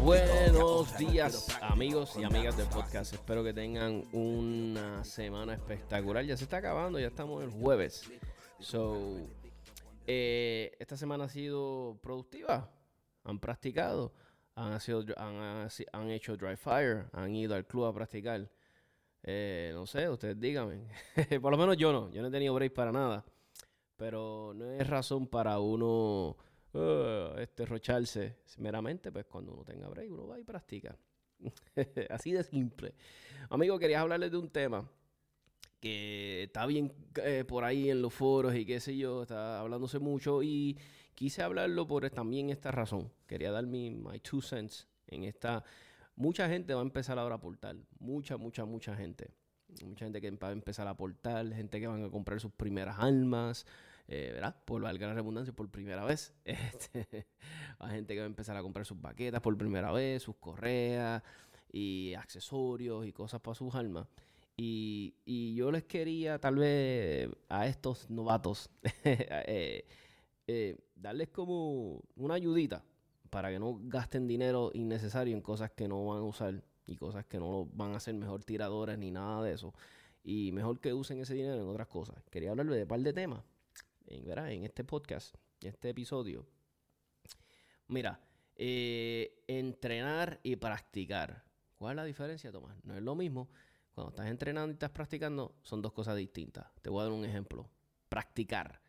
Buenos 0.00 0.96
días 0.96 1.58
amigos 1.60 2.16
y 2.18 2.24
amigas 2.24 2.56
del 2.56 2.66
podcast. 2.68 3.12
Espero 3.12 3.44
que 3.44 3.52
tengan 3.52 4.02
una 4.12 5.04
semana 5.04 5.52
espectacular. 5.52 6.24
Ya 6.24 6.34
se 6.36 6.44
está 6.44 6.58
acabando, 6.58 6.98
ya 6.98 7.08
estamos 7.08 7.44
el 7.44 7.50
jueves. 7.50 8.10
So, 8.58 9.18
eh, 10.06 10.74
esta 10.78 10.96
semana 10.96 11.24
ha 11.24 11.28
sido 11.28 11.98
productiva. 12.02 12.70
Han 13.24 13.38
practicado, 13.38 14.14
han, 14.54 14.80
sido, 14.80 15.04
han, 15.18 16.10
hecho 16.10 16.38
dry 16.38 16.56
fire, 16.56 17.06
han 17.12 17.34
ido 17.34 17.54
al 17.54 17.66
club 17.66 17.84
a 17.84 17.92
practicar. 17.92 18.50
Eh, 19.22 19.72
no 19.74 19.86
sé, 19.86 20.08
ustedes 20.08 20.40
díganme. 20.40 20.88
Por 21.42 21.50
lo 21.50 21.58
menos 21.58 21.76
yo 21.76 21.92
no, 21.92 22.10
yo 22.10 22.22
no 22.22 22.28
he 22.28 22.30
tenido 22.30 22.54
break 22.54 22.72
para 22.72 22.92
nada. 22.92 23.26
Pero 23.96 24.52
no 24.54 24.70
es 24.70 24.86
razón 24.88 25.26
para 25.26 25.58
uno 25.60 26.36
uh, 26.74 27.38
este, 27.38 27.66
rocharse. 27.66 28.36
Meramente, 28.58 29.10
pues 29.10 29.26
cuando 29.26 29.52
uno 29.52 29.64
tenga 29.64 29.88
break, 29.88 30.10
uno 30.10 30.26
va 30.26 30.38
y 30.38 30.44
practica. 30.44 30.96
Así 32.10 32.32
de 32.32 32.42
simple. 32.44 32.94
Amigo, 33.50 33.78
quería 33.78 34.00
hablarles 34.00 34.30
de 34.30 34.38
un 34.38 34.50
tema 34.50 34.88
que 35.80 36.44
está 36.44 36.64
bien 36.64 36.92
eh, 37.16 37.44
por 37.46 37.62
ahí 37.62 37.90
en 37.90 38.00
los 38.00 38.14
foros 38.14 38.54
y 38.54 38.64
qué 38.64 38.80
sé 38.80 38.96
yo, 38.96 39.22
está 39.22 39.60
hablándose 39.60 39.98
mucho 39.98 40.42
y 40.42 40.78
quise 41.14 41.42
hablarlo 41.42 41.86
por 41.86 42.08
también 42.10 42.48
esta 42.48 42.70
razón. 42.70 43.12
Quería 43.26 43.52
dar 43.52 43.66
mi 43.66 43.90
my 43.90 44.18
two 44.20 44.40
cents 44.40 44.88
en 45.06 45.24
esta. 45.24 45.62
Mucha 46.16 46.48
gente 46.48 46.72
va 46.72 46.80
a 46.80 46.84
empezar 46.84 47.18
ahora 47.18 47.34
a 47.34 47.38
aportar, 47.38 47.76
mucha, 47.98 48.36
mucha, 48.36 48.64
mucha 48.64 48.96
gente. 48.96 49.30
Mucha 49.82 50.06
gente 50.06 50.20
que 50.20 50.30
va 50.30 50.48
a 50.48 50.52
empezar 50.52 50.86
a 50.86 50.90
aportar, 50.90 51.52
gente 51.52 51.80
que 51.80 51.86
van 51.86 52.04
a 52.04 52.10
comprar 52.10 52.40
sus 52.40 52.52
primeras 52.52 52.98
almas, 52.98 53.66
eh, 54.06 54.30
¿verdad? 54.32 54.54
Por 54.64 54.82
valga 54.82 55.06
la 55.06 55.14
redundancia, 55.14 55.54
por 55.54 55.70
primera 55.70 56.04
vez. 56.04 56.34
Este, 56.44 57.26
hay 57.78 57.96
gente 57.96 58.14
que 58.14 58.20
va 58.20 58.26
a 58.26 58.28
empezar 58.28 58.56
a 58.56 58.62
comprar 58.62 58.86
sus 58.86 59.00
baquetas 59.00 59.40
por 59.40 59.56
primera 59.56 59.92
vez, 59.92 60.22
sus 60.22 60.36
correas 60.36 61.22
y 61.72 62.14
accesorios 62.14 63.06
y 63.06 63.12
cosas 63.12 63.40
para 63.40 63.54
sus 63.54 63.74
almas. 63.74 64.06
Y, 64.56 65.54
yo 65.56 65.72
les 65.72 65.84
quería, 65.84 66.38
tal 66.38 66.56
vez, 66.56 67.28
a 67.48 67.66
estos 67.66 68.08
novatos, 68.10 68.70
eh, 69.04 69.84
eh, 70.46 70.76
darles 70.94 71.28
como 71.30 72.02
una 72.16 72.34
ayudita 72.34 72.84
para 73.30 73.50
que 73.50 73.58
no 73.58 73.80
gasten 73.82 74.28
dinero 74.28 74.70
innecesario 74.74 75.34
en 75.34 75.42
cosas 75.42 75.72
que 75.72 75.88
no 75.88 76.04
van 76.06 76.18
a 76.18 76.22
usar 76.22 76.62
y 76.86 76.96
cosas 76.96 77.24
que 77.26 77.38
no 77.38 77.66
van 77.72 77.94
a 77.94 78.00
ser 78.00 78.14
mejor 78.14 78.44
tiradores 78.44 78.96
ni 78.98 79.10
nada 79.10 79.42
de 79.42 79.54
eso. 79.54 79.74
Y 80.22 80.52
mejor 80.52 80.80
que 80.80 80.94
usen 80.94 81.18
ese 81.18 81.34
dinero 81.34 81.60
en 81.60 81.68
otras 81.68 81.88
cosas. 81.88 82.16
Quería 82.30 82.50
hablarles 82.50 82.76
de 82.76 82.82
un 82.82 82.88
par 82.88 83.00
de 83.00 83.12
temas 83.12 83.42
en, 84.06 84.38
en 84.38 84.64
este 84.64 84.84
podcast, 84.84 85.34
en 85.60 85.68
este 85.68 85.90
episodio. 85.90 86.46
Mira, 87.88 88.20
eh, 88.56 89.42
entrenar 89.46 90.40
y 90.42 90.56
practicar. 90.56 91.44
¿Cuál 91.76 91.92
es 91.92 91.96
la 91.96 92.04
diferencia, 92.04 92.52
Tomás? 92.52 92.76
No 92.84 92.94
es 92.94 93.02
lo 93.02 93.14
mismo 93.14 93.48
cuando 93.94 94.10
estás 94.10 94.26
entrenando 94.26 94.70
y 94.70 94.74
estás 94.74 94.90
practicando, 94.90 95.54
son 95.62 95.80
dos 95.80 95.92
cosas 95.92 96.16
distintas. 96.16 96.66
Te 96.82 96.90
voy 96.90 97.00
a 97.00 97.04
dar 97.04 97.12
un 97.12 97.24
ejemplo. 97.24 97.70
Practicar. 98.08 98.80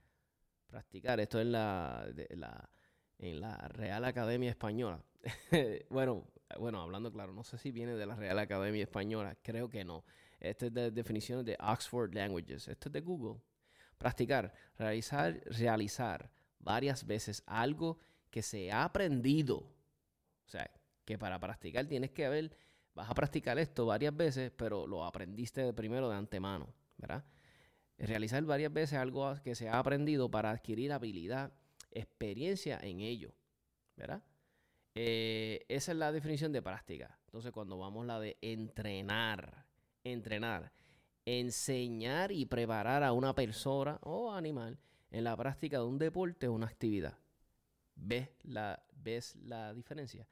Practicar. 0.68 1.20
Esto 1.20 1.40
es 1.40 1.46
la, 1.46 2.08
la, 2.32 2.70
en 3.20 3.40
la 3.40 3.56
Real 3.68 4.04
Academia 4.04 4.50
Española. 4.50 5.04
bueno, 5.90 6.28
bueno, 6.60 6.82
hablando 6.82 7.12
claro, 7.12 7.34
no 7.34 7.44
sé 7.44 7.60
si 7.60 7.72
viene 7.72 7.94
de 7.94 8.06
la 8.06 8.16
Real 8.16 8.40
Academia 8.40 8.82
Española. 8.82 9.38
Creo 9.44 9.70
que 9.70 9.86
no. 9.86 10.04
Esta 10.40 10.66
es 10.66 10.74
de 10.74 10.90
definiciones 10.90 11.46
de 11.46 11.56
Oxford 11.60 12.14
Languages. 12.14 12.68
Esto 12.68 12.90
es 12.90 12.94
de 12.94 13.02
Google. 13.02 13.40
Practicar. 13.98 14.54
Realizar, 14.78 15.42
realizar 15.46 16.32
varias 16.60 17.06
veces 17.06 17.44
algo 17.46 18.00
que 18.30 18.42
se 18.42 18.72
ha 18.72 18.84
aprendido. 18.84 19.58
O 19.58 20.50
sea, 20.50 20.70
que 21.06 21.18
para 21.18 21.40
practicar 21.40 21.86
tienes 21.86 22.12
que 22.12 22.26
haber 22.26 22.58
vas 22.96 23.10
a 23.10 23.14
practicar 23.14 23.60
esto 23.60 23.86
varias 23.86 24.16
veces, 24.16 24.52
pero 24.56 24.88
lo 24.88 25.04
aprendiste 25.04 25.72
primero 25.74 26.10
de 26.10 26.16
antemano, 26.16 26.74
¿verdad? 26.98 27.24
Realizar 27.98 28.44
varias 28.44 28.74
veces 28.74 28.98
algo 28.98 29.36
que 29.44 29.54
se 29.54 29.70
ha 29.70 29.78
aprendido 29.78 30.32
para 30.32 30.50
adquirir 30.50 30.92
habilidad, 30.92 31.54
experiencia 31.92 32.80
en 32.82 33.02
ello, 33.02 33.34
¿verdad? 33.96 34.24
Eh, 34.96 35.66
esa 35.68 35.92
es 35.92 35.98
la 35.98 36.12
definición 36.12 36.54
de 36.54 36.62
práctica. 36.62 37.20
Entonces, 37.26 37.52
cuando 37.52 37.78
vamos 37.78 38.06
a 38.06 38.08
la 38.08 38.20
de 38.20 38.38
entrenar, 38.42 39.66
entrenar, 40.04 40.72
enseñar 41.26 42.32
y 42.32 42.46
preparar 42.46 43.04
a 43.04 43.12
una 43.12 43.34
persona 43.34 44.00
o 44.04 44.32
animal 44.32 44.78
en 45.12 45.24
la 45.24 45.36
práctica 45.36 45.80
de 45.80 45.86
un 45.86 45.98
deporte 45.98 46.48
o 46.48 46.54
una 46.54 46.68
actividad. 46.68 47.18
¿Ves 47.96 48.30
la, 48.44 48.84
ves 48.92 49.36
la 49.38 49.74
diferencia? 49.74 50.28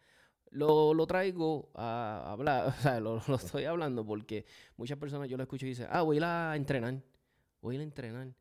Lo, 0.52 1.08
traigo 1.08 1.72
a 1.74 2.32
hablar, 2.32 2.68
o 2.68 2.72
sea, 2.82 3.00
lo, 3.00 3.18
estoy 3.18 3.66
hablando 3.66 4.06
porque 4.06 4.46
muchas 4.78 4.98
personas 4.98 5.30
yo 5.30 5.38
lo 5.38 5.44
escucho 5.44 5.66
y 5.66 5.70
dicen, 5.70 5.88
ah, 5.90 6.04
voy 6.04 6.18
a 6.18 6.20
ir 6.20 6.24
a 6.26 6.56
entrenar, 6.56 7.02
voy 7.62 7.74
a 7.74 7.78
ir 7.78 7.82
a 7.82 7.84
entrenar. 7.84 8.34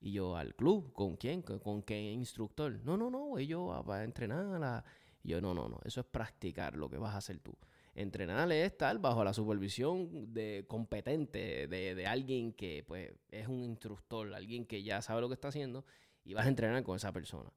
Y 0.00 0.12
yo, 0.12 0.36
¿al 0.36 0.54
club? 0.54 0.92
¿Con 0.92 1.16
quién? 1.16 1.42
¿Con, 1.42 1.82
qué 1.82 2.12
instructor? 2.12 2.78
No, 2.84 2.96
no, 2.96 3.10
no, 3.10 3.26
voy 3.26 3.48
yo 3.48 3.72
a, 3.72 4.04
entrenar. 4.04 4.84
Y 5.24 5.30
yo, 5.30 5.40
no, 5.40 5.52
no, 5.54 5.68
no, 5.68 5.80
eso 5.84 6.00
es 6.00 6.06
practicar 6.06 6.76
lo 6.76 6.88
que 6.88 6.98
vas 6.98 7.14
a 7.14 7.18
hacer 7.18 7.40
tú. 7.40 7.56
Entrenar 7.94 8.50
es 8.52 8.66
estar 8.66 8.98
bajo 8.98 9.24
la 9.24 9.32
supervisión 9.32 10.32
de 10.32 10.64
competente, 10.68 11.66
de, 11.66 11.94
de 11.94 12.06
alguien 12.06 12.52
que 12.52 12.84
pues 12.86 13.12
es 13.30 13.48
un 13.48 13.64
instructor, 13.64 14.32
alguien 14.34 14.66
que 14.66 14.82
ya 14.82 15.02
sabe 15.02 15.20
lo 15.20 15.28
que 15.28 15.34
está 15.34 15.48
haciendo 15.48 15.84
y 16.24 16.34
vas 16.34 16.46
a 16.46 16.48
entrenar 16.48 16.82
con 16.82 16.96
esa 16.96 17.12
persona. 17.12 17.50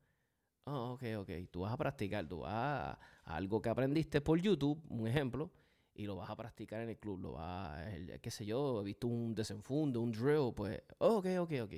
Ah, 0.66 0.92
ok, 0.92 1.04
ok. 1.20 1.30
Tú 1.50 1.62
vas 1.62 1.74
a 1.74 1.78
practicar, 1.78 2.28
tú 2.28 2.40
vas 2.40 2.54
a, 2.54 3.00
algo 3.26 3.62
que 3.62 3.70
aprendiste 3.70 4.22
por 4.22 4.40
YouTube, 4.40 4.82
un 4.90 5.08
ejemplo, 5.08 5.52
y 5.94 6.06
lo 6.06 6.16
vas 6.16 6.30
a 6.30 6.36
practicar 6.36 6.82
en 6.82 6.90
el 6.90 6.98
club. 6.98 7.20
Lo 7.20 7.34
vas, 7.34 7.78
a, 7.78 8.20
qué 8.20 8.32
sé 8.32 8.46
yo, 8.46 8.82
he 8.82 8.84
visto 8.84 9.08
un 9.08 9.34
desenfundo, 9.36 10.02
un 10.02 10.12
drill, 10.12 10.54
pues, 10.56 10.82
ok, 11.00 11.26
ok, 11.40 11.54
ok. 11.64 11.74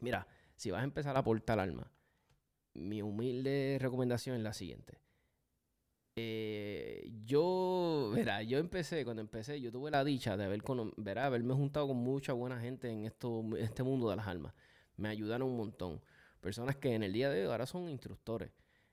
Mira, 0.00 0.26
si 0.56 0.70
vas 0.70 0.80
a 0.80 0.84
empezar 0.84 1.16
a 1.16 1.20
aportar 1.20 1.60
alma, 1.60 1.90
mi 2.74 3.02
humilde 3.02 3.78
recomendación 3.80 4.36
es 4.36 4.42
la 4.42 4.52
siguiente. 4.52 4.98
Eh, 6.16 7.10
yo, 7.24 8.12
verá, 8.14 8.42
yo 8.42 8.58
empecé, 8.58 9.04
cuando 9.04 9.20
empecé, 9.20 9.60
yo 9.60 9.72
tuve 9.72 9.90
la 9.90 10.04
dicha 10.04 10.36
de 10.36 10.44
haber, 10.44 10.62
verá, 10.96 11.26
haberme 11.26 11.54
juntado 11.54 11.88
con 11.88 11.96
mucha 11.96 12.32
buena 12.32 12.60
gente 12.60 12.90
en, 12.90 13.04
esto, 13.04 13.44
este 13.58 13.82
mundo 13.82 14.08
de 14.10 14.16
las 14.16 14.26
almas. 14.26 14.54
Me 14.96 15.08
ayudaron 15.08 15.48
un 15.48 15.56
montón. 15.56 16.00
Personas 16.40 16.76
que 16.76 16.94
en 16.94 17.02
el 17.02 17.12
día 17.12 17.30
de 17.30 17.42
hoy 17.42 17.50
ahora 17.50 17.66
son 17.66 17.88
instructores. 17.88 18.50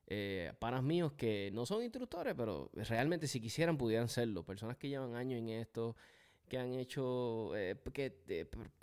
Eh, 0.07 0.51
panas 0.59 0.83
míos 0.83 1.13
que 1.13 1.51
no 1.53 1.65
son 1.65 1.83
instructores, 1.83 2.33
pero 2.35 2.69
realmente 2.73 3.27
si 3.27 3.39
quisieran 3.39 3.77
pudieran 3.77 4.09
serlo. 4.09 4.43
Personas 4.43 4.77
que 4.77 4.89
llevan 4.89 5.15
años 5.15 5.39
en 5.39 5.49
esto, 5.49 5.95
que 6.47 6.57
han 6.57 6.73
hecho, 6.73 7.55
eh, 7.55 7.77
que 7.93 8.19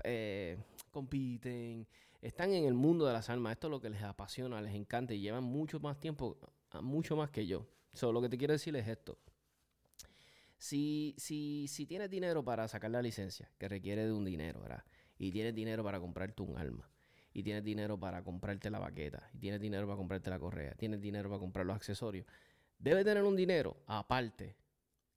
eh, 0.05 0.59
compiten, 0.91 1.87
están 2.23 2.53
en 2.53 2.65
el 2.65 2.75
mundo 2.75 3.05
de 3.05 3.13
las 3.13 3.29
almas. 3.31 3.53
Esto 3.53 3.67
es 3.67 3.73
lo 3.73 3.81
que 3.81 3.91
les 3.91 4.03
apasiona, 4.03 4.63
les 4.63 4.75
encanta 4.75 5.13
y 5.13 5.21
llevan 5.21 5.45
mucho 5.45 5.81
más 5.81 5.99
tiempo, 5.99 6.39
mucho 6.81 7.17
más 7.17 7.31
que 7.31 7.47
yo. 7.47 7.67
Solo 7.93 8.13
lo 8.13 8.23
que 8.23 8.29
te 8.29 8.39
quiero 8.39 8.53
decir 8.53 8.75
es 8.77 8.87
esto. 8.87 9.19
Si, 10.57 11.15
si, 11.19 11.67
si 11.69 11.87
tienes 11.87 12.11
dinero 12.11 12.45
para 12.45 12.67
sacar 12.69 12.91
la 12.91 13.03
licencia, 13.03 13.51
que 13.59 13.69
requiere 13.69 14.05
de 14.05 14.13
un 14.13 14.25
dinero, 14.25 14.61
¿verdad? 14.61 14.85
Y 15.19 15.31
tienes 15.31 15.55
dinero 15.55 15.85
para 15.85 16.01
comprarte 16.01 16.43
un 16.43 16.57
alma 16.57 16.91
y 17.33 17.43
tienes 17.43 17.63
dinero 17.63 17.99
para 17.99 18.25
comprarte 18.25 18.71
la 18.71 18.79
baqueta, 18.81 19.31
y 19.33 19.39
tienes 19.39 19.61
dinero 19.61 19.87
para 19.87 19.97
comprarte 19.97 20.31
la 20.31 20.41
correa, 20.41 20.75
tienes 20.75 21.01
dinero 21.01 21.29
para 21.29 21.39
comprar 21.39 21.67
los 21.67 21.77
accesorios, 21.77 22.27
debes 22.79 23.05
tener 23.05 23.23
un 23.23 23.37
dinero 23.37 23.77
aparte 23.87 24.57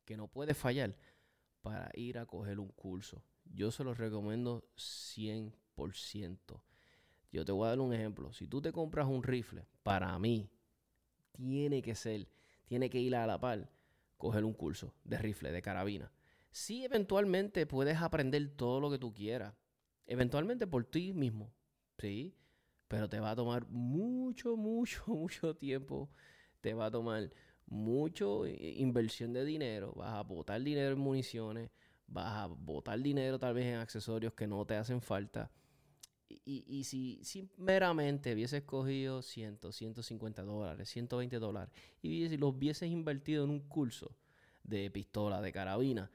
que 0.06 0.18
no 0.18 0.28
puede 0.28 0.54
fallar 0.54 0.96
para 1.62 1.90
ir 1.96 2.18
a 2.18 2.26
coger 2.26 2.60
un 2.60 2.70
curso. 2.70 3.24
Yo 3.46 3.72
se 3.72 3.84
los 3.84 3.98
recomiendo 3.98 4.70
100%. 4.78 6.62
Yo 7.32 7.46
te 7.46 7.52
voy 7.52 7.66
a 7.66 7.70
dar 7.70 7.80
un 7.80 7.94
ejemplo. 7.94 8.34
Si 8.34 8.48
tú 8.48 8.62
te 8.62 8.72
compras 8.72 9.08
un 9.08 9.24
rifle, 9.24 9.66
para 9.84 10.18
mí, 10.20 10.50
tiene 11.32 11.82
que 11.82 11.96
ser, 11.96 12.28
tiene 12.72 12.90
que 12.90 13.00
ir 13.00 13.18
a 13.18 13.28
la 13.28 13.38
par, 13.38 13.70
coger 14.18 14.46
un 14.46 14.54
curso 14.54 14.96
de 15.04 15.18
rifle, 15.18 15.52
de 15.52 15.62
carabina. 15.62 16.10
Si 16.52 16.86
eventualmente 16.86 17.66
puedes 17.66 17.98
aprender 17.98 18.48
todo 18.56 18.80
lo 18.80 18.90
que 18.90 18.98
tú 18.98 19.14
quieras, 19.14 19.56
eventualmente 20.06 20.68
por 20.68 20.86
ti 20.86 21.12
mismo, 21.12 21.54
Sí, 22.00 22.34
pero 22.88 23.10
te 23.10 23.20
va 23.20 23.32
a 23.32 23.36
tomar 23.36 23.68
mucho, 23.68 24.56
mucho, 24.70 25.04
mucho 25.06 25.54
tiempo. 25.54 26.10
Te 26.62 26.74
va 26.74 26.86
a 26.86 26.92
tomar 26.92 27.30
mucho 27.66 28.48
inversión 28.48 29.34
de 29.34 29.44
dinero. 29.44 29.92
Vas 29.98 30.14
a 30.14 30.24
botar 30.24 30.62
dinero 30.62 30.94
en 30.94 31.00
municiones. 31.00 31.72
Vas 32.08 32.38
a 32.38 32.48
botar 32.48 33.02
dinero 33.02 33.38
tal 33.38 33.54
vez 33.54 33.66
en 33.66 33.80
accesorios 33.80 34.34
que 34.34 34.48
no 34.48 34.66
te 34.66 34.78
hacen 34.78 35.02
falta. 35.02 35.52
Y, 36.46 36.84
si, 36.84 37.20
si, 37.24 37.50
meramente 37.58 38.34
hubieses 38.34 38.64
cogido 38.64 39.22
100, 39.22 39.60
150 39.72 40.44
dólares, 40.44 40.90
120 40.90 41.40
dólares 41.40 41.74
y 42.02 42.38
los 42.38 42.54
hubieses 42.54 42.90
invertido 42.90 43.44
en 43.44 43.50
un 43.50 43.60
curso 43.62 44.16
de 44.64 44.90
pistola, 44.92 45.42
de 45.42 45.52
carabina, 45.52 46.12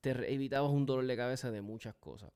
te 0.00 0.32
evitabas 0.32 0.70
un 0.70 0.86
dolor 0.86 1.06
de 1.06 1.16
cabeza 1.16 1.50
de 1.50 1.60
muchas 1.60 1.94
cosas. 1.94 2.32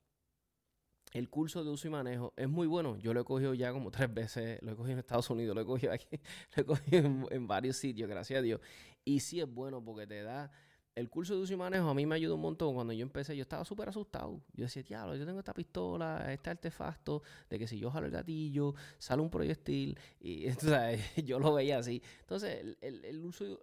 el 1.13 1.31
curso 1.31 1.63
de 1.63 1.71
uso 1.71 1.87
y 1.87 1.91
manejo 1.91 2.33
es 2.37 2.49
muy 2.49 2.67
bueno. 2.67 2.99
Yo 2.99 3.15
lo 3.15 3.21
he 3.21 3.25
cogido 3.25 3.55
ya 3.55 3.73
como 3.73 3.91
tres 3.93 4.13
veces. 4.13 4.61
Lo 4.63 4.73
he 4.73 4.77
cogido 4.77 4.95
en 4.95 4.99
Estados 4.99 5.31
Unidos, 5.31 5.55
lo 5.55 5.63
he 5.63 5.65
cogido 5.65 5.93
aquí, 5.93 6.09
lo 6.57 6.63
he 6.63 6.67
cogido 6.67 7.29
en, 7.31 7.47
varios 7.47 7.77
sitios, 7.77 8.09
gracias 8.09 8.41
a 8.41 8.43
Dios. 8.43 8.61
Y 9.05 9.21
sí 9.21 9.41
es 9.41 9.47
bueno 9.47 9.83
porque 9.83 10.07
te 10.07 10.23
da. 10.23 10.51
El 10.95 11.11
curso 11.11 11.35
de 11.35 11.43
uso 11.43 11.53
y 11.53 11.57
manejo 11.57 11.89
a 11.89 11.95
mí 11.95 12.07
me 12.07 12.15
ayudó 12.15 12.37
un 12.37 12.43
montón. 12.43 12.75
Cuando 12.75 12.93
yo 12.93 13.03
empecé, 13.03 13.37
yo 13.37 13.43
estaba 13.43 13.65
súper 13.65 13.89
asustado. 13.89 14.41
Yo 14.55 14.65
decía, 14.65 14.83
diablo, 14.83 15.17
yo 15.17 15.27
tengo 15.27 15.41
esta 15.41 15.53
pistola, 15.55 16.33
este 16.33 16.51
artefacto, 16.51 17.23
de 17.51 17.59
que 17.59 17.67
si 17.67 17.79
yo 17.79 17.91
jalo 17.91 18.07
el 18.07 18.13
gatillo, 18.13 18.75
sale 18.99 19.23
un 19.23 19.31
proyectil. 19.31 19.99
Y 20.21 20.47
yo 21.25 21.39
lo 21.39 21.55
veía 21.55 21.79
así. 21.79 22.03
Entonces, 22.21 22.77
el, 22.81 23.05
el, 23.05 23.25
uso, 23.25 23.61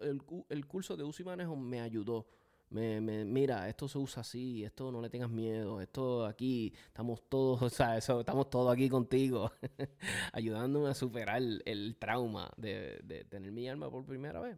el 0.49 0.65
curso 0.65 0.97
de 0.97 1.03
uso 1.03 1.21
y 1.21 1.25
manejo 1.25 1.55
me 1.55 1.81
ayudó 1.81 2.27
me, 2.71 3.01
me, 3.01 3.25
mira, 3.25 3.67
esto 3.69 3.87
se 3.87 3.97
usa 3.97 4.21
así, 4.21 4.63
esto 4.63 4.91
no 4.91 5.01
le 5.01 5.09
tengas 5.09 5.29
miedo, 5.29 5.81
esto 5.81 6.25
aquí, 6.25 6.73
estamos 6.87 7.21
todos, 7.29 7.61
o 7.61 7.69
sea, 7.69 7.97
eso, 7.97 8.21
estamos 8.21 8.49
todos 8.49 8.71
aquí 8.73 8.89
contigo, 8.89 9.51
ayudándome 10.33 10.89
a 10.89 10.93
superar 10.93 11.41
el, 11.65 11.95
trauma 11.99 12.51
de, 12.57 12.99
de, 13.03 13.25
tener 13.25 13.51
mi 13.51 13.67
alma 13.67 13.91
por 13.91 14.05
primera 14.05 14.39
vez. 14.39 14.57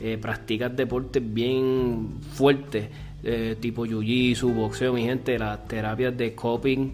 eh, 0.00 0.18
practicas 0.20 0.76
deportes 0.76 1.22
bien 1.24 2.18
fuertes, 2.32 2.88
eh, 3.22 3.56
tipo 3.60 3.86
jiu-jitsu, 3.86 4.52
boxeo, 4.52 4.92
mi 4.92 5.04
gente, 5.04 5.38
las 5.38 5.66
terapias 5.66 6.16
de 6.16 6.34
coping, 6.34 6.92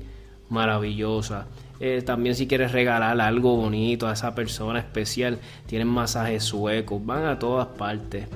maravillosas. 0.48 1.46
Eh, 1.80 2.02
también 2.02 2.36
si 2.36 2.46
quieres 2.46 2.72
regalar 2.72 3.20
algo 3.20 3.56
bonito 3.56 4.06
a 4.06 4.12
esa 4.12 4.34
persona 4.34 4.78
especial, 4.78 5.38
tienen 5.66 5.88
masajes 5.88 6.44
suecos, 6.44 7.04
van 7.04 7.24
a 7.24 7.38
todas 7.38 7.66
partes. 7.66 8.26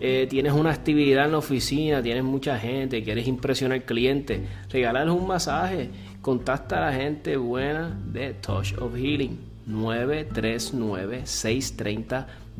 Eh, 0.00 0.26
tienes 0.28 0.52
una 0.52 0.72
actividad 0.72 1.26
en 1.26 1.32
la 1.32 1.38
oficina, 1.38 2.02
tienes 2.02 2.24
mucha 2.24 2.58
gente, 2.58 3.02
quieres 3.02 3.26
impresionar 3.26 3.78
al 3.78 3.84
cliente, 3.84 4.46
regalarles 4.70 5.14
un 5.14 5.26
masaje, 5.26 5.90
contacta 6.22 6.78
a 6.78 6.90
la 6.90 6.96
gente 6.96 7.36
buena 7.36 7.98
de 8.12 8.34
Touch 8.34 8.74
of 8.78 8.94
Healing 8.94 9.56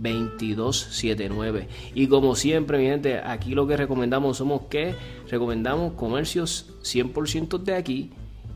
939-630-2279. 0.01 1.67
Y 1.95 2.07
como 2.09 2.35
siempre, 2.37 2.79
mi 2.79 2.87
gente, 2.87 3.19
aquí 3.19 3.55
lo 3.55 3.67
que 3.67 3.77
recomendamos 3.77 4.39
somos 4.39 4.63
que 4.69 4.95
recomendamos 5.31 5.93
comercios 5.95 6.71
100% 6.83 7.59
de 7.59 7.75
aquí 7.75 8.11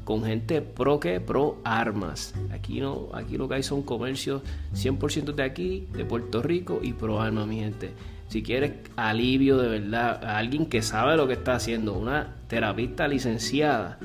con 0.05 0.25
gente 0.25 0.63
pro 0.63 0.99
que 0.99 1.21
pro 1.21 1.59
armas. 1.65 2.35
Aquí 2.53 2.81
no, 2.81 3.11
aquí 3.13 3.37
lo 3.37 3.49
que 3.49 3.57
hay 3.57 3.63
son 3.63 3.83
comercios 3.83 4.41
100% 4.75 5.35
de 5.35 5.43
aquí, 5.43 5.87
de 5.93 6.05
Puerto 6.05 6.43
Rico 6.43 6.81
y 6.83 6.95
pro 6.95 7.21
armas, 7.21 7.47
mi 7.47 7.61
gente. 7.61 7.93
Si 8.29 8.43
quieres 8.43 8.73
alivio 8.97 9.59
de 9.59 9.69
verdad, 9.69 10.25
a 10.25 10.39
alguien 10.39 10.65
que 10.67 10.83
sabe 10.83 11.17
lo 11.17 11.27
que 11.27 11.35
está 11.35 11.55
haciendo, 11.55 11.95
una 11.95 12.37
terapista 12.49 13.07
licenciada, 13.09 13.99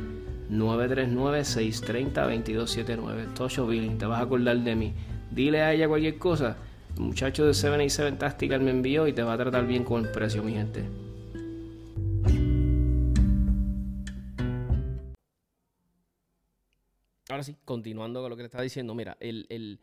939-630-2279, 0.52 3.34
Tocho 3.34 3.68
Billing, 3.68 3.98
te 3.98 4.06
vas 4.06 4.20
a 4.20 4.24
acordar 4.24 4.58
de 4.58 4.76
mí. 4.76 4.94
Dile 5.32 5.62
a 5.62 5.74
ella 5.74 5.88
cualquier 5.88 6.18
cosa. 6.18 6.58
El 6.96 7.02
muchacho 7.02 7.46
de 7.46 7.54
77 7.54 8.18
Tactical 8.18 8.62
me 8.62 8.72
envió 8.72 9.06
y 9.08 9.14
te 9.14 9.22
va 9.22 9.34
a 9.34 9.38
tratar 9.38 9.68
bien 9.68 9.84
con 9.84 10.06
el 10.06 10.12
precio, 10.12 10.42
mi 10.42 10.54
gente. 10.54 10.86
Ahora 17.30 17.44
sí, 17.44 17.58
continuando 17.66 18.22
con 18.22 18.30
lo 18.30 18.38
que 18.38 18.44
le 18.44 18.48
estaba 18.48 18.64
diciendo, 18.64 18.96
mira, 18.96 19.18
el, 19.20 19.46
el, 19.50 19.82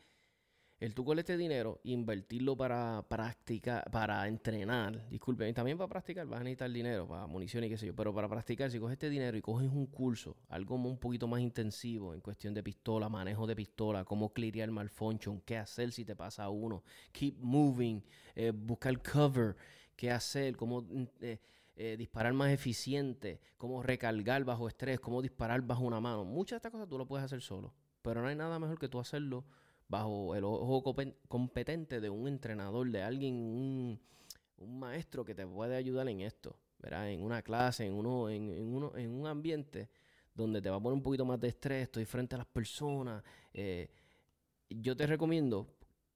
el 0.82 0.96
tú 0.96 1.04
con 1.04 1.16
este 1.16 1.36
dinero, 1.36 1.78
invertirlo 1.84 2.56
para 2.56 3.06
practicar, 3.08 3.88
para 3.92 4.26
entrenar, 4.26 5.08
disculpen, 5.08 5.48
y 5.48 5.52
también 5.52 5.78
para 5.78 5.86
practicar, 5.86 6.26
vas 6.26 6.40
a 6.40 6.42
necesitar 6.42 6.72
dinero, 6.72 7.06
para 7.06 7.28
munición 7.28 7.62
y 7.62 7.68
qué 7.68 7.78
sé 7.78 7.86
yo, 7.86 7.94
pero 7.94 8.12
para 8.12 8.28
practicar, 8.28 8.68
si 8.68 8.80
coges 8.80 8.94
este 8.94 9.08
dinero 9.08 9.36
y 9.36 9.42
coges 9.42 9.70
un 9.70 9.86
curso, 9.86 10.36
algo 10.48 10.74
un 10.74 10.98
poquito 10.98 11.28
más 11.28 11.40
intensivo 11.40 12.14
en 12.14 12.20
cuestión 12.20 12.52
de 12.52 12.64
pistola, 12.64 13.08
manejo 13.08 13.46
de 13.46 13.54
pistola, 13.54 14.04
cómo 14.04 14.32
clearear 14.32 14.72
malfunction, 14.72 15.40
qué 15.42 15.56
hacer 15.56 15.92
si 15.92 16.04
te 16.04 16.16
pasa 16.16 16.48
uno, 16.48 16.82
keep 17.12 17.36
moving, 17.38 18.02
eh, 18.34 18.50
buscar 18.50 19.00
cover, 19.00 19.54
qué 19.94 20.10
hacer, 20.10 20.56
cómo... 20.56 20.82
Mm, 20.82 21.04
eh, 21.20 21.38
eh, 21.74 21.96
disparar 21.96 22.34
más 22.34 22.50
eficiente, 22.50 23.40
cómo 23.56 23.82
recargar 23.82 24.44
bajo 24.44 24.68
estrés, 24.68 25.00
cómo 25.00 25.22
disparar 25.22 25.62
bajo 25.62 25.82
una 25.84 26.00
mano. 26.00 26.22
Muchas 26.22 26.50
de 26.50 26.56
estas 26.58 26.70
cosas 26.72 26.86
tú 26.86 26.98
lo 26.98 27.06
puedes 27.06 27.24
hacer 27.24 27.40
solo, 27.40 27.72
pero 28.02 28.20
no 28.20 28.28
hay 28.28 28.36
nada 28.36 28.58
mejor 28.58 28.78
que 28.78 28.90
tú 28.90 29.00
hacerlo 29.00 29.46
bajo 29.92 30.34
el 30.34 30.42
ojo 30.44 30.82
competente 31.28 32.00
de 32.00 32.08
un 32.08 32.26
entrenador, 32.26 32.90
de 32.90 33.02
alguien, 33.02 33.34
un, 33.34 34.00
maestro 34.78 35.22
que 35.22 35.34
te 35.34 35.46
puede 35.46 35.76
ayudar 35.76 36.08
en 36.08 36.22
esto, 36.22 36.56
¿verdad? 36.78 37.10
En 37.10 37.22
una 37.22 37.42
clase, 37.42 37.84
en, 37.84 37.92
uno, 37.92 38.30
en, 38.30 38.48
uno, 38.58 38.96
en 38.96 39.10
un 39.10 39.26
ambiente 39.26 39.90
donde 40.34 40.62
te 40.62 40.70
va 40.70 40.76
a 40.76 40.80
poner 40.80 40.94
un 40.94 41.02
poquito 41.02 41.26
más 41.26 41.38
de 41.40 41.48
estrés, 41.48 41.82
estoy 41.82 42.06
frente 42.06 42.36
a 42.36 42.38
las 42.38 42.46
personas. 42.46 43.22
Eh, 43.52 43.90
yo 44.70 44.96
te 44.96 45.06
recomiendo 45.06 45.66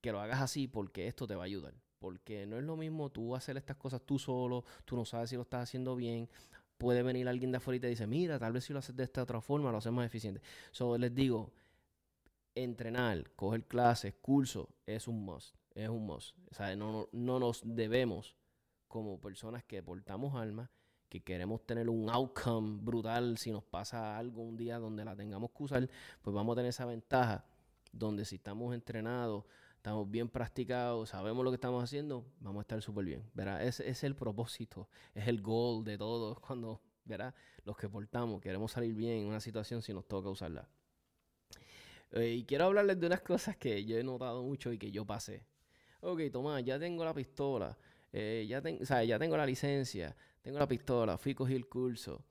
que 0.01 0.11
lo 0.11 0.21
hagas 0.21 0.41
así 0.41 0.69
porque 0.69 1.07
esto 1.07 1.27
te 1.27 1.35
va 1.35 1.43
a 1.43 1.47
ayudar. 1.47 1.75
Porque 1.99 2.47
no 2.47 2.57
es 2.57 2.65
lo 2.65 2.77
mismo 2.77 3.11
tú 3.11 3.37
hacer 3.37 3.59
estas 3.59 3.77
cosas 3.77 4.01
tú 4.07 4.19
solo, 4.19 4.65
tú 4.87 4.97
no 4.97 5.05
sabes 5.05 5.29
si 5.29 5.37
lo 5.37 5.43
estás 5.43 5.65
haciendo 5.65 5.97
bien. 5.97 6.31
Puede 6.79 7.03
venir 7.03 7.29
alguien 7.29 7.51
de 7.51 7.59
afuera 7.59 7.77
y 7.77 7.81
te 7.81 7.89
dice, 7.89 8.07
mira, 8.07 8.39
tal 8.39 8.55
vez 8.55 8.65
si 8.65 8.73
lo 8.73 8.79
haces 8.79 8.97
de 8.97 9.05
esta 9.05 9.23
otra 9.23 9.43
forma, 9.43 9.71
lo 9.71 9.79
haces 9.79 9.93
más 9.93 10.07
eficiente. 10.07 10.41
So, 10.71 10.97
les 10.97 11.15
digo, 11.15 11.53
entrenar, 12.57 13.31
coger 13.37 13.65
clases, 13.65 14.15
cursos, 14.21 14.67
es 14.87 15.07
un 15.07 15.25
must. 15.25 15.55
Es 15.75 15.89
un 15.89 16.05
must. 16.07 16.37
O 16.51 16.55
sea, 16.55 16.75
no, 16.75 17.09
no 17.13 17.39
nos 17.39 17.63
debemos, 17.65 18.37
como 18.89 19.21
personas 19.21 19.63
que 19.63 19.83
portamos 19.83 20.35
alma, 20.35 20.71
que 21.09 21.23
queremos 21.23 21.65
tener 21.65 21.89
un 21.89 22.11
outcome 22.11 22.79
brutal 22.81 23.39
si 23.39 23.53
nos 23.53 23.63
pasa 23.63 24.19
algo 24.19 24.43
un 24.43 24.57
día 24.57 24.79
donde 24.79 25.05
la 25.05 25.15
tengamos 25.15 25.51
que 25.51 25.63
usar, 25.63 25.89
pues 26.23 26.35
vamos 26.35 26.55
a 26.55 26.57
tener 26.57 26.71
esa 26.71 26.85
ventaja 26.85 27.45
donde 27.93 28.25
si 28.25 28.37
estamos 28.37 28.75
entrenados, 28.75 29.45
estamos 29.77 30.11
bien 30.11 30.29
practicados, 30.29 31.11
sabemos 31.11 31.45
lo 31.45 31.51
que 31.51 31.57
estamos 31.57 31.83
haciendo, 31.83 32.27
vamos 32.41 32.61
a 32.61 32.63
estar 32.63 32.83
súper 32.83 33.05
bien. 33.05 33.31
¿verdad? 33.35 33.63
Ese 33.63 33.89
es 33.89 34.03
el 34.05 34.17
propósito, 34.17 34.89
es 35.15 35.29
el 35.29 35.41
goal 35.41 35.85
de 35.85 35.97
todos 35.97 36.41
cuando 36.47 36.81
¿verdad? 37.05 37.35
los 37.65 37.77
que 37.77 37.89
portamos 37.89 38.41
queremos 38.41 38.73
salir 38.73 38.95
bien 38.95 39.19
en 39.19 39.27
una 39.27 39.41
situación 39.41 39.83
si 39.83 39.95
nos 39.95 40.07
toca 40.07 40.29
usarla. 40.29 40.69
Eh, 42.13 42.35
y 42.35 42.45
quiero 42.45 42.67
hablarles 42.67 43.01
de 43.01 43.07
unas 43.07 43.21
cosas 43.23 43.57
que 43.57 43.85
yo 43.85 43.99
he 43.99 44.03
notado 44.03 44.43
mucho 44.43 44.73
y 44.73 44.79
que 44.79 44.91
yo 44.91 45.05
pasé. 45.05 45.45
Ok, 46.01 46.23
Tomás, 46.33 46.65
ya 46.65 46.79
tengo 46.79 47.05
la 47.05 47.15
pistola, 47.15 47.77
eh, 48.13 48.47
ya, 48.49 48.63
ya 49.03 49.19
tengo 49.19 49.37
la 49.37 49.47
licencia, 49.47 50.15
tengo 50.43 50.59
la 50.59 50.69
pistola, 50.69 51.19
fui 51.19 51.35
cogí 51.35 51.55
el 51.55 51.67
curso. 51.67 52.25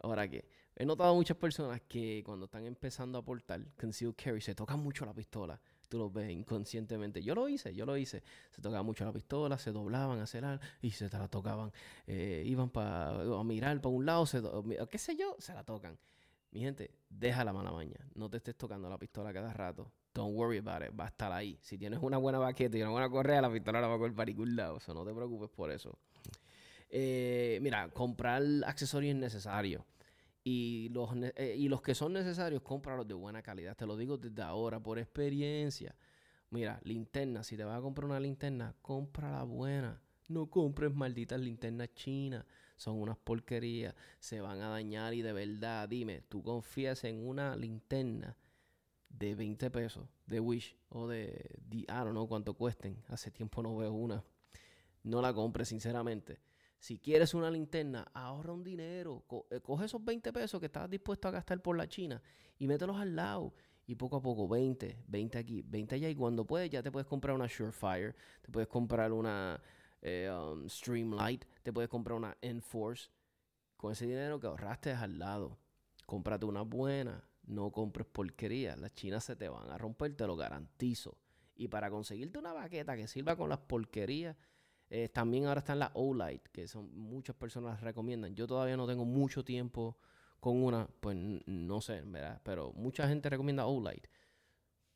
Ahora 0.00 0.28
que 0.28 0.44
he 0.74 0.84
notado 0.84 1.14
muchas 1.14 1.36
personas 1.36 1.80
que 1.88 2.22
cuando 2.24 2.46
están 2.46 2.66
empezando 2.66 3.18
a 3.18 3.24
portar 3.24 3.64
concealed 3.80 4.14
carry 4.16 4.40
se 4.40 4.54
tocan 4.54 4.80
mucho 4.80 5.06
la 5.06 5.14
pistola 5.14 5.60
tú 5.92 5.98
lo 5.98 6.10
ves 6.10 6.30
inconscientemente. 6.30 7.22
Yo 7.22 7.34
lo 7.34 7.46
hice, 7.50 7.74
yo 7.74 7.84
lo 7.84 7.98
hice. 7.98 8.22
Se 8.50 8.62
tocaba 8.62 8.82
mucho 8.82 9.04
la 9.04 9.12
pistola, 9.12 9.58
se 9.58 9.72
doblaban 9.72 10.20
a 10.20 10.48
algo 10.48 10.64
y 10.80 10.90
se 10.90 11.06
la 11.10 11.28
tocaban. 11.28 11.70
Eh, 12.06 12.44
iban 12.46 12.70
para 12.70 13.12
mirar 13.44 13.78
para 13.82 13.94
un 13.94 14.06
lado, 14.06 14.24
se, 14.24 14.40
qué 14.90 14.96
sé 14.96 15.16
yo, 15.16 15.36
se 15.38 15.52
la 15.52 15.64
tocan. 15.64 15.98
Mi 16.52 16.60
gente, 16.60 16.90
deja 17.08 17.44
la 17.44 17.52
mala 17.52 17.72
maña. 17.72 17.96
No 18.14 18.28
te 18.28 18.36
estés 18.36 18.56
tocando 18.56 18.88
la 18.88 18.98
pistola 18.98 19.32
cada 19.32 19.52
rato. 19.52 19.90
Don't 20.12 20.36
worry 20.36 20.58
about 20.58 20.82
it. 20.82 20.98
Va 20.98 21.04
a 21.04 21.08
estar 21.08 21.32
ahí. 21.32 21.58
Si 21.62 21.78
tienes 21.78 21.98
una 22.02 22.18
buena 22.18 22.38
baqueta 22.38 22.76
y 22.76 22.82
una 22.82 22.90
buena 22.90 23.08
correa, 23.08 23.40
la 23.40 23.50
pistola 23.50 23.80
la 23.80 23.88
va 23.88 23.94
a 23.94 23.98
coger 23.98 24.14
para 24.14 24.26
ningún 24.26 24.54
lado. 24.54 24.76
O 24.76 24.80
sea, 24.80 24.92
no 24.92 25.04
te 25.04 25.14
preocupes 25.14 25.48
por 25.48 25.70
eso. 25.70 25.98
Eh, 26.90 27.58
mira, 27.62 27.88
comprar 27.88 28.42
accesorios 28.66 29.16
innecesarios. 29.16 29.82
Y 30.44 30.90
los, 30.90 31.08
eh, 31.36 31.56
y 31.56 31.68
los 31.68 31.80
que 31.80 31.94
son 31.94 32.12
necesarios, 32.12 32.60
cómpralos 32.60 33.08
de 33.08 33.14
buena 33.14 33.40
calidad. 33.42 33.74
Te 33.74 33.86
lo 33.86 33.96
digo 33.96 34.18
desde 34.18 34.42
ahora, 34.42 34.78
por 34.78 34.98
experiencia. 34.98 35.96
Mira, 36.50 36.80
linterna, 36.84 37.42
si 37.44 37.56
te 37.56 37.64
vas 37.64 37.78
a 37.78 37.80
comprar 37.80 38.04
una 38.04 38.20
linterna, 38.20 38.74
compra 38.82 39.30
la 39.30 39.44
buena. 39.44 40.02
No 40.28 40.50
compres 40.50 40.94
malditas 40.94 41.40
linternas 41.40 41.94
chinas. 41.94 42.44
Son 42.76 43.00
unas 43.00 43.18
porquerías. 43.18 43.94
Se 44.18 44.40
van 44.40 44.60
a 44.60 44.68
dañar 44.68 45.14
y 45.14 45.22
de 45.22 45.32
verdad, 45.32 45.88
dime, 45.88 46.22
¿tú 46.28 46.42
confías 46.42 47.04
en 47.04 47.26
una 47.26 47.56
linterna 47.56 48.36
de 49.08 49.34
20 49.34 49.70
pesos 49.70 50.08
de 50.26 50.40
Wish 50.40 50.76
o 50.88 51.06
de, 51.06 51.58
de 51.68 51.78
I 51.78 51.86
don't 51.86 52.10
know 52.10 52.28
cuánto 52.28 52.54
cuesten? 52.54 53.02
Hace 53.08 53.30
tiempo 53.30 53.62
no 53.62 53.76
veo 53.76 53.92
una. 53.92 54.24
No 55.04 55.20
la 55.20 55.32
compres, 55.34 55.68
sinceramente 55.68 56.40
Si 56.78 56.98
quieres 56.98 57.34
una 57.34 57.50
linterna, 57.50 58.08
ahorra 58.12 58.52
un 58.52 58.64
dinero. 58.64 59.24
Eh, 59.50 59.60
coge 59.60 59.86
esos 59.86 60.04
20 60.04 60.32
pesos 60.32 60.58
que 60.60 60.66
estabas 60.66 60.90
dispuesto 60.90 61.28
a 61.28 61.30
gastar 61.30 61.60
por 61.60 61.76
la 61.76 61.88
China 61.88 62.22
y 62.58 62.66
mételos 62.66 62.96
al 62.96 63.14
lado. 63.14 63.54
Y 63.86 63.96
poco 63.96 64.16
a 64.16 64.22
poco, 64.22 64.48
20, 64.48 65.04
20 65.08 65.38
aquí, 65.38 65.62
20 65.62 65.96
allá. 65.96 66.08
Y 66.08 66.14
cuando 66.14 66.46
puedes, 66.46 66.70
ya 66.70 66.82
te 66.82 66.90
puedes 66.90 67.06
comprar 67.06 67.34
una 67.34 67.48
Surefire, 67.48 68.14
te 68.40 68.50
puedes 68.50 68.68
comprar 68.68 69.12
una 69.12 69.60
eh, 70.02 70.30
um, 70.30 70.68
Streamlight, 70.68 71.44
te 71.62 71.72
puedes 71.72 71.88
comprar 71.88 72.16
una 72.16 72.36
Enforce. 72.42 73.10
Con 73.76 73.92
ese 73.92 74.06
dinero 74.06 74.38
que 74.38 74.46
ahorraste 74.46 74.92
al 74.92 75.18
lado, 75.18 75.58
cómprate 76.06 76.44
una 76.44 76.62
buena. 76.62 77.24
No 77.44 77.72
compres 77.72 78.06
porquería. 78.06 78.76
Las 78.76 78.94
chinas 78.94 79.24
se 79.24 79.34
te 79.34 79.48
van 79.48 79.70
a 79.70 79.78
romper, 79.78 80.14
te 80.14 80.26
lo 80.26 80.36
garantizo. 80.36 81.18
Y 81.56 81.68
para 81.68 81.90
conseguirte 81.90 82.38
una 82.38 82.52
baqueta 82.52 82.96
que 82.96 83.08
sirva 83.08 83.34
con 83.36 83.48
las 83.48 83.58
porquerías, 83.58 84.36
eh, 84.88 85.08
también 85.08 85.46
ahora 85.46 85.60
están 85.60 85.78
las 85.78 85.90
O-Light, 85.94 86.48
que 86.52 86.68
son 86.68 86.94
muchas 86.94 87.34
personas 87.34 87.72
las 87.72 87.80
recomiendan. 87.80 88.34
Yo 88.34 88.46
todavía 88.46 88.76
no 88.76 88.86
tengo 88.86 89.04
mucho 89.04 89.44
tiempo 89.44 89.96
con 90.38 90.62
una, 90.62 90.86
pues 91.00 91.16
no 91.16 91.80
sé, 91.80 92.02
¿verdad? 92.02 92.40
Pero 92.44 92.72
mucha 92.74 93.08
gente 93.08 93.30
recomienda 93.30 93.66
O-Light. 93.66 94.06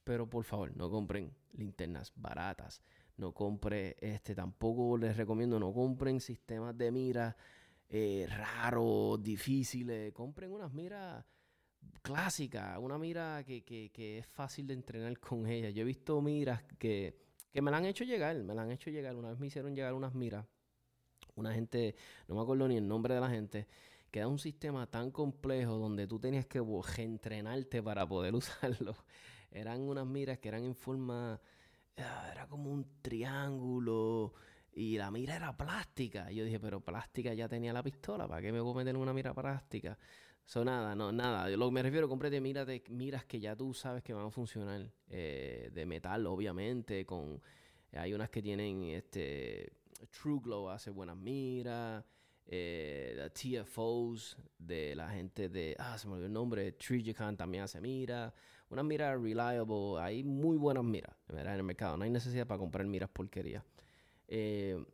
Pero 0.04 0.28
por 0.28 0.44
favor, 0.44 0.76
no 0.76 0.90
compren 0.90 1.34
linternas 1.54 2.12
baratas. 2.14 2.82
No 3.16 3.32
compren, 3.32 3.94
este, 3.98 4.34
tampoco 4.34 4.98
les 4.98 5.16
recomiendo, 5.16 5.58
no 5.58 5.72
compren 5.72 6.20
sistemas 6.20 6.76
de 6.76 6.90
mira 6.90 7.36
eh, 7.88 8.26
raros, 8.28 9.22
difíciles. 9.22 10.12
Compren 10.12 10.52
unas 10.52 10.72
miras 10.72 11.24
clásicas, 12.02 12.78
una 12.78 12.98
mira 12.98 13.42
que, 13.44 13.64
que, 13.64 13.90
que 13.90 14.18
es 14.18 14.26
fácil 14.26 14.66
de 14.66 14.74
entrenar 14.74 15.18
con 15.20 15.46
ella. 15.46 15.70
Yo 15.70 15.82
he 15.82 15.86
visto 15.86 16.20
miras 16.20 16.62
que 16.78 17.26
que 17.56 17.62
me 17.62 17.70
la 17.70 17.78
han 17.78 17.86
hecho 17.86 18.04
llegar, 18.04 18.36
me 18.44 18.54
la 18.54 18.64
han 18.64 18.70
hecho 18.70 18.90
llegar. 18.90 19.16
Una 19.16 19.30
vez 19.30 19.38
me 19.38 19.46
hicieron 19.46 19.74
llegar 19.74 19.94
unas 19.94 20.14
miras. 20.14 20.44
Una 21.36 21.54
gente, 21.54 21.94
no 22.28 22.34
me 22.34 22.42
acuerdo 22.42 22.68
ni 22.68 22.76
el 22.76 22.86
nombre 22.86 23.14
de 23.14 23.20
la 23.22 23.30
gente, 23.30 23.66
que 24.10 24.18
era 24.18 24.28
un 24.28 24.38
sistema 24.38 24.86
tan 24.90 25.10
complejo 25.10 25.78
donde 25.78 26.06
tú 26.06 26.20
tenías 26.20 26.44
que 26.44 26.62
entrenarte 26.98 27.82
para 27.82 28.06
poder 28.06 28.34
usarlo. 28.34 28.94
Eran 29.50 29.80
unas 29.80 30.04
miras 30.04 30.38
que 30.38 30.48
eran 30.48 30.64
en 30.64 30.74
forma, 30.74 31.40
era 31.96 32.46
como 32.46 32.70
un 32.70 32.86
triángulo 33.00 34.34
y 34.72 34.98
la 34.98 35.10
mira 35.10 35.36
era 35.36 35.56
plástica. 35.56 36.30
yo 36.30 36.44
dije, 36.44 36.60
pero 36.60 36.80
plástica 36.80 37.32
ya 37.34 37.48
tenía 37.48 37.72
la 37.72 37.82
pistola, 37.82 38.28
¿para 38.28 38.42
qué 38.42 38.52
me 38.52 38.60
voy 38.60 38.72
a 38.72 38.76
meter 38.76 38.96
una 38.96 39.12
mira 39.12 39.34
plástica? 39.34 39.98
So, 40.44 40.64
nada, 40.64 40.94
no, 40.94 41.10
nada. 41.10 41.48
Lo 41.48 41.66
que 41.66 41.72
me 41.72 41.82
refiero, 41.82 42.08
compré 42.08 42.40
miras, 42.40 42.66
de 42.66 42.84
miras 42.90 43.24
que 43.24 43.40
ya 43.40 43.56
tú 43.56 43.74
sabes 43.74 44.04
que 44.04 44.12
van 44.12 44.26
a 44.26 44.30
funcionar. 44.30 44.88
Eh, 45.08 45.70
de 45.72 45.86
metal, 45.86 46.24
obviamente. 46.26 47.04
con 47.04 47.42
Hay 47.92 48.14
unas 48.14 48.30
que 48.30 48.42
tienen 48.42 48.84
este 48.84 49.72
True 50.10 50.40
Glow 50.40 50.68
hace 50.68 50.90
buenas 50.90 51.16
miras. 51.16 52.04
Eh, 52.46 53.28
TFOs 53.32 54.36
de 54.56 54.94
la 54.94 55.10
gente 55.10 55.48
de. 55.48 55.74
Ah, 55.80 55.98
se 55.98 56.06
me 56.06 56.12
olvidó 56.12 56.26
el 56.26 56.32
nombre. 56.32 56.72
Trigicon 56.72 57.36
también 57.36 57.64
hace 57.64 57.80
miras. 57.80 58.32
Unas 58.68 58.84
miras 58.84 59.20
reliable. 59.20 60.00
Hay 60.00 60.24
muy 60.24 60.56
buenas 60.56 60.84
miras 60.84 61.14
en 61.28 61.38
el 61.38 61.62
mercado. 61.62 61.96
No 61.96 62.04
hay 62.04 62.10
necesidad 62.10 62.46
para 62.46 62.58
comprar 62.58 62.86
miras 62.86 63.10
porquería. 63.10 63.64
Eh, 64.28 64.84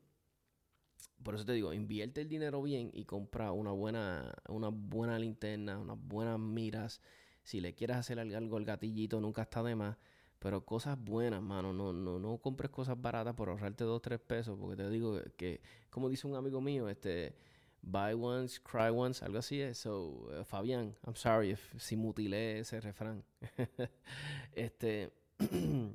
por 1.22 1.34
eso 1.34 1.44
te 1.44 1.52
digo, 1.52 1.72
invierte 1.72 2.20
el 2.20 2.28
dinero 2.28 2.62
bien 2.62 2.90
y 2.92 3.04
compra 3.04 3.52
una 3.52 3.70
buena, 3.70 4.34
una 4.48 4.68
buena 4.68 5.18
linterna, 5.18 5.78
unas 5.78 5.98
buenas 5.98 6.38
miras. 6.38 7.00
Si 7.42 7.60
le 7.60 7.74
quieres 7.74 7.96
hacer 7.96 8.18
algo 8.18 8.56
al 8.56 8.64
gatillito, 8.64 9.20
nunca 9.20 9.42
está 9.42 9.62
de 9.62 9.74
más. 9.74 9.96
Pero 10.38 10.64
cosas 10.64 10.98
buenas, 10.98 11.40
mano. 11.40 11.72
No, 11.72 11.92
no, 11.92 12.18
no 12.18 12.38
compres 12.38 12.70
cosas 12.70 13.00
baratas 13.00 13.34
por 13.34 13.48
ahorrarte 13.48 13.84
dos, 13.84 14.02
tres 14.02 14.18
pesos. 14.20 14.58
Porque 14.58 14.76
te 14.76 14.90
digo 14.90 15.20
que, 15.36 15.60
como 15.88 16.08
dice 16.08 16.26
un 16.26 16.34
amigo 16.34 16.60
mío, 16.60 16.88
este, 16.88 17.36
buy 17.82 18.14
once, 18.14 18.60
cry 18.60 18.90
once, 18.90 19.24
algo 19.24 19.38
así 19.38 19.60
es. 19.60 19.78
So, 19.78 20.28
uh, 20.40 20.44
Fabián, 20.44 20.94
I'm 21.06 21.16
sorry 21.16 21.56
si 21.76 21.96
mutilé 21.96 22.60
ese 22.60 22.80
refrán. 22.80 23.24
este. 24.54 25.12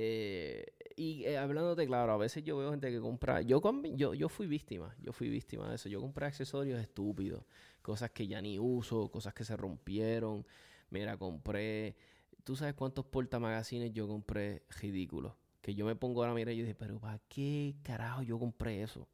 Eh, 0.00 0.64
y 0.94 1.24
eh, 1.24 1.38
hablándote 1.38 1.84
claro, 1.84 2.12
a 2.12 2.16
veces 2.16 2.44
yo 2.44 2.56
veo 2.56 2.70
gente 2.70 2.88
que 2.88 3.00
compra. 3.00 3.42
Yo, 3.42 3.60
yo, 3.96 4.14
yo 4.14 4.28
fui 4.28 4.46
víctima, 4.46 4.94
yo 5.00 5.12
fui 5.12 5.28
víctima 5.28 5.68
de 5.68 5.74
eso. 5.74 5.88
Yo 5.88 6.00
compré 6.00 6.26
accesorios 6.26 6.80
estúpidos, 6.80 7.42
cosas 7.82 8.12
que 8.12 8.28
ya 8.28 8.40
ni 8.40 8.60
uso, 8.60 9.10
cosas 9.10 9.34
que 9.34 9.42
se 9.42 9.56
rompieron. 9.56 10.46
Mira, 10.90 11.16
compré. 11.16 11.96
¿Tú 12.44 12.54
sabes 12.54 12.74
cuántos 12.74 13.06
portamagazines 13.06 13.92
yo 13.92 14.06
compré 14.06 14.62
ridículos? 14.80 15.34
Que 15.60 15.74
yo 15.74 15.84
me 15.84 15.96
pongo 15.96 16.22
ahora, 16.22 16.32
mira, 16.32 16.52
y 16.52 16.58
yo 16.58 16.62
dije, 16.62 16.76
pero 16.76 17.00
¿para 17.00 17.18
qué 17.28 17.74
carajo 17.82 18.22
yo 18.22 18.38
compré 18.38 18.82
eso? 18.82 19.08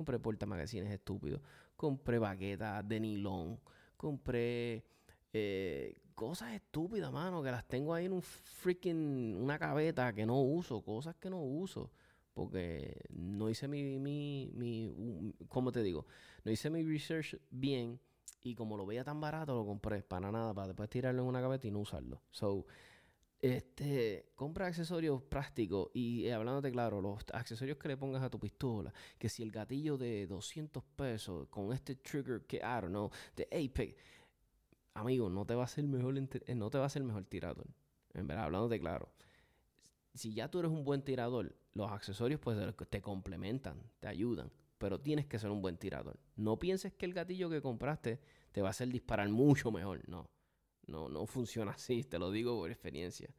Compré 0.00 0.18
portamagazines 0.18 0.90
estúpidos, 0.90 1.42
compré 1.76 2.18
baquetas 2.18 2.88
de 2.88 3.00
nylon, 3.00 3.60
compré 3.98 4.82
eh, 5.30 6.00
cosas 6.14 6.54
estúpidas, 6.54 7.12
mano, 7.12 7.42
que 7.42 7.50
las 7.50 7.68
tengo 7.68 7.92
ahí 7.92 8.06
en 8.06 8.14
un 8.14 8.22
freaking, 8.22 9.36
una 9.36 9.58
cabeta 9.58 10.14
que 10.14 10.24
no 10.24 10.40
uso, 10.40 10.80
cosas 10.80 11.16
que 11.16 11.28
no 11.28 11.42
uso. 11.42 11.90
Porque 12.32 12.96
no 13.10 13.50
hice 13.50 13.68
mi, 13.68 13.98
mi, 13.98 14.50
mi, 14.54 15.34
¿cómo 15.50 15.70
te 15.70 15.82
digo? 15.82 16.06
No 16.44 16.50
hice 16.50 16.70
mi 16.70 16.82
research 16.82 17.36
bien 17.50 18.00
y 18.42 18.54
como 18.54 18.78
lo 18.78 18.86
veía 18.86 19.04
tan 19.04 19.20
barato, 19.20 19.54
lo 19.54 19.66
compré 19.66 20.02
para 20.02 20.32
nada, 20.32 20.54
para 20.54 20.68
después 20.68 20.88
tirarlo 20.88 21.20
en 21.20 21.28
una 21.28 21.42
cabeta 21.42 21.66
y 21.66 21.70
no 21.70 21.80
usarlo. 21.80 22.22
So, 22.30 22.64
este, 23.42 24.32
compra 24.34 24.66
accesorios 24.66 25.22
prácticos 25.22 25.90
y 25.94 26.26
eh, 26.26 26.34
hablándote 26.34 26.70
claro, 26.70 27.00
los 27.00 27.24
accesorios 27.32 27.78
que 27.78 27.88
le 27.88 27.96
pongas 27.96 28.22
a 28.22 28.30
tu 28.30 28.38
pistola, 28.38 28.92
que 29.18 29.28
si 29.28 29.42
el 29.42 29.50
gatillo 29.50 29.96
de 29.96 30.26
200 30.26 30.82
pesos 30.96 31.48
con 31.48 31.72
este 31.72 31.96
trigger 31.96 32.42
que, 32.46 32.58
I 32.58 32.80
don't 32.80 32.88
know, 32.88 33.10
de 33.36 33.44
Apex, 33.44 33.96
amigo, 34.94 35.30
no 35.30 35.46
te 35.46 35.54
va 35.54 35.64
a 35.64 35.68
ser 35.68 35.84
mejor, 35.84 36.16
eh, 36.18 36.54
no 36.54 36.70
te 36.70 36.78
va 36.78 36.86
a 36.86 36.90
ser 36.90 37.02
mejor 37.02 37.24
tirador. 37.24 37.66
En 38.12 38.26
verdad, 38.26 38.44
hablando 38.44 38.68
de 38.68 38.78
claro. 38.78 39.12
Si 40.14 40.34
ya 40.34 40.50
tú 40.50 40.58
eres 40.58 40.70
un 40.70 40.84
buen 40.84 41.02
tirador, 41.02 41.54
los 41.72 41.90
accesorios 41.90 42.40
pues 42.40 42.58
te 42.90 43.00
complementan, 43.00 43.80
te 44.00 44.08
ayudan, 44.08 44.50
pero 44.76 45.00
tienes 45.00 45.26
que 45.26 45.38
ser 45.38 45.50
un 45.50 45.62
buen 45.62 45.76
tirador. 45.78 46.18
No 46.36 46.58
pienses 46.58 46.92
que 46.92 47.06
el 47.06 47.14
gatillo 47.14 47.48
que 47.48 47.62
compraste 47.62 48.20
te 48.50 48.60
va 48.60 48.68
a 48.68 48.70
hacer 48.70 48.88
disparar 48.88 49.28
mucho 49.28 49.70
mejor, 49.70 50.06
no. 50.08 50.28
No, 50.90 51.08
no 51.08 51.26
funciona 51.26 51.72
así, 51.72 52.04
te 52.04 52.18
lo 52.18 52.30
digo 52.30 52.58
por 52.58 52.70
experiencia. 52.70 53.32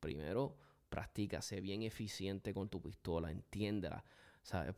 Primero, 0.00 0.56
practica, 0.88 1.42
sé 1.42 1.60
bien 1.60 1.82
eficiente 1.82 2.54
con 2.54 2.68
tu 2.68 2.80
pistola, 2.80 3.30
entiéndela, 3.30 4.04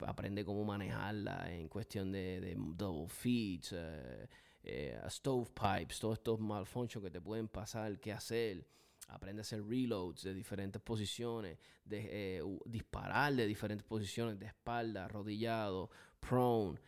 aprende 0.06 0.44
cómo 0.44 0.64
manejarla 0.64 1.52
en 1.52 1.68
cuestión 1.68 2.12
de, 2.12 2.54
double 2.56 3.08
feeds, 3.08 3.72
eh, 3.72 4.28
eh, 4.62 5.00
stovepipes, 5.08 5.98
todos 5.98 6.18
estos 6.18 6.40
malfunctions 6.40 7.04
que 7.04 7.10
te 7.10 7.20
pueden 7.20 7.48
pasar, 7.48 7.98
qué 8.00 8.12
hacer. 8.12 8.66
Aprende 9.08 9.40
a 9.40 9.42
hacer 9.42 9.64
reloads 9.64 10.24
de 10.24 10.34
diferentes 10.34 10.82
posiciones, 10.82 11.58
de, 11.84 12.38
eh, 12.38 12.42
disparar 12.64 13.34
de 13.34 13.46
diferentes 13.46 13.86
posiciones, 13.86 14.38
de 14.38 14.46
espalda, 14.46 15.04
arrodillado, 15.04 15.90
prone. 16.18 16.80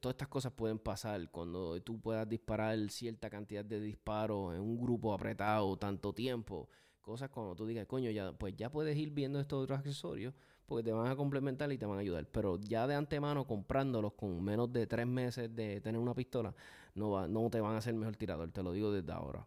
Todas 0.00 0.14
estas 0.14 0.28
cosas 0.28 0.52
pueden 0.52 0.78
pasar 0.78 1.30
cuando 1.30 1.80
tú 1.80 2.00
puedas 2.00 2.28
disparar 2.28 2.76
cierta 2.90 3.30
cantidad 3.30 3.64
de 3.64 3.80
disparos 3.80 4.54
en 4.54 4.60
un 4.60 4.80
grupo 4.80 5.14
apretado 5.14 5.76
tanto 5.76 6.12
tiempo. 6.12 6.68
Cosas 7.00 7.30
cuando 7.30 7.54
tú 7.54 7.66
digas, 7.66 7.86
coño, 7.86 8.10
ya, 8.10 8.32
pues 8.32 8.56
ya 8.56 8.68
puedes 8.68 8.96
ir 8.96 9.10
viendo 9.10 9.38
estos 9.38 9.62
otros 9.62 9.78
accesorios 9.78 10.34
porque 10.66 10.82
te 10.82 10.92
van 10.92 11.06
a 11.06 11.14
complementar 11.14 11.70
y 11.70 11.78
te 11.78 11.86
van 11.86 11.98
a 11.98 12.00
ayudar. 12.00 12.26
Pero 12.26 12.58
ya 12.58 12.88
de 12.88 12.96
antemano 12.96 13.46
comprándolos 13.46 14.14
con 14.14 14.42
menos 14.42 14.72
de 14.72 14.88
tres 14.88 15.06
meses 15.06 15.54
de 15.54 15.80
tener 15.80 16.00
una 16.00 16.14
pistola, 16.14 16.52
no, 16.96 17.10
va, 17.10 17.28
no 17.28 17.48
te 17.48 17.60
van 17.60 17.74
a 17.74 17.78
hacer 17.78 17.94
mejor 17.94 18.16
tirador, 18.16 18.50
te 18.50 18.64
lo 18.64 18.72
digo 18.72 18.90
desde 18.90 19.12
ahora. 19.12 19.46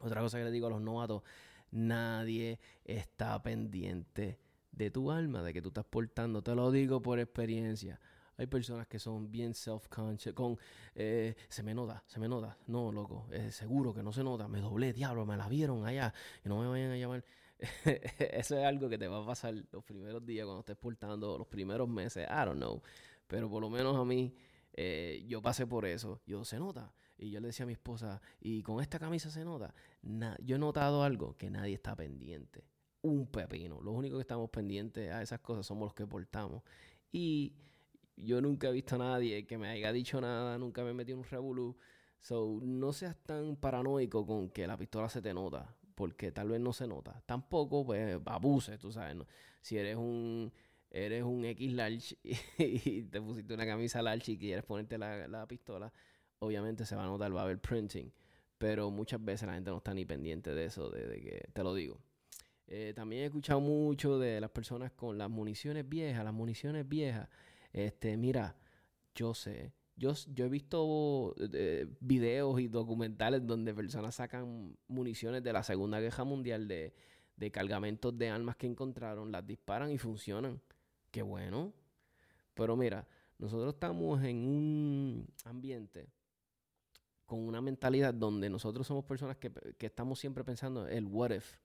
Otra 0.00 0.20
cosa 0.20 0.38
que 0.38 0.44
le 0.44 0.52
digo 0.52 0.68
a 0.68 0.70
los 0.70 0.80
novatos, 0.80 1.22
nadie 1.72 2.60
está 2.84 3.42
pendiente 3.42 4.38
de 4.70 4.90
tu 4.90 5.10
alma, 5.10 5.42
de 5.42 5.52
que 5.52 5.60
tú 5.60 5.68
estás 5.68 5.84
portando, 5.84 6.42
te 6.42 6.54
lo 6.54 6.70
digo 6.70 7.02
por 7.02 7.18
experiencia. 7.18 8.00
Hay 8.40 8.46
personas 8.46 8.86
que 8.86 8.98
son 8.98 9.30
bien 9.30 9.52
self-conscious, 9.52 10.34
con, 10.34 10.58
eh, 10.94 11.34
se 11.50 11.62
me 11.62 11.74
nota, 11.74 12.02
se 12.06 12.18
me 12.18 12.26
nota. 12.26 12.56
No, 12.68 12.90
loco, 12.90 13.26
es 13.30 13.54
seguro 13.54 13.92
que 13.92 14.02
no 14.02 14.14
se 14.14 14.24
nota. 14.24 14.48
Me 14.48 14.62
doblé, 14.62 14.94
diablo, 14.94 15.26
me 15.26 15.36
la 15.36 15.46
vieron 15.46 15.84
allá. 15.84 16.14
Y 16.42 16.48
no 16.48 16.58
me 16.58 16.66
vayan 16.66 16.90
a 16.90 16.96
llamar. 16.96 17.22
Eso 17.84 18.56
es 18.56 18.64
algo 18.64 18.88
que 18.88 18.96
te 18.96 19.08
va 19.08 19.22
a 19.22 19.26
pasar 19.26 19.52
los 19.70 19.84
primeros 19.84 20.24
días 20.24 20.46
cuando 20.46 20.60
estés 20.60 20.78
portando, 20.78 21.36
los 21.36 21.48
primeros 21.48 21.86
meses, 21.86 22.26
I 22.30 22.46
don't 22.46 22.56
know. 22.56 22.80
Pero 23.26 23.50
por 23.50 23.60
lo 23.60 23.68
menos 23.68 23.94
a 23.94 24.06
mí, 24.06 24.34
eh, 24.72 25.22
yo 25.28 25.42
pasé 25.42 25.66
por 25.66 25.84
eso. 25.84 26.22
Yo, 26.24 26.42
se 26.46 26.58
nota. 26.58 26.94
Y 27.18 27.30
yo 27.30 27.40
le 27.40 27.48
decía 27.48 27.64
a 27.64 27.66
mi 27.66 27.74
esposa, 27.74 28.22
¿y 28.40 28.62
con 28.62 28.80
esta 28.80 28.98
camisa 28.98 29.28
se 29.30 29.44
nota? 29.44 29.74
yo 30.40 30.56
he 30.56 30.58
notado 30.58 31.02
algo, 31.02 31.36
que 31.36 31.50
nadie 31.50 31.74
está 31.74 31.94
pendiente. 31.94 32.64
Un 33.02 33.26
pepino. 33.26 33.82
Los 33.82 33.94
únicos 33.94 34.16
que 34.16 34.22
estamos 34.22 34.48
pendientes 34.48 35.12
a 35.12 35.20
esas 35.20 35.40
cosas 35.40 35.66
somos 35.66 35.88
los 35.88 35.94
que 35.94 36.06
portamos. 36.06 36.62
Y 37.12 37.52
yo 38.22 38.40
nunca 38.40 38.68
he 38.68 38.72
visto 38.72 38.96
a 38.96 38.98
nadie 38.98 39.46
que 39.46 39.58
me 39.58 39.68
haya 39.68 39.92
dicho 39.92 40.20
nada, 40.20 40.58
nunca 40.58 40.84
me 40.84 40.90
he 40.90 40.94
metido 40.94 41.18
en 41.18 41.24
un 41.24 41.30
revolú. 41.30 41.76
So, 42.20 42.60
no 42.62 42.92
seas 42.92 43.16
tan 43.24 43.56
paranoico 43.56 44.26
con 44.26 44.50
que 44.50 44.66
la 44.66 44.76
pistola 44.76 45.08
se 45.08 45.22
te 45.22 45.32
nota 45.32 45.74
porque 45.94 46.32
tal 46.32 46.48
vez 46.48 46.60
no 46.60 46.72
se 46.72 46.86
nota. 46.86 47.22
Tampoco, 47.26 47.84
pues, 47.84 48.18
abuses, 48.24 48.78
tú 48.78 48.90
sabes. 48.90 49.18
Si 49.60 49.76
eres 49.76 49.96
un 49.96 50.50
eres 50.90 51.22
un 51.22 51.44
X 51.44 51.72
large 51.72 52.16
y 52.58 53.02
te 53.02 53.20
pusiste 53.20 53.54
una 53.54 53.66
camisa 53.66 54.02
large 54.02 54.32
y 54.32 54.38
quieres 54.38 54.64
ponerte 54.64 54.98
la, 54.98 55.46
pistola, 55.46 55.92
obviamente 56.40 56.84
se 56.84 56.96
va 56.96 57.04
a 57.04 57.06
notar, 57.06 57.34
va 57.34 57.40
a 57.40 57.44
haber 57.44 57.60
printing. 57.60 58.12
Pero 58.58 58.90
muchas 58.90 59.24
veces 59.24 59.46
la 59.46 59.54
gente 59.54 59.70
no 59.70 59.78
está 59.78 59.94
ni 59.94 60.04
pendiente 60.04 60.54
de 60.54 60.64
eso, 60.66 60.90
de, 60.90 61.20
que 61.20 61.48
te 61.52 61.62
lo 61.62 61.74
digo. 61.74 62.00
Eh, 62.66 62.92
también 62.94 63.22
he 63.22 63.26
escuchado 63.26 63.60
mucho 63.60 64.18
de 64.18 64.40
las 64.40 64.50
personas 64.50 64.92
con 64.92 65.18
las 65.18 65.28
municiones 65.28 65.88
viejas, 65.88 66.24
las 66.24 66.34
municiones 66.34 66.88
viejas. 66.88 67.28
Este, 67.72 68.16
mira, 68.16 68.56
yo 69.14 69.34
sé, 69.34 69.72
yo, 69.96 70.12
yo 70.28 70.46
he 70.46 70.48
visto 70.48 71.34
eh, 71.52 71.86
videos 72.00 72.60
y 72.60 72.68
documentales 72.68 73.46
donde 73.46 73.74
personas 73.74 74.14
sacan 74.14 74.76
municiones 74.88 75.42
de 75.42 75.52
la 75.52 75.62
Segunda 75.62 76.00
Guerra 76.00 76.24
Mundial 76.24 76.66
de, 76.68 76.94
de 77.36 77.50
cargamentos 77.50 78.16
de 78.16 78.28
armas 78.28 78.56
que 78.56 78.66
encontraron, 78.66 79.32
las 79.32 79.46
disparan 79.46 79.90
y 79.90 79.98
funcionan. 79.98 80.60
Qué 81.10 81.22
bueno. 81.22 81.72
Pero 82.54 82.76
mira, 82.76 83.06
nosotros 83.38 83.74
estamos 83.74 84.22
en 84.22 84.36
un 84.36 85.26
ambiente 85.44 86.08
con 87.24 87.38
una 87.38 87.60
mentalidad 87.60 88.12
donde 88.12 88.50
nosotros 88.50 88.86
somos 88.86 89.04
personas 89.04 89.36
que, 89.36 89.52
estamos 89.78 90.18
siempre 90.18 90.44
pensando 90.44 90.86
el 90.86 91.06
what 91.06 91.30
if. 91.30 91.56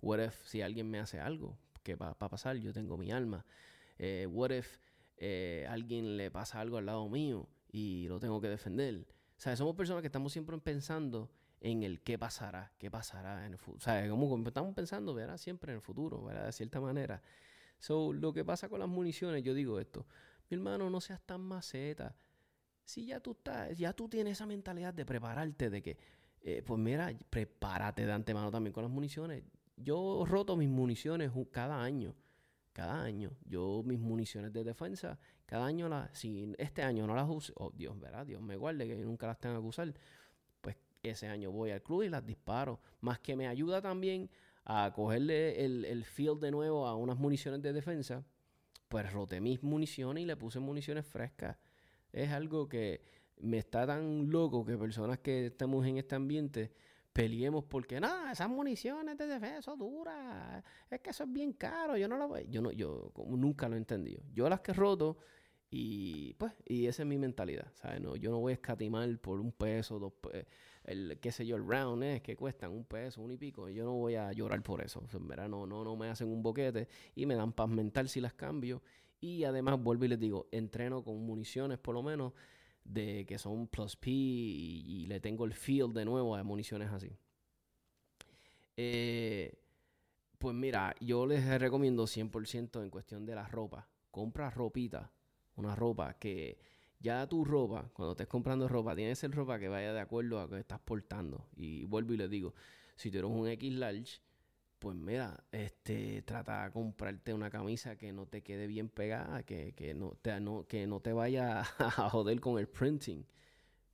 What 0.00 0.18
if 0.24 0.46
si 0.46 0.62
alguien 0.62 0.90
me 0.90 0.98
hace 0.98 1.20
algo, 1.20 1.56
¿qué 1.82 1.94
va, 1.94 2.16
a 2.18 2.28
pasar? 2.28 2.56
Yo 2.56 2.72
tengo 2.72 2.96
mi 2.96 3.12
alma. 3.12 3.44
Eh, 3.98 4.26
what 4.30 4.50
if 4.50 4.78
eh, 5.18 5.66
alguien 5.68 6.16
le 6.16 6.30
pasa 6.30 6.60
algo 6.60 6.78
al 6.78 6.86
lado 6.86 7.08
mío 7.08 7.48
y 7.70 8.06
lo 8.08 8.18
tengo 8.20 8.40
que 8.40 8.48
defender? 8.48 9.06
O 9.36 9.40
sea, 9.40 9.54
somos 9.56 9.74
personas 9.76 10.02
que 10.02 10.08
estamos 10.08 10.32
siempre 10.32 10.58
pensando 10.58 11.30
en 11.60 11.82
el 11.82 12.00
qué 12.00 12.18
pasará, 12.18 12.72
qué 12.78 12.90
pasará 12.90 13.46
en 13.46 13.52
el 13.52 13.58
futuro. 13.58 13.78
O 13.78 13.80
sea, 13.80 14.08
como 14.08 14.46
estamos 14.46 14.74
pensando, 14.74 15.14
¿verdad? 15.14 15.38
Siempre 15.38 15.72
en 15.72 15.76
el 15.76 15.82
futuro, 15.82 16.22
¿verdad? 16.22 16.46
De 16.46 16.52
cierta 16.52 16.80
manera. 16.80 17.22
So, 17.78 18.12
lo 18.12 18.32
que 18.32 18.44
pasa 18.44 18.68
con 18.68 18.80
las 18.80 18.88
municiones, 18.88 19.42
yo 19.42 19.54
digo 19.54 19.78
esto, 19.78 20.06
mi 20.50 20.56
hermano, 20.56 20.90
no 20.90 21.00
seas 21.00 21.20
tan 21.20 21.40
maceta. 21.40 22.16
Si 22.84 23.06
ya 23.06 23.20
tú 23.20 23.32
estás, 23.32 23.76
ya 23.76 23.92
tú 23.92 24.08
tienes 24.08 24.32
esa 24.34 24.46
mentalidad 24.46 24.94
de 24.94 25.04
prepararte, 25.04 25.70
de 25.70 25.82
que, 25.82 25.98
eh, 26.40 26.62
pues 26.64 26.80
mira, 26.80 27.12
prepárate 27.30 28.06
de 28.06 28.12
antemano 28.12 28.50
también 28.50 28.72
con 28.72 28.82
las 28.82 28.90
municiones. 28.90 29.44
Yo 29.76 30.24
roto 30.26 30.56
mis 30.56 30.68
municiones 30.68 31.30
cada 31.50 31.82
año. 31.82 32.14
Cada 32.78 33.02
año. 33.02 33.32
Yo 33.44 33.82
mis 33.84 33.98
municiones 33.98 34.52
de 34.52 34.62
defensa, 34.62 35.18
cada 35.46 35.66
año 35.66 35.88
las, 35.88 36.16
si 36.16 36.54
este 36.58 36.80
año 36.80 37.08
no 37.08 37.16
las 37.16 37.28
uso, 37.28 37.52
oh 37.56 37.72
Dios, 37.74 37.98
¿verdad? 37.98 38.24
Dios 38.24 38.40
me 38.40 38.56
guarde 38.56 38.86
que 38.86 38.94
nunca 38.98 39.26
las 39.26 39.40
tenga 39.40 39.56
que 39.60 39.66
usar. 39.66 39.92
Pues 40.60 40.76
ese 41.02 41.26
año 41.26 41.50
voy 41.50 41.72
al 41.72 41.82
club 41.82 42.04
y 42.04 42.08
las 42.08 42.24
disparo. 42.24 42.80
Más 43.00 43.18
que 43.18 43.34
me 43.34 43.48
ayuda 43.48 43.82
también 43.82 44.30
a 44.64 44.92
cogerle 44.94 45.64
el, 45.64 45.86
el 45.86 46.04
field 46.04 46.38
de 46.38 46.52
nuevo 46.52 46.86
a 46.86 46.94
unas 46.94 47.18
municiones 47.18 47.62
de 47.62 47.72
defensa, 47.72 48.24
pues 48.88 49.12
roté 49.12 49.40
mis 49.40 49.60
municiones 49.64 50.22
y 50.22 50.26
le 50.26 50.36
puse 50.36 50.60
municiones 50.60 51.04
frescas. 51.04 51.56
Es 52.12 52.30
algo 52.30 52.68
que 52.68 53.02
me 53.38 53.58
está 53.58 53.88
tan 53.88 54.30
loco 54.30 54.64
que 54.64 54.78
personas 54.78 55.18
que 55.18 55.46
estamos 55.46 55.84
en 55.84 55.98
este 55.98 56.14
ambiente 56.14 56.70
peleemos 57.12 57.64
porque 57.64 58.00
nada, 58.00 58.32
esas 58.32 58.48
municiones 58.48 59.16
de 59.16 59.26
defensa 59.26 59.74
duras, 59.76 60.62
es 60.90 61.00
que 61.00 61.10
eso 61.10 61.24
es 61.24 61.32
bien 61.32 61.52
caro, 61.52 61.96
yo 61.96 62.08
no 62.08 62.16
lo 62.16 62.38
yo 62.42 62.62
no 62.62 62.70
yo 62.72 63.12
nunca 63.26 63.68
lo 63.68 63.74
he 63.74 63.78
entendido. 63.78 64.22
Yo 64.32 64.48
las 64.48 64.60
que 64.60 64.72
roto 64.72 65.18
y 65.70 66.34
pues 66.34 66.52
y 66.66 66.86
esa 66.86 67.02
es 67.02 67.08
mi 67.08 67.18
mentalidad, 67.18 67.72
¿sabes? 67.74 68.00
No, 68.00 68.16
yo 68.16 68.30
no 68.30 68.38
voy 68.40 68.52
a 68.52 68.54
escatimar 68.54 69.18
por 69.18 69.40
un 69.40 69.52
peso, 69.52 69.98
dos 69.98 70.12
el, 70.88 71.18
qué 71.20 71.32
sé 71.32 71.46
yo, 71.46 71.56
el 71.56 71.66
round 71.66 72.02
es 72.02 72.22
que 72.22 72.34
cuestan 72.34 72.72
un 72.72 72.84
peso, 72.84 73.20
un 73.20 73.30
y 73.32 73.36
pico. 73.36 73.68
Yo 73.68 73.84
no 73.84 73.92
voy 73.92 74.14
a 74.14 74.32
llorar 74.32 74.62
por 74.62 74.82
eso. 74.82 75.02
en 75.12 75.28
verdad, 75.28 75.48
no, 75.48 75.66
no, 75.66 75.84
no 75.84 75.96
me 75.96 76.08
hacen 76.08 76.28
un 76.28 76.42
boquete 76.42 76.88
y 77.14 77.26
me 77.26 77.34
dan 77.34 77.52
paz 77.52 77.68
mental 77.68 78.08
si 78.08 78.20
las 78.20 78.32
cambio. 78.32 78.82
Y 79.20 79.44
además, 79.44 79.82
vuelvo 79.82 80.06
y 80.06 80.08
les 80.08 80.18
digo, 80.18 80.48
entreno 80.50 81.04
con 81.04 81.18
municiones 81.26 81.78
por 81.78 81.94
lo 81.94 82.02
menos 82.02 82.32
de 82.88 83.26
que 83.26 83.38
son 83.38 83.68
plus 83.68 83.96
P 83.96 84.10
y, 84.10 85.06
le 85.06 85.20
tengo 85.20 85.44
el 85.44 85.52
field 85.52 85.94
de 85.94 86.04
nuevo 86.04 86.34
a 86.34 86.42
municiones 86.42 86.90
así. 86.90 87.16
Eh, 88.76 89.52
pues 90.38 90.54
mira, 90.54 90.94
yo 91.00 91.26
les 91.26 91.44
recomiendo 91.60 92.04
100% 92.04 92.82
en 92.82 92.90
cuestión 92.90 93.26
de 93.26 93.34
la 93.34 93.46
ropa. 93.46 93.88
Compra 94.10 94.50
ropita, 94.50 95.12
una 95.56 95.74
ropa 95.74 96.14
que 96.18 96.58
ya 97.00 97.26
tu 97.26 97.44
ropa, 97.44 97.90
cuando 97.92 98.12
estés 98.12 98.26
comprando 98.26 98.66
ropa, 98.68 98.96
tiene 98.96 99.12
que 99.12 99.16
ser 99.16 99.30
ropa 99.32 99.58
que 99.58 99.68
vaya 99.68 99.92
de 99.92 100.00
acuerdo 100.00 100.40
a 100.40 100.44
lo 100.44 100.50
que 100.50 100.60
estás 100.60 100.80
portando. 100.80 101.46
Y 101.56 101.84
vuelvo 101.84 102.14
y 102.14 102.16
le 102.16 102.28
digo, 102.28 102.54
si 102.96 103.10
tú 103.10 103.18
eres 103.18 103.30
un 103.30 103.48
X 103.48 103.72
large, 103.74 104.20
pues 104.78 104.96
mira, 104.96 105.44
este, 105.52 106.22
trata 106.22 106.64
de 106.64 106.72
comprarte 106.72 107.34
una 107.34 107.50
camisa 107.50 107.96
que 107.96 108.12
no 108.12 108.26
te 108.26 108.42
quede 108.42 108.66
bien 108.66 108.88
pegada, 108.88 109.42
que, 109.42 109.94
no, 109.96 110.16
te, 110.22 110.38
no, 110.40 110.66
que 110.66 110.86
no 110.86 111.00
te 111.00 111.12
vaya 111.12 111.60
a 111.78 112.10
joder 112.10 112.40
con 112.40 112.58
el 112.58 112.68
printing. 112.68 113.26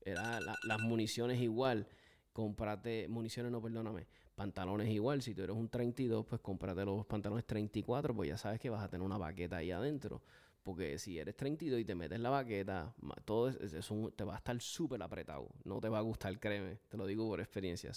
las 0.05 0.81
municiones 0.81 1.41
igual, 1.41 1.89
cómprate, 2.33 3.09
municiones 3.09 3.51
no, 3.53 3.63
perdóname, 3.63 4.07
pantalones 4.35 4.89
igual, 4.91 5.23
si 5.23 5.35
tú 5.35 5.43
eres 5.43 5.57
un 5.57 5.69
32, 5.69 6.27
pues 6.27 6.41
cómprate 6.41 6.85
los 6.85 7.07
pantalones 7.07 7.47
34, 7.47 8.15
pues 8.15 8.29
ya 8.29 8.37
sabes 8.37 8.61
que 8.61 8.71
vas 8.71 8.83
a 8.83 8.89
tener 8.89 9.05
una 9.05 9.19
baqueta 9.19 9.57
ahí 9.59 9.71
adentro. 9.71 10.23
Porque 10.65 10.99
si 10.99 11.19
eres 11.19 11.37
32 11.37 11.79
y 11.81 11.85
te 11.85 11.95
metes 11.95 12.19
la 12.19 12.31
baqueta, 12.31 12.95
todo 13.27 13.51
eso 13.51 14.13
te 14.17 14.25
va 14.25 14.35
a 14.35 14.39
estar 14.39 14.59
súper 14.63 15.03
apretado. 15.03 15.51
No 15.63 15.79
te 15.79 15.91
va 15.91 15.99
a 15.99 16.01
gustar, 16.01 16.41
créeme. 16.41 16.79
Te 16.89 16.97
lo 16.97 17.07
digo 17.07 17.29
por 17.29 17.41
experiencia. 17.41 17.93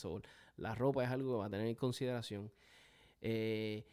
la 0.58 0.76
ropa 0.76 1.06
es 1.06 1.10
algo 1.10 1.32
que 1.32 1.38
va 1.39 1.45
a 1.45 1.50
tener 1.50 1.67
en 1.67 1.76
consideración. 1.76 2.52
Eh, 3.21 3.86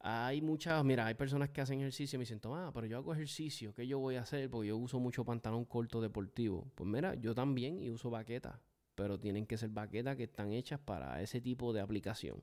hay 0.00 0.40
muchas, 0.40 0.84
mira, 0.84 1.06
hay 1.06 1.14
personas 1.14 1.50
que 1.50 1.60
hacen 1.60 1.80
ejercicio 1.80 2.16
y 2.16 2.18
me 2.18 2.22
dicen, 2.22 2.40
ah, 2.44 2.70
pero 2.72 2.86
yo 2.86 2.96
hago 2.98 3.12
ejercicio, 3.12 3.74
¿qué 3.74 3.86
yo 3.86 3.98
voy 3.98 4.16
a 4.16 4.20
hacer? 4.20 4.48
Porque 4.48 4.68
yo 4.68 4.76
uso 4.76 5.00
mucho 5.00 5.24
pantalón 5.24 5.64
corto 5.64 6.00
deportivo. 6.00 6.70
Pues 6.74 6.88
mira, 6.88 7.14
yo 7.16 7.34
también 7.34 7.82
y 7.82 7.90
uso 7.90 8.08
baquetas, 8.10 8.60
pero 8.94 9.18
tienen 9.18 9.46
que 9.46 9.58
ser 9.58 9.70
baquetas 9.70 10.16
que 10.16 10.24
están 10.24 10.52
hechas 10.52 10.78
para 10.78 11.20
ese 11.22 11.40
tipo 11.40 11.72
de 11.72 11.80
aplicación. 11.80 12.42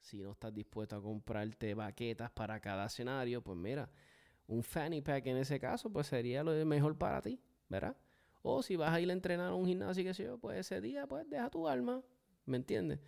Si 0.00 0.22
no 0.22 0.32
estás 0.32 0.54
dispuesto 0.54 0.96
a 0.96 1.02
comprarte 1.02 1.74
baquetas 1.74 2.30
para 2.30 2.60
cada 2.60 2.86
escenario, 2.86 3.42
pues 3.42 3.58
mira, 3.58 3.90
un 4.46 4.62
fanny 4.62 5.00
pack 5.00 5.26
en 5.26 5.38
ese 5.38 5.58
caso, 5.58 5.90
pues 5.90 6.06
sería 6.06 6.44
lo 6.44 6.52
mejor 6.66 6.96
para 6.96 7.20
ti, 7.22 7.40
¿verdad? 7.68 7.96
O 8.42 8.62
si 8.62 8.76
vas 8.76 8.92
a 8.92 9.00
ir 9.00 9.10
a 9.10 9.12
entrenar 9.12 9.48
a 9.48 9.54
un 9.54 9.66
gimnasio, 9.66 10.04
que 10.04 10.14
sé 10.14 10.24
yo, 10.24 10.38
pues 10.38 10.58
ese 10.58 10.80
día, 10.80 11.06
pues 11.06 11.28
deja 11.28 11.48
tu 11.50 11.66
alma, 11.68 12.02
¿me 12.44 12.56
entiendes? 12.56 13.00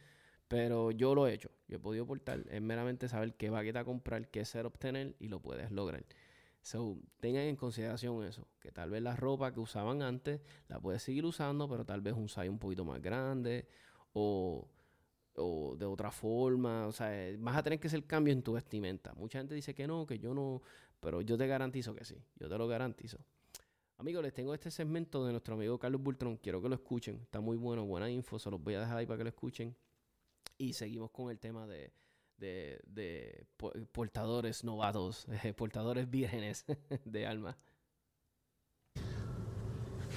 Pero 0.48 0.90
yo 0.90 1.14
lo 1.14 1.26
he 1.26 1.34
hecho, 1.34 1.50
yo 1.68 1.76
he 1.76 1.80
podido 1.80 2.06
portar, 2.06 2.44
es 2.50 2.60
meramente 2.60 3.08
saber 3.08 3.34
qué 3.34 3.50
baqueta 3.50 3.84
comprar, 3.84 4.28
qué 4.28 4.44
ser 4.44 4.66
obtener 4.66 5.16
y 5.18 5.28
lo 5.28 5.40
puedes 5.40 5.70
lograr. 5.70 6.04
So, 6.60 6.98
tengan 7.20 7.42
en 7.44 7.56
consideración 7.56 8.24
eso, 8.24 8.46
que 8.60 8.72
tal 8.72 8.90
vez 8.90 9.02
la 9.02 9.16
ropa 9.16 9.52
que 9.52 9.60
usaban 9.60 10.02
antes 10.02 10.40
la 10.68 10.80
puedes 10.80 11.02
seguir 11.02 11.24
usando, 11.24 11.68
pero 11.68 11.84
tal 11.84 12.00
vez 12.00 12.14
un 12.14 12.28
size 12.28 12.48
un 12.48 12.58
poquito 12.58 12.84
más 12.84 13.02
grande 13.02 13.66
o, 14.12 14.68
o 15.36 15.76
de 15.76 15.84
otra 15.84 16.10
forma, 16.10 16.86
o 16.86 16.92
sea, 16.92 17.10
vas 17.38 17.56
a 17.56 17.62
tener 17.62 17.80
que 17.80 17.88
hacer 17.88 18.04
cambio 18.06 18.32
en 18.32 18.42
tu 18.42 18.52
vestimenta. 18.52 19.12
Mucha 19.14 19.38
gente 19.38 19.54
dice 19.54 19.74
que 19.74 19.86
no, 19.86 20.06
que 20.06 20.18
yo 20.18 20.34
no, 20.34 20.62
pero 21.00 21.20
yo 21.20 21.36
te 21.36 21.46
garantizo 21.46 21.94
que 21.94 22.04
sí, 22.04 22.22
yo 22.36 22.48
te 22.48 22.56
lo 22.56 22.66
garantizo. 22.66 23.18
Amigos, 23.98 24.22
les 24.24 24.34
tengo 24.34 24.52
este 24.54 24.70
segmento 24.70 25.24
de 25.24 25.32
nuestro 25.32 25.54
amigo 25.54 25.78
Carlos 25.78 26.02
Bultrón. 26.02 26.36
Quiero 26.38 26.60
que 26.60 26.68
lo 26.68 26.74
escuchen. 26.74 27.20
Está 27.22 27.40
muy 27.40 27.56
bueno, 27.56 27.86
buena 27.86 28.10
info. 28.10 28.38
Se 28.38 28.50
los 28.50 28.60
voy 28.60 28.74
a 28.74 28.80
dejar 28.80 28.98
ahí 28.98 29.06
para 29.06 29.18
que 29.18 29.24
lo 29.24 29.28
escuchen. 29.28 29.74
Y 30.58 30.74
seguimos 30.74 31.10
con 31.10 31.30
el 31.30 31.38
tema 31.38 31.66
de, 31.66 31.92
de, 32.38 33.46
portadores 33.92 34.64
novatos, 34.64 35.26
portadores 35.56 36.10
vírgenes 36.10 36.64
de 37.04 37.26
alma. 37.26 37.56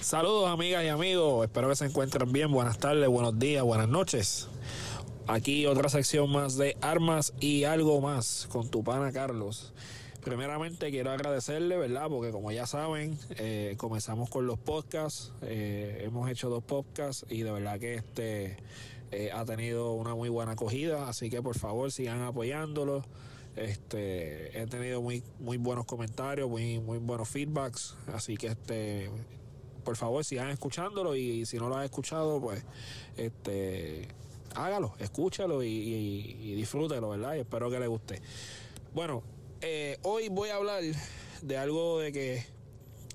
Saludos 0.02 0.50
amigas 0.50 0.84
y 0.84 0.89
amigos, 0.89 1.45
espero 1.45 1.69
que 1.69 1.76
se 1.76 1.86
encuentren 1.86 2.32
bien. 2.32 2.52
Buenas 2.52 2.78
tardes, 2.78 3.08
buenos 3.08 3.38
días, 3.39 3.63
buenas 3.63 3.89
noches. 3.89 4.47
Aquí 5.26 5.65
otra 5.65 5.89
sección 5.89 6.32
más 6.32 6.56
de 6.56 6.78
armas 6.82 7.34
y 7.39 7.63
algo 7.63 8.00
más 8.00 8.47
con 8.50 8.69
tu 8.69 8.84
pana 8.84 9.12
Carlos. 9.12 9.73
Primeramente 10.23 10.91
quiero 10.91 11.12
agradecerle, 11.12 11.78
¿verdad? 11.78 12.08
Porque 12.10 12.32
como 12.32 12.52
ya 12.52 12.67
saben, 12.67 13.17
eh, 13.32 13.76
comenzamos 13.78 14.30
con 14.30 14.45
los 14.45 14.60
podcasts, 14.60 15.32
eh, 15.41 16.04
hemos 16.04 16.30
hecho 16.30 16.50
dos 16.50 16.63
podcasts 16.63 17.26
y 17.30 17.41
de 17.41 17.52
verdad 17.52 17.80
que 17.80 17.95
este 17.95 18.58
eh, 19.11 19.31
ha 19.33 19.45
tenido 19.45 19.93
una 19.93 20.15
muy 20.15 20.29
buena 20.29 20.53
acogida, 20.53 21.07
así 21.07 21.29
que 21.29 21.41
por 21.41 21.57
favor 21.57 21.91
sigan 21.91 22.21
apoyándolo. 22.21 23.03
Este, 23.55 24.59
he 24.59 24.67
tenido 24.67 25.01
muy, 25.01 25.23
muy 25.39 25.57
buenos 25.57 25.85
comentarios, 25.85 26.49
muy, 26.49 26.79
muy 26.79 26.99
buenos 26.99 27.27
feedbacks, 27.27 27.95
así 28.13 28.37
que 28.37 28.47
este, 28.47 29.09
por 29.83 29.95
favor 29.95 30.23
sigan 30.23 30.49
escuchándolo 30.49 31.15
y, 31.15 31.45
si 31.45 31.57
no 31.57 31.67
lo 31.67 31.77
has 31.77 31.85
escuchado, 31.85 32.39
pues 32.39 32.63
este, 33.15 34.07
hágalo, 34.55 34.93
escúchalo 34.99 35.63
y, 35.63 35.69
y 35.69 36.53
disfrútelo, 36.55 37.09
¿verdad? 37.09 37.35
Y 37.35 37.39
espero 37.39 37.71
que 37.71 37.79
le 37.79 37.87
guste. 37.87 38.21
Bueno, 38.93 39.23
eh, 39.61 39.97
hoy 40.03 40.29
voy 40.29 40.49
a 40.49 40.55
hablar 40.57 40.83
de 41.41 41.57
algo 41.57 41.99
de 41.99 42.11
que 42.11 42.45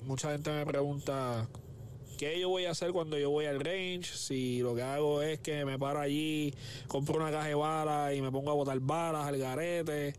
mucha 0.05 0.33
gente 0.33 0.51
me 0.51 0.67
pregunta 0.67 1.47
qué 2.23 2.39
yo 2.39 2.49
voy 2.51 2.67
a 2.67 2.71
hacer 2.71 2.93
cuando 2.93 3.19
yo 3.19 3.31
voy 3.31 3.47
al 3.47 3.59
range, 3.59 4.05
si 4.05 4.61
lo 4.61 4.77
que 4.77 4.83
hago 4.83 5.23
es 5.23 5.41
que 5.41 5.65
me 5.65 5.77
paro 5.77 5.99
allí, 5.99 6.55
compro 6.87 7.17
una 7.17 7.33
caja 7.33 7.49
de 7.49 7.57
balas 7.57 8.15
y 8.15 8.23
me 8.23 8.31
pongo 8.31 8.53
a 8.53 8.55
botar 8.55 8.79
balas 8.79 9.27
al 9.27 9.39
garete. 9.39 10.15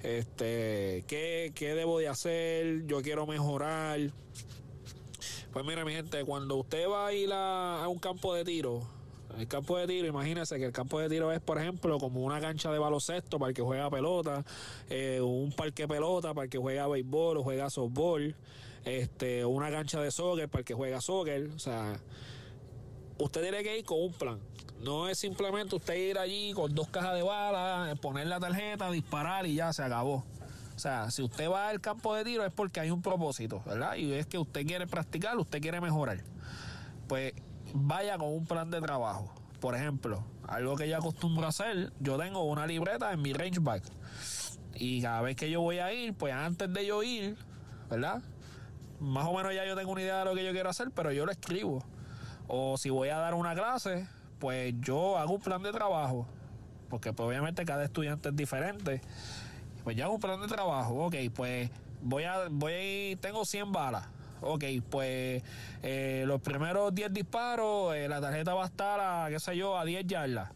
Este, 0.00 1.02
¿qué, 1.08 1.50
¿Qué 1.52 1.74
debo 1.74 1.98
de 1.98 2.06
hacer? 2.06 2.86
Yo 2.86 3.02
quiero 3.02 3.26
mejorar. 3.26 3.98
Pues 5.52 5.64
mira, 5.64 5.84
mi 5.84 5.92
gente, 5.92 6.24
cuando 6.24 6.54
usted 6.54 6.88
va 6.88 7.08
a 7.08 7.12
ir 7.12 7.30
a, 7.32 7.84
un 7.88 7.98
campo 7.98 8.32
de 8.32 8.44
tiro, 8.44 8.86
el 9.36 9.48
campo 9.48 9.76
de 9.76 9.88
tiro, 9.88 10.06
imagínese 10.06 10.56
que 10.56 10.66
el 10.66 10.72
campo 10.72 11.00
de 11.00 11.08
tiro 11.08 11.32
es, 11.32 11.40
por 11.40 11.58
ejemplo, 11.58 11.98
como 11.98 12.22
una 12.22 12.40
cancha 12.40 12.70
de 12.70 12.78
baloncesto 12.78 13.40
para 13.40 13.48
el 13.48 13.56
que 13.56 13.62
juega 13.62 13.90
pelota, 13.90 14.44
eh, 14.88 15.20
un 15.20 15.50
parque 15.50 15.88
pelota 15.88 16.32
para 16.32 16.44
el 16.44 16.50
que 16.50 16.58
juega 16.58 16.86
béisbol 16.86 17.38
o 17.38 17.42
juega 17.42 17.70
softball, 17.70 18.36
este, 18.84 19.44
una 19.44 19.70
cancha 19.70 20.00
de 20.00 20.10
soccer 20.10 20.48
para 20.48 20.60
el 20.60 20.64
que 20.64 20.74
juega 20.74 21.00
soccer. 21.00 21.48
O 21.54 21.58
sea, 21.58 21.98
usted 23.18 23.42
tiene 23.42 23.62
que 23.62 23.78
ir 23.78 23.84
con 23.84 24.00
un 24.00 24.12
plan. 24.12 24.38
No 24.82 25.08
es 25.08 25.18
simplemente 25.18 25.76
usted 25.76 25.94
ir 25.94 26.18
allí 26.18 26.52
con 26.54 26.74
dos 26.74 26.88
cajas 26.88 27.14
de 27.14 27.22
balas, 27.22 27.98
poner 27.98 28.26
la 28.26 28.40
tarjeta, 28.40 28.90
disparar 28.90 29.46
y 29.46 29.56
ya 29.56 29.72
se 29.72 29.82
acabó. 29.82 30.24
O 30.74 30.78
sea, 30.78 31.10
si 31.10 31.22
usted 31.22 31.50
va 31.50 31.68
al 31.68 31.82
campo 31.82 32.14
de 32.14 32.24
tiro 32.24 32.46
es 32.46 32.52
porque 32.54 32.80
hay 32.80 32.90
un 32.90 33.02
propósito, 33.02 33.62
¿verdad? 33.66 33.96
Y 33.96 34.14
es 34.14 34.26
que 34.26 34.38
usted 34.38 34.66
quiere 34.66 34.86
practicar, 34.86 35.36
usted 35.36 35.60
quiere 35.60 35.78
mejorar. 35.82 36.24
Pues 37.06 37.34
vaya 37.74 38.16
con 38.16 38.28
un 38.28 38.46
plan 38.46 38.70
de 38.70 38.80
trabajo. 38.80 39.30
Por 39.60 39.74
ejemplo, 39.74 40.24
algo 40.48 40.76
que 40.76 40.88
yo 40.88 40.96
acostumbro 40.96 41.44
a 41.44 41.50
hacer, 41.50 41.92
yo 42.00 42.16
tengo 42.16 42.44
una 42.44 42.66
libreta 42.66 43.12
en 43.12 43.20
mi 43.20 43.34
range 43.34 43.60
bag. 43.60 43.82
Y 44.74 45.02
cada 45.02 45.20
vez 45.20 45.36
que 45.36 45.50
yo 45.50 45.60
voy 45.60 45.80
a 45.80 45.92
ir, 45.92 46.14
pues 46.14 46.32
antes 46.32 46.72
de 46.72 46.86
yo 46.86 47.02
ir, 47.02 47.36
¿verdad? 47.90 48.22
Más 49.00 49.26
o 49.26 49.34
menos 49.34 49.54
ya 49.54 49.64
yo 49.64 49.74
tengo 49.76 49.92
una 49.92 50.02
idea 50.02 50.18
de 50.20 50.24
lo 50.26 50.34
que 50.34 50.44
yo 50.44 50.52
quiero 50.52 50.70
hacer, 50.70 50.90
pero 50.94 51.10
yo 51.12 51.26
lo 51.26 51.32
escribo. 51.32 51.84
O 52.48 52.76
si 52.76 52.90
voy 52.90 53.08
a 53.08 53.18
dar 53.18 53.34
una 53.34 53.54
clase, 53.54 54.06
pues 54.38 54.74
yo 54.80 55.18
hago 55.18 55.34
un 55.34 55.40
plan 55.40 55.62
de 55.62 55.72
trabajo, 55.72 56.26
porque 56.88 57.12
pues, 57.12 57.26
obviamente 57.28 57.64
cada 57.64 57.84
estudiante 57.84 58.28
es 58.28 58.36
diferente. 58.36 59.00
Pues 59.84 59.96
yo 59.96 60.04
hago 60.04 60.14
un 60.14 60.20
plan 60.20 60.40
de 60.40 60.48
trabajo, 60.48 61.06
ok, 61.06 61.14
pues 61.34 61.70
voy 62.02 62.24
a, 62.24 62.48
voy 62.50 63.18
tengo 63.20 63.44
100 63.44 63.72
balas. 63.72 64.06
Ok, 64.42 64.64
pues 64.88 65.42
eh, 65.82 66.24
los 66.26 66.40
primeros 66.40 66.94
10 66.94 67.12
disparos, 67.12 67.94
eh, 67.94 68.08
la 68.08 68.20
tarjeta 68.20 68.54
va 68.54 68.64
a 68.64 68.66
estar 68.66 69.00
a, 69.00 69.28
qué 69.28 69.38
sé 69.38 69.56
yo, 69.56 69.78
a 69.78 69.84
10 69.84 70.06
yardas. 70.06 70.50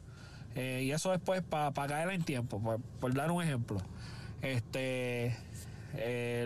Eh, 0.54 0.82
y 0.84 0.92
eso 0.92 1.10
después 1.10 1.42
para 1.42 1.72
caer 1.72 2.10
en 2.10 2.22
tiempo, 2.22 2.78
por, 3.00 3.14
dar 3.14 3.30
un 3.30 3.42
ejemplo. 3.42 3.78
Este, 4.40 5.36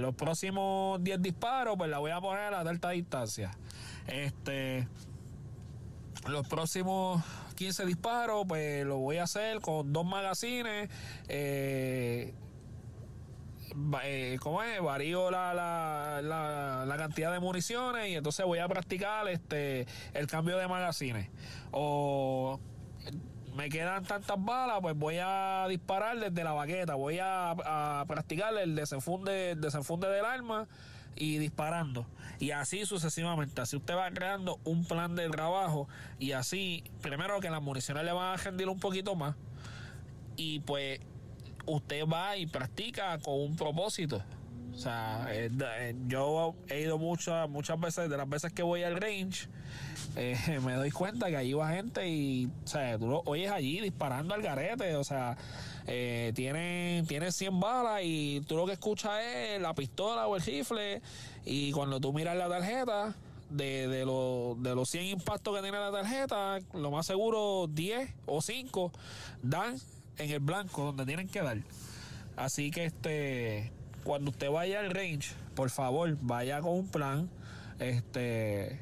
los 0.01 0.15
próximos 0.15 1.03
10 1.03 1.23
disparos, 1.23 1.77
pues 1.77 1.91
la 1.91 1.99
voy 1.99 2.11
a 2.11 2.21
poner 2.21 2.55
a 2.55 2.61
alta 2.61 2.91
distancia. 2.91 3.51
Este, 4.07 4.87
los 6.27 6.47
próximos 6.49 7.23
15 7.57 7.87
disparos, 7.87 8.45
pues 8.47 8.85
lo 8.87 8.99
voy 8.99 9.19
a 9.19 9.25
hacer 9.25 9.61
con 9.61 9.93
dos 9.93 10.07
magazines. 10.07 10.89
Eh, 11.29 12.33
eh, 14.05 14.39
¿Cómo 14.41 14.63
es? 14.63 14.81
Varío 14.81 15.31
la, 15.31 15.53
la, 15.55 16.85
la, 16.87 16.97
cantidad 16.97 17.33
de 17.33 17.41
municiones 17.41 18.09
y 18.09 18.15
entonces 18.15 18.45
voy 18.47 18.59
a 18.59 18.69
practicar 18.69 19.29
este 19.29 19.87
el 20.15 20.27
cambio 20.27 20.57
de 20.57 20.69
magazines. 20.69 21.29
O 21.71 22.61
me 23.59 23.69
quedan 23.71 24.05
tantas 24.05 24.37
balas, 24.39 24.79
pues 24.81 24.97
voy 24.97 25.17
a 25.21 25.67
disparar 25.69 26.17
desde 26.17 26.45
la 26.45 26.53
baqueta. 26.53 26.95
Voy 26.95 27.19
a, 27.19 27.51
a 27.51 28.05
practicar 28.07 28.57
el 28.57 28.77
desenfunde, 28.77 29.51
el 29.51 29.61
desenfunde 29.61 30.09
del 30.09 30.25
arma 30.25 30.69
y 31.17 31.39
disparando. 31.39 32.07
Y 32.39 32.53
así 32.53 32.87
sucesivamente. 32.87 33.61
Así 33.61 33.75
usted 33.75 33.97
va 33.97 34.09
creando 34.13 34.61
un 34.63 34.85
plan 34.85 35.17
de 35.17 35.29
trabajo 35.29 35.89
y 36.21 36.33
así, 36.33 36.85
primero 37.03 37.41
que 37.41 37.51
las 37.51 37.61
municiones 37.61 38.05
le 38.05 38.13
van 38.13 38.35
a 38.35 38.37
rendir 38.37 38.69
un 38.69 38.79
poquito 38.79 39.17
más. 39.17 39.35
Y 40.37 40.61
pues 40.61 41.01
usted 41.67 42.07
va 42.07 42.37
y 42.37 42.47
practica 42.47 43.19
con 43.19 43.41
un 43.41 43.57
propósito. 43.57 44.23
O 44.73 44.79
sea, 44.79 45.27
eh, 45.31 45.51
eh, 45.79 45.97
yo 46.07 46.55
he 46.69 46.83
ido 46.83 46.97
muchas, 46.97 47.51
muchas 47.51 47.81
veces, 47.81 48.09
de 48.09 48.17
las 48.17 48.29
veces 48.29 48.53
que 48.53 48.63
voy 48.63 48.85
al 48.85 49.01
range, 49.01 49.49
eh, 50.19 50.59
me 50.65 50.75
doy 50.75 50.91
cuenta 50.91 51.29
que 51.29 51.37
ahí 51.37 51.53
va 51.53 51.71
gente 51.71 52.09
y, 52.09 52.51
o 52.65 52.67
sea, 52.67 52.99
tú 52.99 53.07
lo 53.07 53.23
oyes 53.25 53.51
allí 53.51 53.81
disparando 53.81 54.35
al 54.35 54.43
garete, 54.43 54.97
o 54.97 55.05
sea, 55.05 55.37
eh, 55.87 56.33
tiene, 56.35 57.05
tiene 57.07 57.31
100 57.31 57.61
balas 57.61 58.01
y 58.03 58.43
tú 58.49 58.57
lo 58.57 58.67
que 58.67 58.73
escuchas 58.73 59.13
es 59.23 59.63
la 59.63 59.75
pistola 59.75 60.27
o 60.27 60.35
el 60.35 60.43
rifle 60.43 61.01
y 61.45 61.71
cuando 61.71 62.01
tú 62.01 62.13
miras 62.13 62.37
la 62.37 62.49
tarjeta 62.49 63.15
de, 63.49 63.87
de, 63.87 63.99
de 63.99 64.75
los 64.75 64.91
100 64.91 65.05
impactos 65.05 65.55
que 65.55 65.63
tiene 65.63 65.79
la 65.79 65.93
tarjeta, 65.93 66.59
lo 66.75 66.91
más 66.91 67.07
seguro 67.07 67.69
10 67.69 68.13
o 68.27 68.43
5 68.43 68.93
dan 69.43 69.77
en 70.19 70.31
el 70.31 70.41
blanco 70.41 70.83
donde 70.83 71.07
tienen 71.07 71.29
que 71.29 71.43
dar. 71.43 71.59
Así 72.37 72.73
que 72.73 72.87
este 72.87 73.73
cuando 74.03 74.31
usted 74.31 74.51
vaya 74.51 74.81
al 74.81 74.91
range, 74.91 75.33
por 75.55 75.71
favor, 75.71 76.17
vaya 76.23 76.61
con 76.61 76.73
un 76.73 76.89
plan. 76.89 77.29
Este 77.79 78.81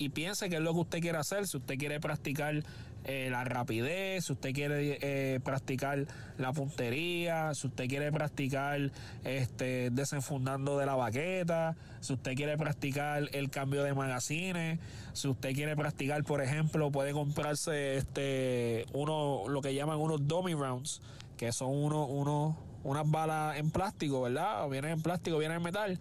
y 0.00 0.08
piense 0.08 0.48
qué 0.48 0.56
es 0.56 0.62
lo 0.62 0.72
que 0.72 0.80
usted 0.80 1.00
quiere 1.00 1.18
hacer. 1.18 1.46
Si 1.46 1.58
usted 1.58 1.76
quiere 1.76 2.00
practicar 2.00 2.62
eh, 3.04 3.28
la 3.30 3.44
rapidez, 3.44 4.24
si 4.24 4.32
usted 4.32 4.54
quiere 4.54 4.98
eh, 5.02 5.40
practicar 5.40 6.06
la 6.38 6.54
puntería, 6.54 7.52
si 7.52 7.66
usted 7.66 7.86
quiere 7.86 8.10
practicar 8.10 8.90
este 9.24 9.90
desenfundando 9.90 10.78
de 10.78 10.86
la 10.86 10.94
baqueta, 10.94 11.76
si 12.00 12.14
usted 12.14 12.34
quiere 12.34 12.56
practicar 12.56 13.28
el 13.32 13.50
cambio 13.50 13.82
de 13.82 13.92
magazines, 13.92 14.80
si 15.12 15.28
usted 15.28 15.52
quiere 15.52 15.76
practicar, 15.76 16.24
por 16.24 16.40
ejemplo, 16.40 16.90
puede 16.90 17.12
comprarse 17.12 17.98
este 17.98 18.86
uno 18.94 19.48
lo 19.48 19.60
que 19.60 19.74
llaman 19.74 19.98
unos 19.98 20.26
dummy 20.26 20.54
rounds, 20.54 21.02
que 21.36 21.52
son 21.52 21.76
unos 21.76 22.06
uno, 22.08 22.56
unas 22.84 23.10
balas 23.10 23.58
en 23.58 23.70
plástico, 23.70 24.22
¿verdad? 24.22 24.66
Vienen 24.70 24.92
en 24.92 25.02
plástico, 25.02 25.36
vienen 25.36 25.58
en 25.58 25.62
metal 25.62 26.00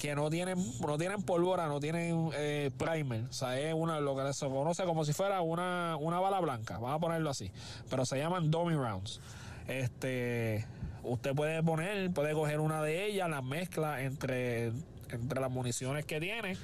que 0.00 0.14
no 0.14 0.30
tienen, 0.30 0.58
no 0.80 0.98
tienen 0.98 1.22
pólvora, 1.22 1.66
no 1.68 1.80
tienen 1.80 2.30
eh, 2.34 2.70
primer. 2.76 3.24
O 3.24 3.32
sea, 3.32 3.58
es 3.58 3.74
una, 3.74 4.00
lo 4.00 4.16
que 4.16 4.32
se 4.32 4.46
conoce 4.46 4.84
como 4.84 5.04
si 5.04 5.12
fuera 5.12 5.40
una, 5.40 5.96
una 5.96 6.20
bala 6.20 6.40
blanca, 6.40 6.74
vamos 6.74 6.96
a 6.96 6.98
ponerlo 6.98 7.30
así. 7.30 7.50
Pero 7.88 8.04
se 8.04 8.18
llaman 8.18 8.50
dummy 8.50 8.74
rounds. 8.74 9.20
Este, 9.68 10.66
usted 11.02 11.34
puede 11.34 11.62
poner, 11.62 12.10
puede 12.12 12.32
coger 12.32 12.60
una 12.60 12.82
de 12.82 13.06
ellas, 13.06 13.28
la 13.28 13.42
mezcla 13.42 14.02
entre, 14.02 14.72
entre 15.10 15.40
las 15.40 15.50
municiones 15.50 16.04
que 16.04 16.20
tiene. 16.20 16.56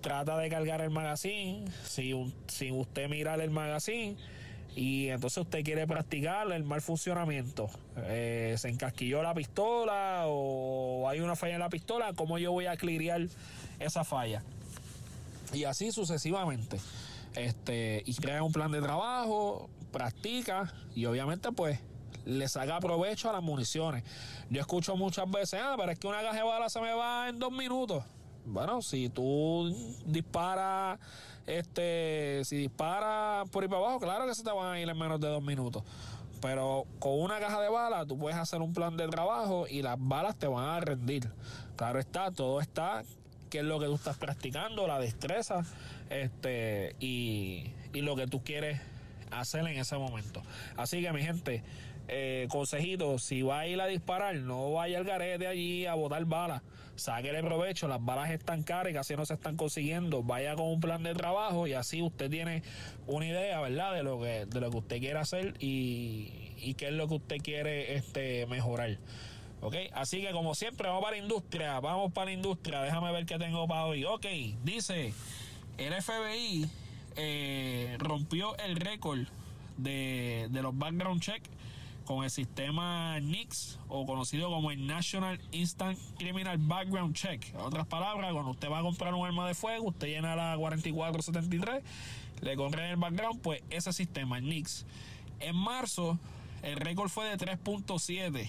Trata 0.00 0.36
de 0.38 0.48
cargar 0.48 0.80
el 0.80 0.90
magazine. 0.90 1.64
Si, 1.84 2.14
usted 2.14 3.08
mira 3.08 3.34
el 3.34 3.50
magazine 3.50 4.16
y 4.76 5.08
entonces 5.08 5.38
usted 5.38 5.64
quiere 5.64 5.86
practicar 5.86 6.52
el 6.52 6.62
mal 6.62 6.82
funcionamiento. 6.82 7.70
Eh, 7.96 8.54
se 8.58 8.68
encasquilló 8.68 9.22
la 9.22 9.32
pistola 9.32 10.24
o 10.26 11.08
hay 11.08 11.20
una 11.20 11.34
falla 11.34 11.54
en 11.54 11.60
la 11.60 11.70
pistola, 11.70 12.12
¿cómo 12.12 12.36
yo 12.36 12.52
voy 12.52 12.66
a 12.66 12.76
clirear 12.76 13.26
esa 13.78 14.04
falla? 14.04 14.42
Y 15.54 15.64
así 15.64 15.92
sucesivamente. 15.92 16.78
Este, 17.34 18.02
y 18.04 18.14
crea 18.14 18.42
un 18.42 18.52
plan 18.52 18.70
de 18.70 18.82
trabajo, 18.82 19.70
practica 19.92 20.72
y 20.94 21.06
obviamente 21.06 21.52
pues 21.52 21.80
le 22.26 22.46
saca 22.46 22.78
provecho 22.78 23.30
a 23.30 23.32
las 23.32 23.42
municiones. 23.42 24.04
Yo 24.50 24.60
escucho 24.60 24.94
muchas 24.94 25.30
veces, 25.30 25.58
ah, 25.62 25.74
pero 25.78 25.90
es 25.90 25.98
que 25.98 26.06
una 26.06 26.20
caja 26.20 26.44
bala 26.44 26.68
se 26.68 26.80
me 26.82 26.92
va 26.92 27.30
en 27.30 27.38
dos 27.38 27.50
minutos. 27.50 28.04
Bueno, 28.44 28.82
si 28.82 29.08
tú 29.08 29.74
disparas 30.04 30.98
este, 31.46 32.42
si 32.44 32.56
dispara 32.56 33.44
por 33.50 33.62
ahí 33.62 33.68
para 33.68 33.80
abajo, 33.82 34.00
claro 34.00 34.26
que 34.26 34.34
se 34.34 34.42
te 34.42 34.50
van 34.50 34.74
a 34.74 34.80
ir 34.80 34.88
en 34.88 34.98
menos 34.98 35.20
de 35.20 35.28
dos 35.28 35.42
minutos. 35.42 35.82
Pero 36.40 36.84
con 36.98 37.20
una 37.20 37.38
caja 37.38 37.60
de 37.60 37.68
balas 37.68 38.06
tú 38.06 38.18
puedes 38.18 38.38
hacer 38.38 38.60
un 38.60 38.72
plan 38.72 38.96
de 38.96 39.08
trabajo 39.08 39.66
y 39.68 39.82
las 39.82 39.96
balas 39.98 40.36
te 40.36 40.46
van 40.46 40.64
a 40.64 40.80
rendir. 40.80 41.30
Claro 41.76 41.98
está, 41.98 42.30
todo 42.30 42.60
está 42.60 43.02
qué 43.50 43.58
es 43.58 43.64
lo 43.64 43.78
que 43.78 43.86
tú 43.86 43.94
estás 43.94 44.16
practicando, 44.16 44.86
la 44.86 44.98
destreza, 44.98 45.64
este, 46.10 46.96
y, 47.00 47.72
y 47.92 48.00
lo 48.00 48.16
que 48.16 48.26
tú 48.26 48.42
quieres 48.42 48.80
hacer 49.30 49.66
en 49.66 49.78
ese 49.78 49.96
momento. 49.96 50.42
Así 50.76 51.00
que 51.00 51.12
mi 51.12 51.22
gente, 51.22 51.62
eh, 52.08 52.46
consejito, 52.50 53.18
si 53.18 53.42
va 53.42 53.60
a 53.60 53.66
ir 53.66 53.80
a 53.80 53.86
disparar, 53.86 54.36
no 54.36 54.72
vaya 54.72 54.98
al 54.98 55.04
garete 55.04 55.46
allí 55.46 55.86
a 55.86 55.94
botar 55.94 56.24
balas. 56.24 56.62
Sáquele 56.94 57.42
provecho, 57.42 57.88
las 57.88 58.02
balas 58.02 58.30
están 58.30 58.62
caras 58.62 58.90
y 58.90 58.94
casi 58.94 59.16
no 59.16 59.26
se 59.26 59.34
están 59.34 59.56
consiguiendo. 59.56 60.22
Vaya 60.22 60.54
con 60.54 60.66
un 60.66 60.80
plan 60.80 61.02
de 61.02 61.14
trabajo 61.14 61.66
y 61.66 61.74
así 61.74 62.00
usted 62.00 62.30
tiene 62.30 62.62
una 63.06 63.26
idea, 63.26 63.60
¿verdad? 63.60 63.94
De 63.94 64.02
lo 64.02 64.20
que, 64.20 64.46
de 64.46 64.60
lo 64.60 64.70
que 64.70 64.76
usted 64.78 64.98
quiere 65.00 65.18
hacer 65.18 65.54
y, 65.58 66.74
qué 66.78 66.88
es 66.88 66.92
lo 66.92 67.06
que 67.06 67.14
usted 67.14 67.36
quiere 67.38 67.96
este, 67.96 68.46
mejorar. 68.46 68.98
¿Ok? 69.60 69.74
Así 69.92 70.22
que 70.22 70.30
como 70.30 70.54
siempre, 70.54 70.88
vamos 70.88 71.02
para 71.02 71.16
la 71.16 71.22
industria. 71.22 71.80
Vamos 71.80 72.12
para 72.12 72.26
la 72.26 72.32
industria. 72.32 72.80
Déjame 72.82 73.12
ver 73.12 73.26
qué 73.26 73.38
tengo 73.38 73.66
para 73.66 73.84
hoy. 73.84 74.04
Ok, 74.04 74.26
dice, 74.64 75.12
el 75.76 76.02
FBI 76.02 76.66
eh, 77.16 77.96
rompió 77.98 78.56
el 78.58 78.76
récord 78.76 79.26
de, 79.76 80.46
de 80.50 80.62
los 80.62 80.76
background 80.78 81.20
check 81.20 81.42
con 82.06 82.24
el 82.24 82.30
sistema 82.30 83.20
NICS 83.20 83.78
o 83.88 84.06
conocido 84.06 84.48
como 84.48 84.70
el 84.70 84.86
National 84.86 85.38
Instant 85.52 85.98
Criminal 86.16 86.56
Background 86.56 87.14
Check. 87.14 87.50
En 87.52 87.60
otras 87.60 87.86
palabras, 87.86 88.32
cuando 88.32 88.52
usted 88.52 88.70
va 88.70 88.78
a 88.78 88.82
comprar 88.82 89.12
un 89.12 89.26
arma 89.26 89.46
de 89.46 89.54
fuego, 89.54 89.88
usted 89.88 90.06
llena 90.06 90.34
la 90.34 90.56
4473, 90.56 91.82
le 92.40 92.56
corre 92.56 92.90
el 92.90 92.96
background, 92.96 93.42
pues 93.42 93.62
ese 93.68 93.92
sistema, 93.92 94.38
el 94.38 94.48
NICS. 94.48 94.86
En 95.40 95.56
marzo, 95.56 96.18
el 96.62 96.76
récord 96.76 97.10
fue 97.10 97.26
de 97.28 97.36
3.7. 97.36 98.48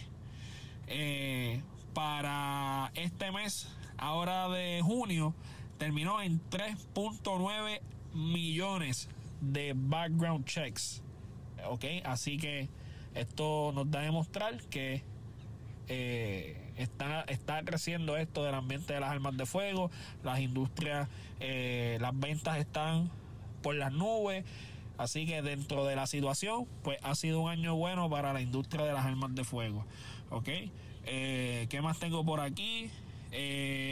eh, 0.88 1.62
para 1.94 2.92
este 2.94 3.32
mes, 3.32 3.68
ahora 3.98 4.48
de 4.50 4.82
junio, 4.84 5.34
terminó 5.80 6.22
en 6.22 6.40
3.9 6.50 7.82
millones 8.14 9.10
de 9.42 9.74
background 9.76 10.46
checks. 10.46 11.02
¿Ok? 11.68 11.86
Así 12.06 12.38
que 12.38 12.70
esto 13.20 13.72
nos 13.74 13.90
da 13.90 14.00
a 14.00 14.04
demostrar 14.04 14.62
que 14.70 15.04
eh, 15.90 16.58
está, 16.78 17.22
está 17.24 17.64
creciendo 17.64 18.18
esto 18.18 18.44
del 18.44 18.56
ambiente 18.56 18.94
de 18.94 19.00
las 19.00 19.10
armas 19.10 19.38
de 19.38 19.46
fuego, 19.46 19.90
las 20.24 20.40
industrias, 20.40 21.08
eh, 21.40 21.98
las 22.02 22.18
ventas 22.18 22.58
están 22.58 23.10
por 23.62 23.76
las 23.76 23.92
nubes. 23.92 24.46
Así 24.98 25.28
que 25.28 25.44
dentro 25.44 25.86
de 25.86 25.96
la 25.96 26.08
situación, 26.08 26.68
pues 26.84 26.98
ha 27.04 27.14
sido 27.14 27.42
un 27.42 27.52
año 27.52 27.76
bueno 27.76 28.10
para 28.10 28.34
la 28.34 28.42
industria 28.42 28.84
de 28.84 28.94
las 28.94 29.06
armas 29.06 29.34
de 29.36 29.44
fuego. 29.44 29.86
¿Ok? 30.32 30.50
Eh, 31.06 31.68
¿Qué 31.70 31.82
más 31.82 32.00
tengo 32.00 32.26
por 32.26 32.40
aquí? 32.40 32.90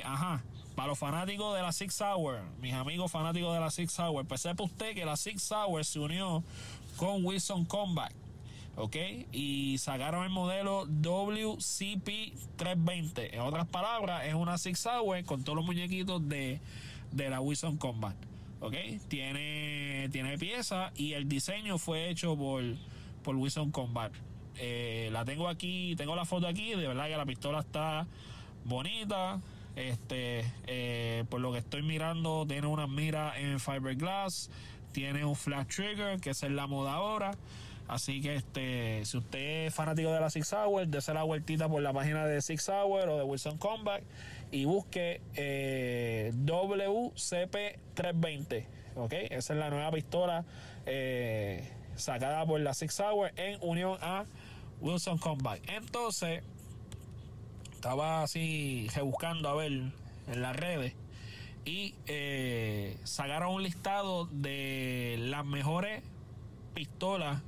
ajá. 0.03 0.43
Para 0.75 0.89
los 0.89 0.99
fanáticos 0.99 1.55
de 1.55 1.61
la 1.61 1.71
Six 1.71 2.01
Hour, 2.01 2.41
mis 2.59 2.73
amigos 2.73 3.09
fanáticos 3.09 3.53
de 3.53 3.61
la 3.61 3.71
Six 3.71 3.97
Hour, 3.99 4.25
pues 4.25 4.41
sepa 4.41 4.63
usted 4.63 4.93
que 4.93 5.05
la 5.05 5.15
Six 5.15 5.49
Hour 5.51 5.85
se 5.85 5.99
unió 5.99 6.43
con 6.97 7.23
Wilson 7.25 7.63
Combat. 7.63 8.11
¿Ok? 8.75 8.95
Y 9.31 9.77
sacaron 9.77 10.23
el 10.23 10.29
modelo 10.29 10.88
WCP320. 10.88 13.33
En 13.33 13.41
otras 13.41 13.67
palabras, 13.67 14.25
es 14.25 14.33
una 14.33 14.57
Six 14.57 14.85
Hour 14.85 15.23
con 15.25 15.43
todos 15.43 15.57
los 15.57 15.65
muñequitos 15.65 16.27
de, 16.27 16.59
la 17.13 17.41
Wilson 17.41 17.77
Combat, 17.77 18.15
¿ok? 18.59 18.75
Tiene, 19.07 20.09
tiene 20.11 20.38
pieza 20.38 20.91
y 20.95 21.13
el 21.13 21.29
diseño 21.29 21.77
fue 21.77 22.09
hecho 22.09 22.35
por, 22.35 22.63
por 23.23 23.35
Wilson 23.35 23.71
Combat. 23.71 24.11
Eh, 24.57 25.09
la 25.11 25.25
tengo 25.25 25.49
aquí, 25.49 25.95
tengo 25.97 26.15
la 26.15 26.23
foto 26.25 26.47
aquí, 26.47 26.71
de 26.71 26.88
verdad 26.88 27.07
que 27.07 27.17
la 27.17 27.25
pistola 27.25 27.59
está 27.59 28.07
bonita. 28.63 29.41
Este, 29.75 30.49
eh, 30.67 31.25
por 31.29 31.41
lo 31.41 31.51
que 31.51 31.59
estoy 31.59 31.83
mirando, 31.83 32.45
tiene 32.47 32.67
una 32.67 32.88
mira 32.88 33.38
en 33.38 33.59
fiberglass, 33.59 34.49
tiene 34.93 35.25
un 35.25 35.35
flash 35.35 35.67
trigger, 35.67 36.21
que 36.21 36.29
es 36.29 36.41
la 36.43 36.65
moda 36.67 36.93
ahora. 36.93 37.31
Así 37.88 38.21
que 38.21 38.36
este, 38.36 39.04
si 39.06 39.17
usted 39.17 39.67
es 39.67 39.74
fanático 39.74 40.12
de 40.12 40.19
la 40.19 40.30
Six 40.30 40.52
Hour, 40.54 40.88
dése 40.88 41.13
la 41.13 41.24
vueltita 41.24 41.69
por 41.69 41.82
la 41.82 41.93
página 41.93 42.26
de 42.26 42.41
Six 42.41 42.67
Hour 42.69 43.08
o 43.10 43.17
de 43.17 43.24
Wilson 43.24 43.58
Combat 43.58 44.04
y 44.52 44.65
busque 44.65 45.21
eh, 45.36 46.34
WCP320. 46.36 48.65
¿ok? 48.95 49.13
Esa 49.30 49.54
es 49.54 49.60
la 49.60 49.69
nueva 49.69 49.91
pistola 49.91 50.43
eh, 50.86 51.71
sacada 51.95 52.45
por 52.45 52.60
la 52.60 52.74
Six 52.74 53.00
Hour 53.00 53.32
en 53.36 53.60
unión 53.62 53.98
a 54.02 54.26
Wilson 54.82 55.19
Combat. 55.19 55.60
Entonces, 55.67 56.43
estaba 57.71 58.24
así 58.24 58.89
buscando 59.04 59.48
a 59.48 59.54
ver 59.54 59.71
en 59.71 60.41
las 60.41 60.56
redes 60.56 60.95
y 61.65 61.93
eh, 62.08 62.98
sacaron 63.04 63.54
un 63.54 63.63
listado 63.63 64.28
de 64.32 65.17
las 65.19 65.45
mejores 65.45 66.02
pistolas 66.74 67.43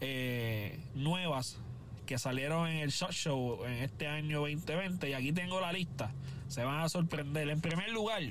eh, 0.00 0.78
nuevas 0.94 1.58
que 2.06 2.18
salieron 2.18 2.68
en 2.68 2.78
el 2.78 2.90
Shot 2.90 3.12
Show 3.12 3.64
en 3.64 3.72
este 3.82 4.06
año 4.06 4.40
2020 4.40 5.10
y 5.10 5.12
aquí 5.12 5.32
tengo 5.32 5.60
la 5.60 5.72
lista. 5.72 6.12
Se 6.48 6.64
van 6.64 6.80
a 6.80 6.88
sorprender. 6.88 7.48
En 7.48 7.60
primer 7.60 7.90
lugar, 7.90 8.22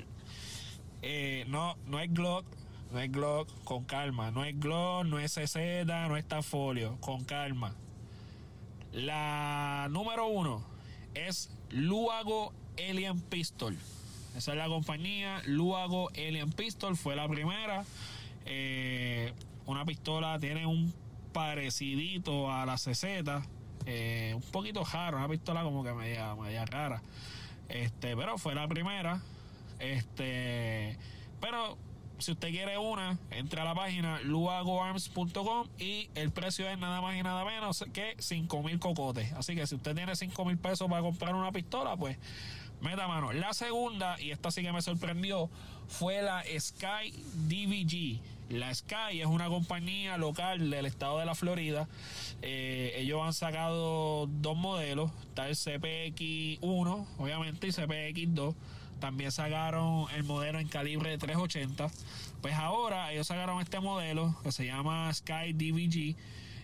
eh, 1.02 1.44
no, 1.48 1.76
no 1.86 2.00
es 2.00 2.12
Glock, 2.12 2.46
no 2.92 3.00
es 3.00 3.12
Glock, 3.12 3.48
con 3.64 3.84
calma. 3.84 4.30
No 4.30 4.44
es 4.44 4.58
Glock, 4.58 5.04
no 5.04 5.18
es 5.18 5.34
CZ, 5.34 5.84
no 5.86 6.16
es 6.16 6.26
Tafolio, 6.26 6.96
con 7.00 7.24
calma. 7.24 7.74
La 8.92 9.88
número 9.90 10.26
uno 10.26 10.64
es 11.14 11.50
Luago 11.70 12.52
Alien 12.78 13.20
Pistol. 13.20 13.76
Esa 14.36 14.52
es 14.52 14.58
la 14.58 14.68
compañía. 14.68 15.42
Luago 15.46 16.08
Alien 16.10 16.50
Pistol 16.50 16.96
fue 16.96 17.14
la 17.16 17.28
primera. 17.28 17.84
Eh, 18.46 19.32
una 19.66 19.84
pistola 19.84 20.38
tiene 20.38 20.66
un 20.66 20.94
parecidito 21.36 22.50
a 22.50 22.64
la 22.64 22.76
CZ. 22.76 23.04
Eh, 23.84 24.32
un 24.34 24.40
poquito 24.40 24.82
raro, 24.84 25.18
una 25.18 25.28
pistola 25.28 25.62
como 25.64 25.84
que 25.84 25.92
media, 25.92 26.34
media 26.34 26.64
rara. 26.64 27.02
Este, 27.68 28.16
pero 28.16 28.38
fue 28.38 28.54
la 28.54 28.66
primera. 28.66 29.20
Este, 29.78 30.96
pero 31.38 31.76
si 32.16 32.32
usted 32.32 32.48
quiere 32.48 32.78
una, 32.78 33.18
entre 33.30 33.60
a 33.60 33.64
la 33.64 33.74
página 33.74 34.18
luagoarms.com 34.20 35.68
y 35.78 36.08
el 36.14 36.30
precio 36.30 36.70
es 36.70 36.78
nada 36.78 37.02
más 37.02 37.14
y 37.16 37.22
nada 37.22 37.44
menos 37.44 37.84
que 37.92 38.16
5 38.18 38.62
mil 38.62 38.78
cocotes. 38.78 39.30
Así 39.34 39.54
que 39.54 39.66
si 39.66 39.74
usted 39.74 39.94
tiene 39.94 40.16
5 40.16 40.42
mil 40.46 40.56
pesos 40.56 40.88
para 40.88 41.02
comprar 41.02 41.34
una 41.34 41.52
pistola, 41.52 41.98
pues 41.98 42.16
meta 42.80 43.08
mano. 43.08 43.32
La 43.32 43.54
segunda, 43.54 44.20
y 44.20 44.30
esta 44.30 44.50
sí 44.50 44.62
que 44.62 44.72
me 44.72 44.82
sorprendió, 44.82 45.50
fue 45.88 46.22
la 46.22 46.42
Sky 46.58 47.12
DVG. 47.34 48.20
La 48.48 48.72
Sky 48.72 49.20
es 49.20 49.26
una 49.26 49.48
compañía 49.48 50.16
local 50.18 50.70
del 50.70 50.86
estado 50.86 51.18
de 51.18 51.26
la 51.26 51.34
Florida. 51.34 51.88
Eh, 52.42 52.94
ellos 52.96 53.20
han 53.24 53.32
sacado 53.32 54.26
dos 54.26 54.56
modelos. 54.56 55.10
Está 55.22 55.48
el 55.48 55.56
CPX1, 55.56 57.06
obviamente, 57.18 57.66
y 57.66 57.70
CPX2. 57.70 58.54
También 59.00 59.32
sacaron 59.32 60.06
el 60.14 60.24
modelo 60.24 60.58
en 60.58 60.68
calibre 60.68 61.18
380. 61.18 61.90
Pues 62.40 62.54
ahora 62.54 63.12
ellos 63.12 63.26
sacaron 63.26 63.60
este 63.60 63.80
modelo 63.80 64.34
que 64.42 64.52
se 64.52 64.64
llama 64.64 65.12
Sky 65.12 65.52
DVG. 65.52 66.16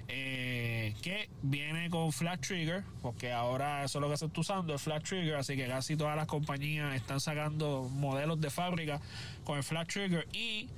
Eh, 0.08 0.94
que 1.00 1.28
viene 1.42 1.88
con 1.88 2.12
flat 2.12 2.40
trigger, 2.40 2.84
porque 3.00 3.32
ahora 3.32 3.84
eso 3.84 3.98
es 3.98 4.02
lo 4.02 4.10
que 4.10 4.16
se 4.16 4.26
está 4.26 4.40
usando, 4.40 4.72
el 4.72 4.78
flat 4.78 5.02
trigger, 5.04 5.36
así 5.36 5.56
que 5.56 5.66
casi 5.66 5.96
todas 5.96 6.16
las 6.16 6.26
compañías 6.26 6.94
están 6.94 7.20
sacando 7.20 7.88
modelos 7.88 8.40
de 8.40 8.50
fábrica 8.50 9.00
con 9.44 9.56
el 9.56 9.64
flat 9.64 9.88
trigger 9.88 10.26
y 10.32 10.68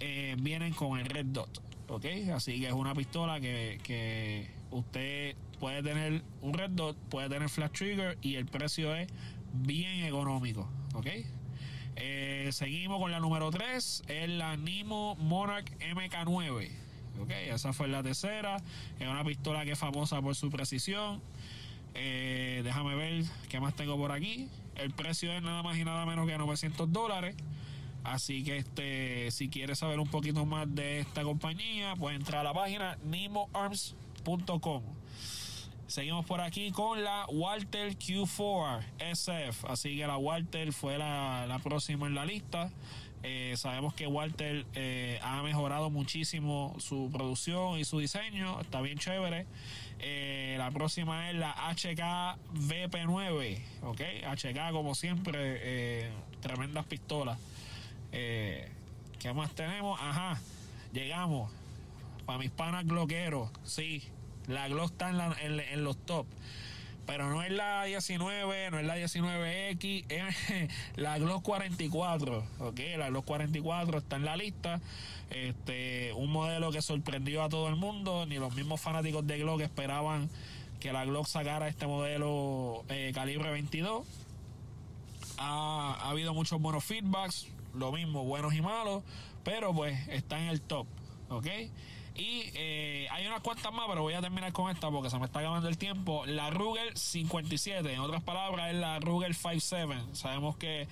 eh, 0.00 0.36
vienen 0.38 0.72
con 0.74 0.98
el 0.98 1.06
red 1.06 1.26
dot. 1.26 1.62
¿Ok? 1.88 2.04
Así 2.34 2.60
que 2.60 2.66
es 2.66 2.72
una 2.72 2.94
pistola 2.94 3.40
que, 3.40 4.50
usted 4.70 5.36
puede 5.60 5.82
tener 5.82 6.22
un 6.42 6.52
red 6.52 6.70
dot, 6.70 6.96
puede 7.08 7.28
tener 7.28 7.48
flash 7.48 7.70
trigger 7.70 8.18
y 8.20 8.34
el 8.34 8.46
precio 8.46 8.94
es 8.94 9.08
bien 9.52 10.04
económico. 10.04 10.68
¿Ok? 10.94 11.06
Eh, 11.96 12.50
seguimos 12.52 13.00
con 13.00 13.10
la 13.10 13.20
número 13.20 13.50
3, 13.50 14.02
es 14.06 14.28
la 14.28 14.56
Nimo 14.56 15.14
Monarch 15.16 15.70
MK9. 15.78 16.85
¿Ok? 17.20 17.30
Esa 17.30 17.72
fue 17.72 17.88
la 17.88 18.02
tercera. 18.02 18.56
Es 18.98 19.08
una 19.08 19.24
pistola 19.24 19.64
que 19.64 19.72
es 19.72 19.78
famosa 19.78 20.20
por 20.22 20.34
su 20.34 20.50
precisión. 20.50 21.20
Eh, 21.94 22.60
déjame 22.64 22.94
ver 22.94 23.24
qué 23.48 23.60
más 23.60 23.74
tengo 23.74 23.96
por 23.96 24.12
aquí. 24.12 24.48
El 24.74 24.90
precio 24.90 25.32
es 25.32 25.42
nada 25.42 25.62
más 25.62 25.76
y 25.78 25.84
nada 25.84 26.04
menos 26.04 26.26
que 26.26 26.36
900 26.36 26.92
dólares. 26.92 27.34
Así 28.04 28.44
que 28.44 28.58
este, 28.58 29.30
si 29.32 29.48
quieres 29.48 29.80
saber 29.80 29.98
un 29.98 30.08
poquito 30.08 30.46
más 30.46 30.72
de 30.72 31.00
esta 31.00 31.22
compañía, 31.24 31.96
puedes 31.96 32.18
entrar 32.18 32.42
a 32.42 32.44
la 32.44 32.54
página 32.54 32.96
nimoarms.com. 33.04 34.82
Seguimos 35.86 36.26
por 36.26 36.40
aquí 36.40 36.72
con 36.72 37.04
la 37.04 37.26
Walter 37.28 37.96
Q4 37.96 38.82
SF. 38.98 39.66
Así 39.68 39.96
que 39.96 40.06
la 40.06 40.16
Walter 40.16 40.72
fue 40.72 40.98
la, 40.98 41.60
próxima 41.62 42.06
en 42.06 42.14
la 42.14 42.26
lista. 42.26 42.70
Eh, 43.22 43.54
sabemos 43.56 43.94
que 43.94 44.06
Walter 44.06 44.64
eh, 44.74 45.18
ha 45.22 45.42
mejorado 45.42 45.90
muchísimo 45.90 46.76
su 46.78 47.10
producción 47.12 47.78
y 47.78 47.84
su 47.84 47.98
diseño. 47.98 48.60
Está 48.60 48.80
bien 48.80 48.98
chévere. 48.98 49.46
Eh, 49.98 50.56
la 50.58 50.70
próxima 50.70 51.30
es 51.30 51.36
la 51.36 51.52
HK 51.52 52.38
VP9. 52.54 53.58
¿ok? 53.82 54.00
HK, 54.34 54.72
como 54.72 54.94
siempre, 54.94 56.10
tremendas 56.40 56.84
pistolas. 56.86 57.38
¿Qué 58.12 59.32
más 59.34 59.54
tenemos? 59.54 59.98
Ajá, 60.00 60.40
llegamos. 60.92 61.50
Para 62.26 62.38
mis 62.38 62.50
panas 62.50 62.84
gloqueros, 62.86 63.50
sí. 63.64 64.02
La 64.48 64.68
Glock 64.68 64.92
está 64.92 65.10
en, 65.40 65.84
los 65.84 65.96
top. 66.06 66.26
Pero 67.06 67.30
no 67.30 67.42
es 67.42 67.52
la 67.52 67.84
19, 67.84 68.70
no 68.70 68.78
es 68.78 68.86
la 68.86 68.98
19X, 68.98 70.04
es 70.08 70.70
la 70.96 71.18
Glock 71.18 71.42
44. 71.42 72.44
Ok, 72.58 72.80
la 72.98 73.08
Glock 73.10 73.24
44 73.24 73.98
está 73.98 74.16
en 74.16 74.24
la 74.24 74.36
lista. 74.36 74.80
Este, 75.30 76.12
un 76.14 76.30
modelo 76.30 76.70
que 76.72 76.82
sorprendió 76.82 77.42
a 77.42 77.48
todo 77.48 77.68
el 77.68 77.76
mundo. 77.76 78.26
Ni 78.26 78.38
los 78.38 78.54
mismos 78.54 78.80
fanáticos 78.80 79.26
de 79.26 79.38
Glock 79.38 79.60
esperaban 79.60 80.28
que 80.80 80.92
la 80.92 81.04
Glock 81.04 81.26
sacara 81.26 81.68
este 81.68 81.86
modelo 81.86 82.84
eh, 82.88 83.12
calibre 83.14 83.50
22. 83.50 84.04
Ha, 85.38 85.98
ha 86.00 86.10
habido 86.10 86.34
muchos 86.34 86.60
buenos 86.60 86.84
feedbacks 86.84 87.46
lo 87.76 87.92
mismo, 87.92 88.24
buenos 88.24 88.54
y 88.54 88.62
malos, 88.62 89.02
pero 89.44 89.74
pues 89.74 90.08
está 90.08 90.40
en 90.40 90.48
el 90.48 90.60
top, 90.60 90.86
¿ok? 91.28 91.46
Y 92.16 92.50
eh, 92.54 93.06
hay 93.10 93.26
unas 93.26 93.42
cuantas 93.42 93.72
más, 93.72 93.86
pero 93.88 94.02
voy 94.02 94.14
a 94.14 94.20
terminar 94.20 94.52
con 94.52 94.70
esta 94.70 94.90
porque 94.90 95.10
se 95.10 95.18
me 95.18 95.26
está 95.26 95.40
acabando 95.40 95.68
el 95.68 95.76
tiempo. 95.76 96.24
La 96.26 96.50
Ruger 96.50 96.96
57, 96.96 97.92
en 97.92 98.00
otras 98.00 98.22
palabras, 98.22 98.70
es 98.72 98.76
la 98.76 98.98
Ruger 99.00 99.34
57. 99.34 99.94
Sabemos 100.14 100.56
que 100.56 100.88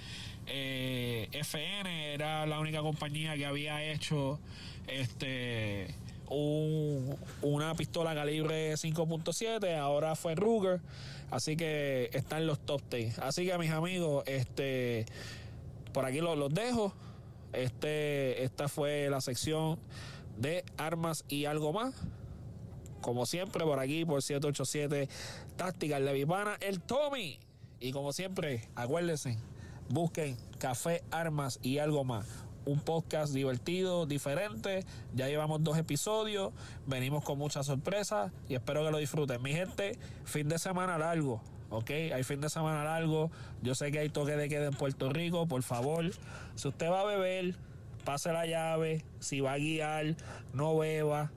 eh, 0.47 1.29
FN 1.33 2.13
era 2.13 2.45
la 2.47 2.61
única 2.61 2.81
compañía 2.81 3.37
que 3.37 3.47
había 3.47 3.83
hecho 3.83 4.39
este 4.87 5.95
una 6.27 7.75
pistola 7.75 8.15
calibre 8.15 8.73
5.7, 8.73 9.79
ahora 9.79 10.17
fue 10.17 10.35
Ruger, 10.35 10.81
así 11.31 11.55
que 11.57 12.11
está 12.13 12.39
en 12.39 12.47
los 12.47 12.59
top 12.61 12.83
10. 12.91 13.19
Así 13.21 13.47
que 13.47 13.57
mis 13.59 13.71
amigos, 13.71 14.25
este 14.27 15.07
por 15.93 16.05
aquí 16.05 16.21
los, 16.21 16.37
los 16.37 16.53
dejo. 16.53 16.93
Este, 17.53 18.43
esta 18.43 18.69
fue 18.69 19.09
la 19.09 19.21
sección 19.21 19.79
de 20.37 20.65
armas 20.77 21.25
y 21.29 21.45
algo 21.45 21.73
más. 21.73 21.95
Como 23.01 23.27
siempre, 23.27 23.65
por 23.65 23.81
aquí, 23.81 24.05
por 24.05 24.23
787 24.23 25.09
Táctica, 25.57 25.99
el 25.99 26.07
Levipana, 26.07 26.57
el 26.61 26.81
Tommy. 26.81 27.39
Y 27.81 27.93
como 27.93 28.13
siempre, 28.13 28.69
acuérdense, 28.75 29.37
busquen 29.91 30.37
café, 30.59 31.03
armas 31.11 31.59
y 31.63 31.79
algo 31.79 32.05
más 32.05 32.45
un 32.67 32.81
podcast 32.81 33.33
divertido, 33.33 34.07
diferente. 34.07 34.85
Ya 35.15 35.29
llevamos 35.29 35.63
dos 35.63 35.77
episodios, 35.79 36.53
venimos 36.87 37.25
con 37.25 37.39
muchas 37.39 37.67
sorpresas 37.67 38.33
y 38.49 38.55
espero 38.55 38.85
que 38.85 38.91
lo 38.91 38.99
disfruten. 38.99 39.43
Mi 39.43 39.53
gente, 39.53 39.99
fin 40.25 40.49
de 40.49 40.59
semana 40.59 40.99
largo, 40.99 41.43
¿ok? 41.71 41.91
Hay 42.15 42.23
fin 42.25 42.41
de 42.41 42.49
semana 42.49 42.85
largo. 42.85 43.31
Yo 43.63 43.75
sé 43.75 43.93
que 43.93 43.99
hay 43.99 44.09
toque 44.09 44.37
de 44.37 44.49
queda 44.49 44.67
en 44.67 44.75
Puerto 44.75 45.11
Rico, 45.11 45.47
por 45.47 45.63
favor. 45.63 46.11
Si 46.55 46.69
usted 46.69 46.91
va 46.91 47.01
a 47.01 47.05
beber, 47.05 47.57
pase 48.05 48.33
la 48.33 48.47
llave. 48.47 49.05
Si 49.21 49.41
va 49.41 49.55
a 49.55 49.59
guiar, 49.59 50.17
no 50.53 50.77
beba. 50.77 51.31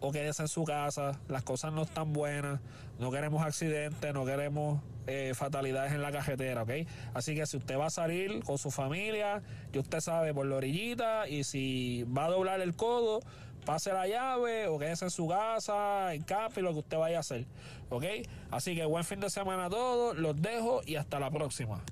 O 0.00 0.12
quédese 0.12 0.42
en 0.42 0.48
su 0.48 0.64
casa. 0.64 1.20
Las 1.28 1.42
cosas 1.42 1.72
no 1.72 1.82
están 1.82 2.12
buenas. 2.12 2.60
No 2.98 3.10
queremos 3.10 3.44
accidentes, 3.44 4.12
no 4.12 4.24
queremos 4.24 4.80
eh, 5.06 5.32
fatalidades 5.34 5.92
en 5.92 6.02
la 6.02 6.12
cajetera, 6.12 6.64
¿ok? 6.64 6.70
Así 7.14 7.34
que 7.34 7.46
si 7.46 7.56
usted 7.56 7.78
va 7.78 7.86
a 7.86 7.90
salir 7.90 8.42
con 8.44 8.58
su 8.58 8.70
familia, 8.70 9.42
y 9.72 9.78
usted 9.78 10.00
sabe 10.00 10.34
por 10.34 10.46
la 10.46 10.56
orillita, 10.56 11.28
y 11.28 11.44
si 11.44 12.04
va 12.04 12.26
a 12.26 12.30
doblar 12.30 12.60
el 12.60 12.76
codo, 12.76 13.20
pase 13.64 13.92
la 13.92 14.06
llave 14.06 14.66
o 14.66 14.78
quédese 14.78 15.06
en 15.06 15.10
su 15.10 15.28
casa, 15.28 16.12
en 16.12 16.22
campo 16.22 16.60
y 16.60 16.62
lo 16.62 16.72
que 16.72 16.80
usted 16.80 16.98
vaya 16.98 17.18
a 17.18 17.20
hacer, 17.20 17.46
¿ok? 17.88 18.04
Así 18.50 18.74
que 18.74 18.84
buen 18.84 19.04
fin 19.04 19.20
de 19.20 19.30
semana 19.30 19.66
a 19.66 19.70
todos, 19.70 20.16
los 20.18 20.40
dejo 20.40 20.82
y 20.84 20.96
hasta 20.96 21.18
la 21.20 21.30
próxima. 21.30 21.82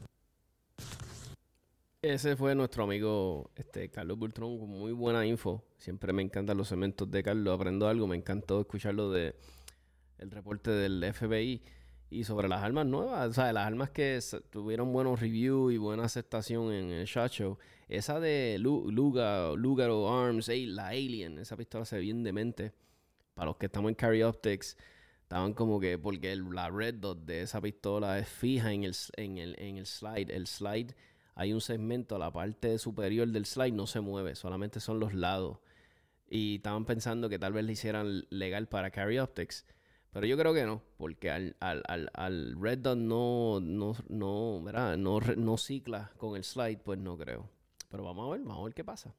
Ese 2.06 2.36
fue 2.36 2.54
nuestro 2.54 2.84
amigo 2.84 3.50
este, 3.56 3.90
Carlos 3.90 4.16
Bultrón 4.16 4.60
con 4.60 4.68
muy 4.68 4.92
buena 4.92 5.26
info. 5.26 5.64
Siempre 5.76 6.12
me 6.12 6.22
encantan 6.22 6.56
los 6.56 6.68
cementos 6.68 7.10
de 7.10 7.20
Carlos, 7.20 7.52
aprendo 7.52 7.88
algo, 7.88 8.06
me 8.06 8.14
encantó 8.14 8.60
escucharlo 8.60 9.10
de 9.10 9.34
el 10.18 10.30
reporte 10.30 10.70
del 10.70 11.04
FBI. 11.12 11.62
Y 12.08 12.22
sobre 12.22 12.46
las 12.46 12.62
armas 12.62 12.86
nuevas, 12.86 13.28
o 13.28 13.32
sea, 13.32 13.52
las 13.52 13.66
armas 13.66 13.90
que 13.90 14.20
tuvieron 14.50 14.92
buenos 14.92 15.18
reviews 15.18 15.74
y 15.74 15.78
buena 15.78 16.04
aceptación 16.04 16.72
en 16.72 16.90
el 16.92 17.06
Shot 17.06 17.32
Show. 17.32 17.58
Esa 17.88 18.20
de 18.20 18.56
Luga, 18.60 19.52
Lugaro 19.56 20.08
Arms, 20.08 20.48
la 20.48 20.90
Alien, 20.90 21.38
esa 21.38 21.56
pistola 21.56 21.84
se 21.84 21.96
ve 21.96 22.02
bien 22.02 22.22
demente. 22.22 22.72
Para 23.34 23.46
los 23.46 23.56
que 23.56 23.66
estamos 23.66 23.88
en 23.88 23.96
Carry 23.96 24.22
Optics, 24.22 24.76
estaban 25.22 25.54
como 25.54 25.80
que, 25.80 25.98
porque 25.98 26.36
la 26.36 26.70
red 26.70 26.94
dot 26.94 27.24
de 27.24 27.42
esa 27.42 27.60
pistola 27.60 28.16
es 28.20 28.28
fija 28.28 28.72
en 28.72 28.84
el, 28.84 28.94
en, 29.16 29.38
el, 29.38 29.56
en 29.58 29.78
el 29.78 29.86
slide. 29.86 30.30
El 30.30 30.46
slide, 30.46 30.94
hay 31.36 31.52
un 31.52 31.60
segmento, 31.60 32.18
la 32.18 32.32
parte 32.32 32.78
superior 32.78 33.28
del 33.28 33.46
slide 33.46 33.72
no 33.72 33.86
se 33.86 34.00
mueve, 34.00 34.34
solamente 34.34 34.80
son 34.80 34.98
los 34.98 35.14
lados. 35.14 35.58
Y 36.28 36.56
estaban 36.56 36.84
pensando 36.84 37.28
que 37.28 37.38
tal 37.38 37.52
vez 37.52 37.64
le 37.64 37.72
hicieran 37.72 38.26
legal 38.30 38.66
para 38.66 38.90
Carry 38.90 39.20
Optics 39.20 39.64
pero 40.16 40.26
yo 40.26 40.38
creo 40.38 40.54
que 40.54 40.64
no, 40.64 40.80
porque 40.96 41.30
al, 41.30 41.56
al, 41.60 41.82
al, 41.88 42.08
al 42.14 42.56
Red 42.58 42.78
Dot 42.78 42.96
no, 42.96 43.60
no, 43.60 43.94
no, 44.08 44.62
¿verdad? 44.62 44.96
No, 44.96 45.20
no 45.20 45.58
cicla 45.58 46.10
con 46.16 46.36
el 46.36 46.42
slide, 46.42 46.78
pues 46.78 46.98
no 46.98 47.18
creo. 47.18 47.50
Pero 47.90 48.02
vamos 48.02 48.26
a 48.26 48.30
ver, 48.32 48.40
vamos 48.40 48.62
a 48.62 48.64
ver 48.64 48.72
qué 48.72 48.82
pasa. 48.82 49.14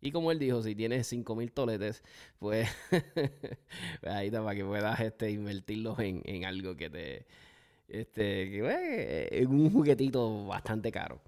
Y 0.00 0.10
como 0.10 0.32
él 0.32 0.40
dijo, 0.40 0.60
si 0.60 0.74
tienes 0.74 1.06
5000 1.06 1.52
toletes, 1.52 2.02
pues, 2.40 2.68
pues 2.90 4.12
ahí 4.12 4.26
está 4.26 4.42
para 4.42 4.56
que 4.56 4.64
puedas 4.64 4.98
este, 4.98 5.30
invertirlos 5.30 6.00
en, 6.00 6.20
en 6.24 6.44
algo 6.44 6.74
que 6.74 6.90
te. 6.90 7.26
Este, 7.86 8.58
pues, 8.58 8.76
en 9.30 9.50
un 9.50 9.70
juguetito 9.70 10.46
bastante 10.46 10.90
caro. 10.90 11.20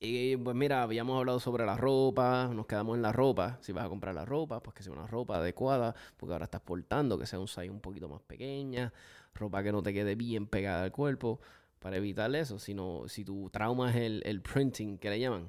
Y 0.00 0.36
pues 0.36 0.54
mira, 0.54 0.82
habíamos 0.82 1.18
hablado 1.18 1.40
sobre 1.40 1.66
la 1.66 1.76
ropa, 1.76 2.48
nos 2.54 2.66
quedamos 2.66 2.96
en 2.96 3.02
la 3.02 3.10
ropa. 3.10 3.58
Si 3.62 3.72
vas 3.72 3.84
a 3.84 3.88
comprar 3.88 4.14
la 4.14 4.24
ropa, 4.24 4.62
pues 4.62 4.74
que 4.74 4.84
sea 4.84 4.92
una 4.92 5.08
ropa 5.08 5.38
adecuada, 5.38 5.94
porque 6.16 6.34
ahora 6.34 6.44
estás 6.44 6.60
portando, 6.60 7.18
que 7.18 7.26
sea 7.26 7.40
un 7.40 7.48
size 7.48 7.70
un 7.70 7.80
poquito 7.80 8.08
más 8.08 8.22
pequeña, 8.22 8.92
ropa 9.34 9.62
que 9.62 9.72
no 9.72 9.82
te 9.82 9.92
quede 9.92 10.14
bien 10.14 10.46
pegada 10.46 10.84
al 10.84 10.92
cuerpo, 10.92 11.40
para 11.80 11.96
evitar 11.96 12.32
eso. 12.36 12.60
Sino, 12.60 13.08
si 13.08 13.24
tu 13.24 13.50
trauma 13.50 13.90
es 13.90 14.22
el, 14.24 14.42
printing, 14.42 14.98
que 14.98 15.10
le 15.10 15.18
llaman. 15.18 15.48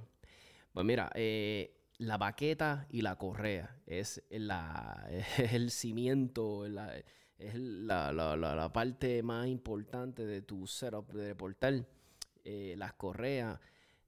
Pues 0.74 0.84
mira, 0.84 1.12
eh, 1.14 1.76
la 2.00 2.18
baqueta 2.18 2.88
y 2.90 3.02
la 3.02 3.18
correa 3.18 3.78
es, 3.86 4.24
la, 4.32 5.08
es 5.38 5.54
el 5.54 5.70
cimiento, 5.70 6.66
es 6.66 7.54
la, 7.54 8.12
la, 8.12 8.74
parte 8.74 9.22
más 9.22 9.48
importante 9.48 10.26
de 10.26 10.42
tu 10.42 10.66
setup 10.66 11.12
de 11.14 11.36
portal. 11.36 11.86
Eh, 12.44 12.74
las 12.78 12.94
correas 12.94 13.60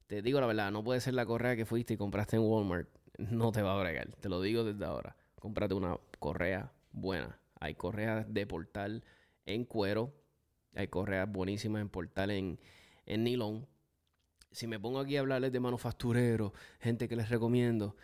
te 0.06 0.22
digo 0.22 0.40
la 0.40 0.46
verdad, 0.46 0.70
no 0.70 0.84
puede 0.84 1.00
ser 1.00 1.14
la 1.14 1.26
correa 1.26 1.56
que 1.56 1.64
fuiste 1.64 1.94
y 1.94 1.96
compraste 1.96 2.36
en 2.36 2.42
Walmart. 2.42 2.88
No 3.18 3.52
te 3.52 3.62
va 3.62 3.74
a 3.74 3.80
bregar. 3.80 4.14
Te 4.20 4.28
lo 4.28 4.40
digo 4.40 4.64
desde 4.64 4.84
ahora. 4.84 5.16
Cómprate 5.38 5.74
una 5.74 5.98
correa 6.18 6.72
buena. 6.92 7.38
Hay 7.60 7.74
correas 7.74 8.26
de 8.32 8.46
portal 8.46 9.04
en 9.46 9.64
cuero. 9.64 10.14
Hay 10.74 10.88
correas 10.88 11.30
buenísimas 11.30 11.82
en 11.82 11.88
portal 11.88 12.30
en, 12.30 12.58
en 13.06 13.24
nylon. 13.24 13.66
Si 14.50 14.66
me 14.66 14.78
pongo 14.78 15.00
aquí 15.00 15.16
a 15.16 15.20
hablarles 15.20 15.52
de 15.52 15.60
manufactureros, 15.60 16.52
gente 16.80 17.08
que 17.08 17.16
les 17.16 17.28
recomiendo, 17.28 17.96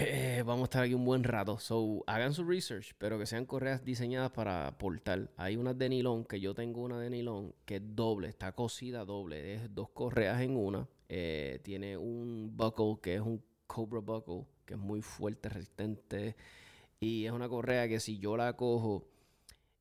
eh, 0.00 0.42
vamos 0.44 0.62
a 0.62 0.64
estar 0.64 0.84
aquí 0.84 0.94
un 0.94 1.04
buen 1.04 1.24
rato. 1.24 1.58
So, 1.58 2.04
hagan 2.06 2.32
su 2.32 2.44
research, 2.44 2.94
pero 2.98 3.18
que 3.18 3.26
sean 3.26 3.46
correas 3.46 3.84
diseñadas 3.84 4.30
para 4.30 4.78
portal. 4.78 5.30
Hay 5.36 5.56
unas 5.56 5.76
de 5.76 5.88
nylon, 5.88 6.24
que 6.24 6.40
yo 6.40 6.54
tengo 6.54 6.82
una 6.82 7.00
de 7.00 7.10
nylon, 7.10 7.54
que 7.64 7.76
es 7.76 7.82
doble, 7.84 8.28
está 8.28 8.52
cosida 8.52 9.04
doble. 9.04 9.54
Es 9.54 9.74
dos 9.74 9.90
correas 9.90 10.40
en 10.40 10.56
una. 10.56 10.88
Eh, 11.08 11.60
tiene 11.64 11.96
un 11.96 12.52
buckle 12.56 12.98
que 13.02 13.16
es 13.16 13.20
un 13.20 13.42
Cobra 13.66 14.00
buckle, 14.00 14.46
que 14.64 14.74
es 14.74 14.80
muy 14.80 15.02
fuerte, 15.02 15.48
resistente. 15.48 16.36
Y 17.00 17.26
es 17.26 17.32
una 17.32 17.48
correa 17.48 17.86
que 17.88 18.00
si 18.00 18.18
yo 18.18 18.36
la 18.36 18.54
cojo, 18.54 19.04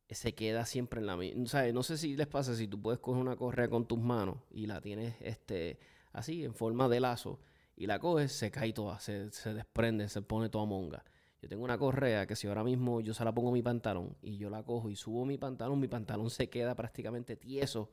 se 0.10 0.34
queda 0.34 0.65
siempre 0.65 0.99
en 0.99 1.08
la 1.08 1.17
misma. 1.17 1.71
no 1.71 1.84
sé 1.84 1.97
si 1.97 2.15
les 2.15 2.27
pasa 2.27 2.56
si 2.56 2.67
tú 2.67 2.82
puedes 2.82 2.99
coger 2.99 3.21
una 3.21 3.36
correa 3.36 3.69
con 3.69 3.88
tus 3.88 3.99
manos 3.99 4.38
y 4.51 4.67
la 4.67 4.82
tienes 4.82 5.15
este, 5.21 5.80
así, 6.12 6.43
en 6.43 6.53
forma 6.53 6.88
de 6.89 6.99
lazo, 6.99 7.39
y 7.78 7.86
la 7.86 8.00
coges, 8.00 8.34
se 8.34 8.52
cae 8.52 8.74
toda, 8.74 9.00
se, 9.00 9.32
se 9.32 9.54
desprende, 9.54 10.10
se 10.10 10.22
pone 10.22 10.50
toda 10.50 10.66
monga. 10.66 11.06
Yo 11.42 11.48
tengo 11.48 11.63
una 11.63 11.78
correa 11.78 12.26
que 12.26 12.36
si 12.36 12.48
ahora 12.48 12.63
mismo 12.63 13.00
yo 13.00 13.13
se 13.13 13.24
la 13.24 13.32
pongo 13.32 13.50
a 13.50 13.54
mi 13.54 13.62
pantalón 13.62 14.18
y 14.22 14.38
yo 14.38 14.50
la 14.50 14.63
cojo 14.63 14.90
y 14.90 14.96
subo 14.96 15.26
mi 15.26 15.38
pantalón, 15.38 15.80
mi 15.80 15.88
pantalón 15.88 16.32
se 16.32 16.50
queda 16.50 16.76
prácticamente 16.76 17.36
tieso 17.36 17.92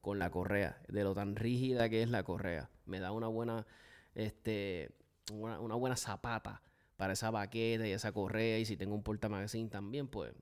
con 0.00 0.18
la 0.18 0.30
correa, 0.30 0.80
de 0.88 1.04
lo 1.04 1.14
tan 1.14 1.36
rígida 1.36 1.88
que 1.90 2.02
es 2.02 2.08
la 2.08 2.22
correa. 2.22 2.70
Me 2.86 3.00
da 3.00 3.12
una 3.12 3.26
buena, 3.26 3.66
este, 4.14 4.90
una, 5.32 5.58
buena 5.58 5.96
zapata 5.96 6.62
para 6.96 7.12
esa 7.12 7.30
baqueta 7.30 7.86
y 7.86 7.92
esa 7.92 8.12
correa. 8.12 8.58
Y 8.58 8.64
si 8.64 8.76
tengo 8.76 8.94
un 8.94 9.02
portamagazine 9.02 9.68
también, 9.68 10.08
pues, 10.08 10.32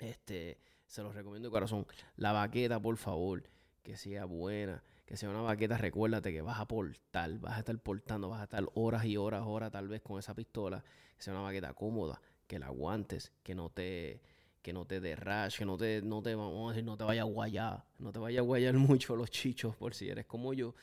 este, 0.00 0.58
se 0.86 1.02
los 1.02 1.14
recomiendo 1.14 1.48
de 1.48 1.52
corazón. 1.52 1.86
La 2.16 2.32
baqueta, 2.32 2.80
por 2.80 2.96
favor, 2.96 3.44
que 3.82 3.96
sea 3.96 4.24
buena, 4.24 4.82
que 5.12 5.18
sea 5.18 5.28
una 5.28 5.42
baqueta. 5.42 5.76
Recuérdate 5.76 6.32
que 6.32 6.40
vas 6.40 6.58
a 6.58 6.66
portar, 6.66 7.38
vas 7.38 7.56
a 7.56 7.58
estar 7.58 7.78
portando, 7.78 8.30
vas 8.30 8.40
a 8.40 8.44
estar 8.44 8.64
horas 8.72 9.04
y 9.04 9.18
horas, 9.18 9.42
horas 9.44 9.70
tal 9.70 9.86
vez 9.86 10.00
con 10.00 10.18
esa 10.18 10.34
pistola. 10.34 10.82
Que 11.18 11.22
sea 11.22 11.34
una 11.34 11.42
baqueta 11.42 11.74
cómoda, 11.74 12.18
que 12.46 12.58
la 12.58 12.68
aguantes, 12.68 13.30
que 13.42 13.54
no 13.54 13.68
te 13.68 14.22
que 14.62 14.72
no 14.72 14.86
te 14.86 15.00
dé 15.00 15.14
que 15.14 15.66
no 15.66 15.76
te, 15.76 16.00
no 16.00 16.22
te, 16.22 16.34
vamos 16.34 16.70
a 16.70 16.72
decir, 16.72 16.84
no 16.86 16.96
te 16.96 17.04
vaya 17.04 17.22
a 17.22 17.24
guayar, 17.26 17.84
no 17.98 18.10
te 18.10 18.20
vaya 18.20 18.40
a 18.40 18.42
guayar 18.42 18.72
mucho 18.78 19.14
los 19.14 19.30
chichos, 19.30 19.76
por 19.76 19.92
si 19.92 20.08
eres 20.08 20.24
como 20.24 20.54
yo, 20.54 20.74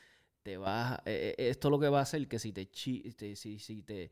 te 0.44 0.58
vas, 0.58 1.00
eh, 1.06 1.34
eh, 1.36 1.50
esto 1.50 1.72
lo 1.72 1.80
que 1.80 1.90
va 1.90 1.98
a 1.98 2.04
hacer 2.04 2.28
que 2.28 2.38
si 2.38 2.52
te, 2.52 2.70
si, 2.72 3.12
si 3.36 3.82
te, 3.82 4.12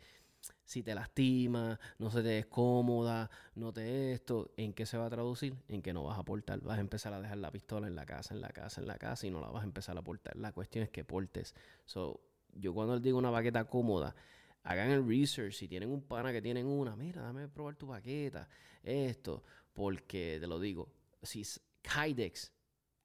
si 0.63 0.83
te 0.83 0.93
lastima, 0.95 1.79
no 1.97 2.09
se 2.09 2.21
te 2.21 2.29
descómoda, 2.29 3.29
no 3.55 3.73
te 3.73 4.13
esto, 4.13 4.51
¿en 4.57 4.73
qué 4.73 4.85
se 4.85 4.97
va 4.97 5.05
a 5.05 5.09
traducir? 5.09 5.55
En 5.67 5.81
que 5.81 5.93
no 5.93 6.03
vas 6.03 6.19
a 6.19 6.23
portar, 6.23 6.59
vas 6.61 6.77
a 6.77 6.81
empezar 6.81 7.13
a 7.13 7.21
dejar 7.21 7.37
la 7.37 7.51
pistola 7.51 7.87
en 7.87 7.95
la 7.95 8.05
casa, 8.05 8.33
en 8.33 8.41
la 8.41 8.49
casa, 8.49 8.81
en 8.81 8.87
la 8.87 8.97
casa 8.97 9.27
y 9.27 9.31
no 9.31 9.39
la 9.39 9.49
vas 9.49 9.63
a 9.63 9.65
empezar 9.65 9.97
a 9.97 10.01
portar. 10.01 10.35
La 10.35 10.51
cuestión 10.51 10.83
es 10.83 10.89
que 10.89 11.03
portes. 11.03 11.55
So, 11.85 12.21
yo 12.53 12.73
cuando 12.73 12.95
les 12.95 13.03
digo 13.03 13.17
una 13.17 13.29
baqueta 13.29 13.65
cómoda, 13.65 14.15
hagan 14.63 14.89
el 14.89 15.07
research. 15.07 15.53
Si 15.53 15.67
tienen 15.67 15.89
un 15.89 16.01
pana 16.01 16.31
que 16.31 16.41
tienen 16.41 16.67
una, 16.67 16.95
mira, 16.95 17.21
dame 17.21 17.47
probar 17.47 17.75
tu 17.75 17.87
baqueta. 17.87 18.47
Esto, 18.83 19.43
porque 19.73 20.37
te 20.39 20.47
lo 20.47 20.59
digo, 20.59 20.91
si 21.21 21.43
Kydex, 21.81 22.51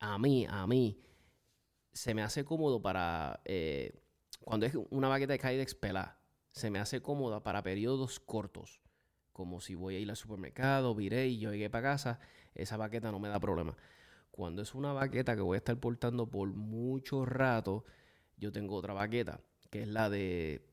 a 0.00 0.18
mí, 0.18 0.46
a 0.48 0.66
mí, 0.66 1.00
se 1.92 2.14
me 2.14 2.22
hace 2.22 2.44
cómodo 2.44 2.80
para. 2.80 3.40
Eh, 3.44 3.92
cuando 4.40 4.66
es 4.66 4.74
una 4.90 5.08
baqueta 5.08 5.34
de 5.34 5.38
Kydex 5.38 5.74
pelada, 5.74 6.18
se 6.52 6.70
me 6.70 6.78
hace 6.78 7.00
cómoda 7.00 7.42
para 7.42 7.62
periodos 7.62 8.20
cortos. 8.20 8.80
Como 9.32 9.60
si 9.60 9.74
voy 9.74 9.96
a 9.96 9.98
ir 9.98 10.10
al 10.10 10.16
supermercado, 10.16 10.94
viré 10.94 11.26
y 11.26 11.38
yo 11.38 11.50
llegué 11.50 11.70
para 11.70 11.90
casa, 11.90 12.20
esa 12.54 12.76
baqueta 12.76 13.10
no 13.10 13.18
me 13.18 13.28
da 13.28 13.40
problema. 13.40 13.76
Cuando 14.30 14.62
es 14.62 14.74
una 14.74 14.92
baqueta 14.92 15.34
que 15.34 15.42
voy 15.42 15.56
a 15.56 15.58
estar 15.58 15.76
portando 15.78 16.28
por 16.28 16.48
mucho 16.48 17.24
rato, 17.24 17.84
yo 18.36 18.52
tengo 18.52 18.76
otra 18.76 18.92
baqueta, 18.92 19.40
que 19.70 19.82
es 19.82 19.88
la 19.88 20.10
de 20.10 20.68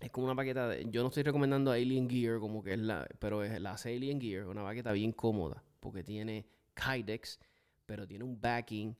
es 0.00 0.10
como 0.10 0.26
una 0.26 0.34
baqueta 0.34 0.68
de, 0.68 0.84
yo 0.90 1.02
no 1.02 1.08
estoy 1.08 1.22
recomendando 1.22 1.70
Alien 1.70 2.10
Gear 2.10 2.40
como 2.40 2.64
que 2.64 2.72
es 2.72 2.80
la, 2.80 3.06
pero 3.20 3.44
es 3.44 3.60
la 3.60 3.76
Alien 3.84 4.20
Gear, 4.20 4.48
una 4.48 4.62
baqueta 4.62 4.90
bien 4.92 5.12
cómoda, 5.12 5.62
porque 5.78 6.02
tiene 6.02 6.46
Kydex, 6.74 7.38
pero 7.86 8.06
tiene 8.06 8.24
un 8.24 8.40
backing 8.40 8.96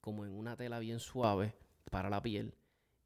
como 0.00 0.24
en 0.24 0.32
una 0.32 0.56
tela 0.56 0.78
bien 0.78 1.00
suave 1.00 1.54
para 1.90 2.08
la 2.08 2.22
piel 2.22 2.54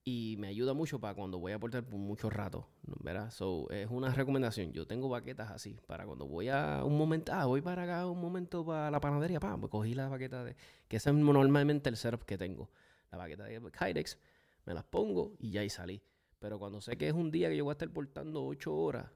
y 0.05 0.37
me 0.39 0.49
ayuda 0.49 0.75
mucho 0.75 0.99
para 0.99 1.15
cuando 1.15 1.39
voy 1.39 1.53
a 1.53 1.61
portar 1.61 1.85
por 1.85 1.99
mucho 1.99 2.29
rato, 2.29 2.69
¿verdad? 2.83 3.31
So, 3.31 3.71
es 3.71 3.89
una 3.89 4.13
recomendación. 4.13 4.73
Yo 4.73 4.87
tengo 4.87 5.09
baquetas 5.09 5.51
así 5.51 5.79
para 5.87 6.05
cuando 6.07 6.27
voy 6.27 6.49
a 6.49 6.83
un 6.85 6.99
momento, 6.99 7.33
ah, 7.33 7.47
voy 7.47 7.61
para 7.61 7.85
acá 7.85 8.07
un 8.07 8.21
momento 8.21 8.65
para 8.65 8.91
la 8.91 9.01
panadería, 9.01 9.39
pam, 9.39 9.61
pues 9.61 9.71
cogí 9.71 9.95
la 9.95 10.09
baqueta 10.09 10.43
de, 10.43 10.57
que 10.89 10.97
ese 10.97 11.11
es 11.11 11.17
normalmente 11.17 11.89
el 11.89 11.97
setup 11.97 12.25
que 12.25 12.37
tengo. 12.37 12.71
La 13.13 13.19
baqueta 13.19 13.45
de 13.45 13.61
Kydex, 13.61 14.19
me 14.65 14.75
las 14.75 14.85
pongo 14.85 15.37
y 15.39 15.51
ya 15.51 15.61
ahí 15.61 15.71
salí. 15.71 16.03
Pero 16.39 16.59
cuando 16.59 16.81
sé 16.81 16.97
que 16.97 17.07
es 17.07 17.15
un 17.15 17.31
día 17.31 17.49
que 17.49 17.57
yo 17.57 17.65
voy 17.65 17.71
a 17.71 17.75
estar 17.75 17.89
portando 17.91 18.45
8 18.45 18.75
horas, 18.75 19.07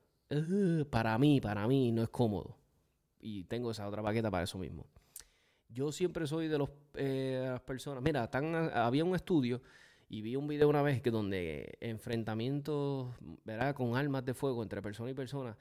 para 0.90 1.18
mí, 1.18 1.40
para 1.40 1.66
mí 1.66 1.90
no 1.90 2.02
es 2.02 2.08
cómodo. 2.10 2.56
Y 3.18 3.44
tengo 3.44 3.72
esa 3.72 3.88
otra 3.88 4.02
baqueta 4.02 4.30
para 4.30 4.44
eso 4.44 4.58
mismo. 4.58 4.86
Yo 5.68 5.90
siempre 5.90 6.28
soy 6.28 6.46
de 6.46 6.58
los, 6.58 6.70
eh, 6.94 7.58
personas, 7.66 8.04
mira, 8.04 8.30
tan, 8.30 8.54
había 8.54 9.04
un 9.04 9.16
estudio 9.16 9.60
y 10.08 10.22
vi 10.22 10.36
un 10.36 10.46
video 10.46 10.68
una 10.68 10.82
vez 10.82 11.02
que 11.02 11.10
donde 11.10 11.76
enfrentamientos, 11.80 13.08
¿verdad? 13.44 13.74
Con 13.74 13.96
armas 13.96 14.24
de 14.24 14.34
fuego 14.34 14.62
entre 14.62 14.82
persona 14.82 15.10
y 15.10 15.14
persona, 15.14 15.56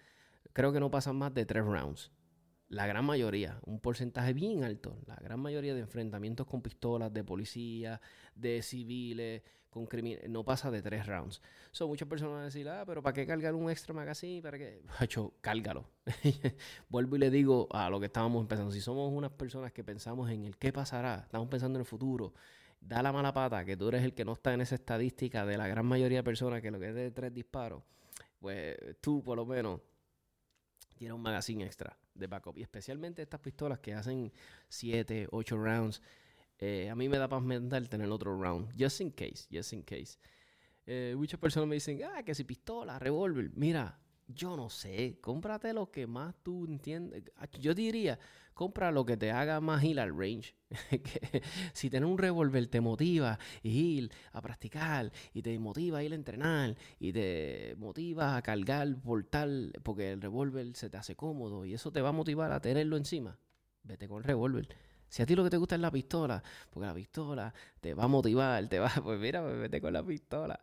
creo 0.53 0.71
que 0.71 0.79
no 0.79 0.91
pasan 0.91 1.15
más 1.15 1.33
de 1.33 1.45
tres 1.45 1.63
rounds. 1.63 2.11
La 2.67 2.87
gran 2.87 3.05
mayoría, 3.05 3.59
un 3.65 3.79
porcentaje 3.79 4.33
bien 4.33 4.63
alto, 4.63 4.97
la 5.05 5.15
gran 5.17 5.39
mayoría 5.39 5.73
de 5.75 5.81
enfrentamientos 5.81 6.47
con 6.47 6.61
pistolas, 6.61 7.13
de 7.13 7.23
policía, 7.23 8.01
de 8.35 8.61
civiles, 8.61 9.43
con 9.69 9.85
criminales, 9.87 10.29
no 10.29 10.43
pasa 10.43 10.71
de 10.71 10.81
tres 10.81 11.05
rounds. 11.05 11.41
Son 11.71 11.89
muchas 11.89 12.07
personas 12.07 12.33
van 12.33 12.41
a 12.43 12.45
decir, 12.45 12.67
ah, 12.69 12.83
pero 12.87 13.03
¿para 13.03 13.13
qué 13.13 13.27
cargar 13.27 13.53
un 13.53 13.69
extra 13.69 13.93
magazine? 13.93 14.41
¿Para 14.41 14.57
qué? 14.57 14.81
Hecho, 15.01 15.33
cárgalo. 15.41 15.89
Vuelvo 16.89 17.17
y 17.17 17.19
le 17.19 17.29
digo 17.29 17.67
a 17.71 17.89
lo 17.89 17.99
que 17.99 18.05
estábamos 18.05 18.41
empezando. 18.41 18.71
Si 18.71 18.79
somos 18.79 19.11
unas 19.11 19.31
personas 19.31 19.73
que 19.73 19.83
pensamos 19.83 20.29
en 20.31 20.45
el 20.45 20.57
qué 20.57 20.71
pasará, 20.71 21.23
estamos 21.25 21.49
pensando 21.49 21.77
en 21.77 21.81
el 21.81 21.85
futuro, 21.85 22.33
da 22.87 23.01
la 23.01 23.11
mala 23.11 23.33
pata 23.33 23.65
que 23.65 23.75
tú 23.75 23.87
eres 23.89 24.03
el 24.03 24.13
que 24.13 24.23
no 24.23 24.33
está 24.33 24.53
en 24.53 24.61
esa 24.61 24.75
estadística 24.75 25.45
de 25.45 25.57
la 25.57 25.67
gran 25.67 25.85
mayoría 25.85 26.19
de 26.19 26.23
personas 26.23 26.61
que 26.61 26.69
lo 26.69 26.79
que 26.79 26.89
es 26.89 26.95
de 26.95 27.11
tres 27.11 27.33
disparos, 27.33 27.83
pues 28.39 28.77
tú 29.01 29.23
por 29.23 29.37
lo 29.37 29.45
menos 29.45 29.81
tienes 30.95 31.15
un 31.15 31.21
magazine 31.21 31.65
extra 31.65 31.97
de 32.13 32.27
backup. 32.27 32.57
Y 32.57 32.61
especialmente 32.61 33.21
estas 33.21 33.39
pistolas 33.39 33.79
que 33.79 33.93
hacen 33.93 34.31
7, 34.69 35.27
8 35.31 35.57
rounds. 35.57 36.01
Eh, 36.57 36.89
a 36.89 36.95
mí 36.95 37.09
me 37.09 37.17
da 37.17 37.27
paz 37.27 37.41
mental 37.41 37.89
tener 37.89 38.09
otro 38.09 38.39
round. 38.39 38.71
Just 38.79 39.01
in 39.01 39.11
case, 39.11 39.47
just 39.51 39.73
in 39.73 39.83
case. 39.83 40.17
Eh, 40.85 41.15
muchas 41.17 41.39
personas 41.39 41.67
me 41.67 41.75
dicen, 41.75 42.01
ah, 42.03 42.23
que 42.23 42.35
si 42.35 42.43
pistola, 42.43 42.99
revólver. 42.99 43.51
Mira, 43.55 43.99
yo 44.27 44.57
no 44.57 44.69
sé, 44.69 45.17
cómprate 45.21 45.73
lo 45.73 45.91
que 45.91 46.07
más 46.07 46.35
tú 46.43 46.65
entiendes. 46.65 47.23
Yo 47.59 47.73
diría, 47.73 48.19
compra 48.53 48.91
lo 48.91 49.05
que 49.05 49.17
te 49.17 49.31
haga 49.31 49.61
más 49.61 49.83
ir 49.83 49.99
al 49.99 50.17
range. 50.17 50.55
si 51.73 51.89
tener 51.89 52.05
un 52.05 52.17
revólver 52.17 52.67
te 52.67 52.81
motiva 52.81 53.33
a 53.33 53.39
ir 53.61 54.11
a 54.31 54.41
practicar 54.41 55.11
y 55.33 55.41
te 55.41 55.57
motiva 55.59 55.99
a 55.99 56.03
ir 56.03 56.13
a 56.13 56.15
entrenar 56.15 56.75
y 56.99 57.13
te 57.13 57.75
motiva 57.77 58.35
a 58.35 58.41
cargar, 58.41 58.95
tal 59.29 59.73
porque 59.83 60.13
el 60.13 60.21
revólver 60.21 60.75
se 60.75 60.89
te 60.89 60.97
hace 60.97 61.15
cómodo 61.15 61.65
y 61.65 61.73
eso 61.73 61.91
te 61.91 62.01
va 62.01 62.09
a 62.09 62.13
motivar 62.13 62.51
a 62.51 62.59
tenerlo 62.59 62.97
encima, 62.97 63.37
vete 63.83 64.07
con 64.07 64.17
el 64.17 64.23
revólver. 64.23 64.67
Si 65.07 65.21
a 65.21 65.25
ti 65.25 65.35
lo 65.35 65.43
que 65.43 65.49
te 65.49 65.57
gusta 65.57 65.75
es 65.75 65.81
la 65.81 65.91
pistola, 65.91 66.41
porque 66.71 66.87
la 66.87 66.93
pistola 66.93 67.53
te 67.79 67.93
va 67.93 68.05
a 68.05 68.07
motivar, 68.07 68.67
te 68.67 68.79
va, 68.79 68.89
pues 69.03 69.19
mira, 69.19 69.41
pues 69.43 69.57
vete 69.59 69.79
con 69.79 69.93
la 69.93 70.03
pistola. 70.03 70.59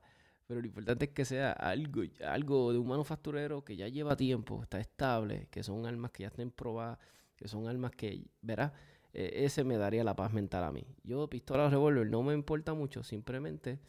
Pero 0.52 0.60
lo 0.60 0.66
importante 0.66 1.06
es 1.06 1.10
que 1.12 1.24
sea 1.24 1.52
algo, 1.52 2.02
algo 2.26 2.74
de 2.74 2.78
un 2.78 2.86
manufacturero 2.86 3.64
que 3.64 3.74
ya 3.74 3.88
lleva 3.88 4.16
tiempo, 4.16 4.62
está 4.62 4.78
estable, 4.80 5.48
que 5.50 5.62
son 5.62 5.86
armas 5.86 6.10
que 6.10 6.24
ya 6.24 6.26
estén 6.26 6.50
probadas, 6.50 6.98
que 7.36 7.48
son 7.48 7.68
armas 7.68 7.92
que, 7.92 8.26
verás, 8.42 8.70
e, 9.14 9.46
ese 9.46 9.64
me 9.64 9.78
daría 9.78 10.04
la 10.04 10.14
paz 10.14 10.30
mental 10.34 10.64
a 10.64 10.70
mí. 10.70 10.86
Yo, 11.04 11.26
pistola 11.30 11.64
o 11.64 11.70
revólver, 11.70 12.06
no 12.06 12.22
me 12.22 12.34
importa 12.34 12.74
mucho, 12.74 13.02
simplemente 13.02 13.80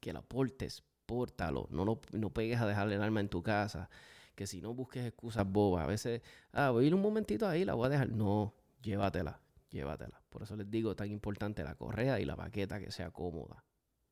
que 0.00 0.14
la 0.14 0.22
portes, 0.22 0.82
pórtalo, 1.04 1.68
no, 1.70 1.84
lo, 1.84 2.00
no 2.12 2.30
pegues 2.30 2.58
a 2.58 2.66
dejar 2.66 2.90
el 2.90 3.02
arma 3.02 3.20
en 3.20 3.28
tu 3.28 3.42
casa, 3.42 3.90
que 4.34 4.46
si 4.46 4.62
no 4.62 4.72
busques 4.72 5.04
excusas 5.04 5.46
bobas, 5.46 5.84
a 5.84 5.86
veces, 5.86 6.22
ah, 6.52 6.70
voy 6.70 6.84
a 6.84 6.86
ir 6.86 6.94
un 6.94 7.02
momentito 7.02 7.46
ahí, 7.46 7.66
la 7.66 7.74
voy 7.74 7.84
a 7.84 7.90
dejar. 7.90 8.08
No, 8.08 8.54
llévatela, 8.80 9.42
llévatela. 9.68 10.22
Por 10.30 10.42
eso 10.42 10.56
les 10.56 10.70
digo, 10.70 10.96
tan 10.96 11.10
importante 11.10 11.62
la 11.62 11.74
correa 11.74 12.18
y 12.18 12.24
la 12.24 12.34
paqueta 12.34 12.80
que 12.80 12.90
sea 12.90 13.10
cómoda. 13.10 13.62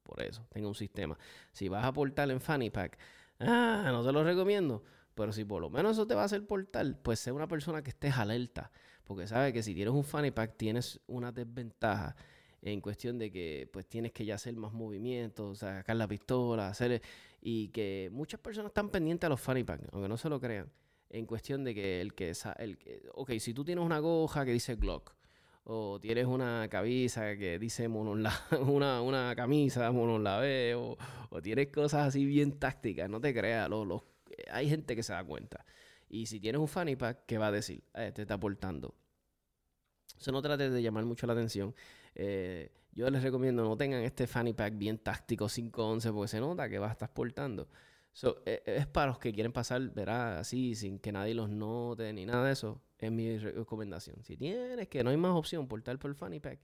Por 0.04 0.22
eso, 0.22 0.46
tenga 0.50 0.68
un 0.68 0.74
sistema. 0.74 1.18
Si 1.50 1.68
vas 1.68 1.84
a 1.84 1.92
portar 1.92 2.30
en 2.30 2.40
Fanny 2.40 2.70
Pack, 2.70 2.98
ah, 3.40 3.88
no 3.90 4.04
te 4.04 4.12
lo 4.12 4.22
recomiendo. 4.22 4.84
Pero 5.14 5.32
si 5.32 5.44
por 5.44 5.60
lo 5.60 5.70
menos 5.70 5.92
eso 5.92 6.06
te 6.06 6.14
va 6.14 6.22
a 6.22 6.24
hacer 6.26 6.46
portar, 6.46 6.96
pues 7.02 7.20
sé 7.20 7.32
una 7.32 7.48
persona 7.48 7.82
que 7.82 7.90
estés 7.90 8.16
alerta. 8.16 8.70
Porque 9.04 9.26
sabe 9.26 9.52
que 9.52 9.62
si 9.62 9.74
tienes 9.74 9.94
un 9.94 10.04
Fanny 10.04 10.30
Pack 10.30 10.56
tienes 10.56 11.00
una 11.06 11.32
desventaja 11.32 12.16
en 12.62 12.80
cuestión 12.80 13.18
de 13.18 13.30
que 13.30 13.68
pues 13.72 13.86
tienes 13.86 14.12
que 14.12 14.24
ya 14.24 14.36
hacer 14.36 14.54
más 14.56 14.72
movimientos, 14.72 15.58
sacar 15.58 15.96
la 15.96 16.06
pistola, 16.06 16.68
hacer... 16.68 17.02
Y 17.46 17.68
que 17.68 18.08
muchas 18.10 18.40
personas 18.40 18.70
están 18.70 18.88
pendientes 18.88 19.26
a 19.26 19.28
los 19.28 19.40
Fanny 19.40 19.64
Pack, 19.64 19.88
aunque 19.92 20.08
no 20.08 20.16
se 20.16 20.30
lo 20.30 20.40
crean. 20.40 20.72
En 21.10 21.26
cuestión 21.26 21.62
de 21.62 21.74
que 21.74 22.00
el 22.00 22.14
que... 22.14 22.32
El 22.58 22.78
que 22.78 23.02
ok, 23.12 23.32
si 23.38 23.52
tú 23.52 23.64
tienes 23.64 23.84
una 23.84 23.98
goja 23.98 24.46
que 24.46 24.52
dice 24.52 24.76
Glock, 24.76 25.14
o 25.64 25.98
tienes 25.98 26.26
una 26.26 26.68
camisa 26.70 27.36
que 27.36 27.58
dice 27.58 27.88
la 27.88 28.32
una, 28.66 29.00
una 29.00 29.34
camisa 29.34 29.90
monolave, 29.90 30.74
o, 30.74 30.96
o 31.30 31.42
tienes 31.42 31.68
cosas 31.68 32.08
así 32.08 32.24
bien 32.24 32.58
tácticas, 32.58 33.08
no 33.08 33.20
te 33.20 33.34
creas, 33.34 33.68
los, 33.68 34.02
hay 34.50 34.68
gente 34.68 34.94
que 34.94 35.02
se 35.02 35.12
da 35.12 35.24
cuenta. 35.24 35.64
Y 36.08 36.26
si 36.26 36.38
tienes 36.38 36.60
un 36.60 36.68
fanny 36.68 36.96
pack, 36.96 37.24
¿qué 37.26 37.38
va 37.38 37.48
a 37.48 37.52
decir? 37.52 37.82
Eh, 37.94 38.12
te 38.14 38.22
está 38.22 38.34
aportando. 38.34 38.94
Eso 40.18 40.32
no 40.32 40.40
trate 40.42 40.70
de 40.70 40.82
llamar 40.82 41.04
mucho 41.04 41.26
la 41.26 41.32
atención. 41.32 41.74
Eh, 42.14 42.70
yo 42.92 43.10
les 43.10 43.22
recomiendo 43.22 43.64
no 43.64 43.76
tengan 43.76 44.02
este 44.02 44.26
fanny 44.26 44.52
pack 44.52 44.78
bien 44.78 44.98
táctico 44.98 45.48
511 45.48 46.12
porque 46.12 46.28
se 46.28 46.40
nota 46.40 46.68
que 46.68 46.78
va 46.78 46.88
a 46.88 46.92
estar 46.92 47.12
portando. 47.12 47.68
Eh, 48.44 48.62
es 48.64 48.86
para 48.86 49.08
los 49.08 49.18
que 49.18 49.32
quieren 49.32 49.52
pasar, 49.52 49.90
verá, 49.90 50.38
así, 50.38 50.74
sin 50.74 50.98
que 50.98 51.10
nadie 51.12 51.34
los 51.34 51.50
note 51.50 52.12
ni 52.12 52.24
nada 52.24 52.46
de 52.46 52.52
eso 52.52 52.80
es 52.98 53.12
mi 53.12 53.38
recomendación. 53.38 54.22
Si 54.22 54.36
tienes 54.36 54.88
que 54.88 55.02
no 55.04 55.10
hay 55.10 55.16
más 55.16 55.32
opción 55.32 55.66
portar 55.66 55.98
por 55.98 56.10
el 56.10 56.16
fanny 56.16 56.40
pack, 56.40 56.60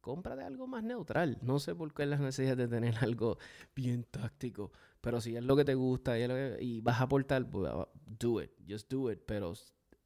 cómprate 0.00 0.42
algo 0.42 0.66
más 0.66 0.82
neutral. 0.84 1.38
No 1.42 1.58
sé 1.58 1.74
por 1.74 1.92
qué 1.92 2.04
es 2.04 2.08
la 2.08 2.18
necesidad 2.18 2.56
de 2.56 2.68
tener 2.68 2.94
algo 3.02 3.38
bien 3.74 4.04
táctico. 4.04 4.72
Pero 5.00 5.20
si 5.20 5.36
es 5.36 5.44
lo 5.44 5.56
que 5.56 5.64
te 5.64 5.74
gusta 5.74 6.18
y, 6.18 6.80
vas 6.80 7.00
a 7.00 7.04
aportar, 7.04 7.48
pues, 7.48 7.72
do 8.04 8.42
it. 8.42 8.50
Just 8.68 8.90
do 8.90 9.10
it. 9.10 9.20
Pero 9.26 9.52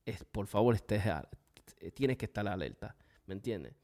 es, 0.04 0.24
por 0.24 0.46
favor, 0.46 0.74
estés, 0.74 1.02
tienes 1.94 2.16
que 2.16 2.26
estar 2.26 2.46
alerta. 2.46 2.96
¿Me 3.26 3.34
entiendes? 3.34 3.74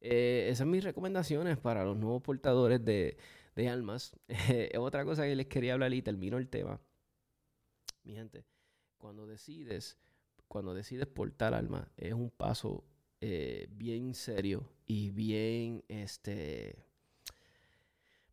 Eh, 0.00 0.44
esas 0.46 0.58
son 0.58 0.70
mis 0.70 0.84
recomendaciones 0.84 1.58
para 1.58 1.84
los 1.84 1.96
nuevos 1.96 2.22
portadores 2.22 2.84
de, 2.84 3.18
de 3.58 3.68
almas. 3.68 4.16
otra 4.78 5.04
cosa 5.04 5.24
que 5.24 5.36
les 5.36 5.46
quería 5.46 5.74
hablar 5.74 5.92
y 5.92 6.02
termino 6.02 6.38
el 6.38 6.48
tema. 6.48 6.80
Mi 8.04 8.14
gente, 8.14 8.44
cuando 8.96 9.26
decides 9.26 9.98
cuando 10.48 10.74
decides 10.74 11.06
portar 11.06 11.54
alma, 11.54 11.92
es 11.96 12.14
un 12.14 12.30
paso 12.30 12.84
eh, 13.20 13.68
bien 13.70 14.14
serio 14.14 14.68
y 14.86 15.10
bien, 15.10 15.84
este, 15.88 16.86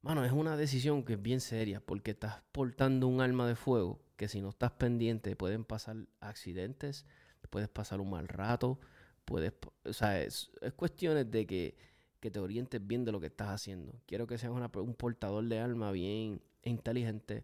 bueno, 0.02 0.24
es 0.24 0.32
una 0.32 0.56
decisión 0.56 1.04
que 1.04 1.14
es 1.14 1.22
bien 1.22 1.42
seria 1.42 1.82
porque 1.82 2.12
estás 2.12 2.42
portando 2.52 3.08
un 3.08 3.22
alma 3.22 3.48
de 3.48 3.56
fuego 3.56 4.02
que 4.16 4.30
si 4.30 4.42
no 4.42 4.50
estás 4.50 4.72
pendiente 4.72 5.36
pueden 5.36 5.66
pasar 5.66 5.98
accidentes, 6.22 7.06
puedes 7.50 7.68
pasar 7.68 8.00
un 8.00 8.10
mal 8.10 8.28
rato, 8.28 8.80
puedes, 9.26 9.54
o 9.84 9.94
sea, 9.94 10.22
es, 10.22 10.52
cuestiones 10.78 11.30
de 11.30 11.46
que, 11.46 11.78
que, 12.26 12.32
te 12.32 12.40
orientes 12.40 12.86
bien 12.86 13.06
de 13.06 13.12
lo 13.12 13.20
que 13.20 13.28
estás 13.28 13.50
haciendo. 13.50 13.94
Quiero 14.06 14.28
que 14.28 14.38
seas 14.38 14.52
un 14.52 14.94
portador 14.96 15.44
de 15.46 15.60
alma 15.60 15.92
bien 15.92 16.42
inteligente, 16.64 17.44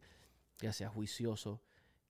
que 0.57 0.73
seas 0.73 0.91
juicioso, 0.91 1.61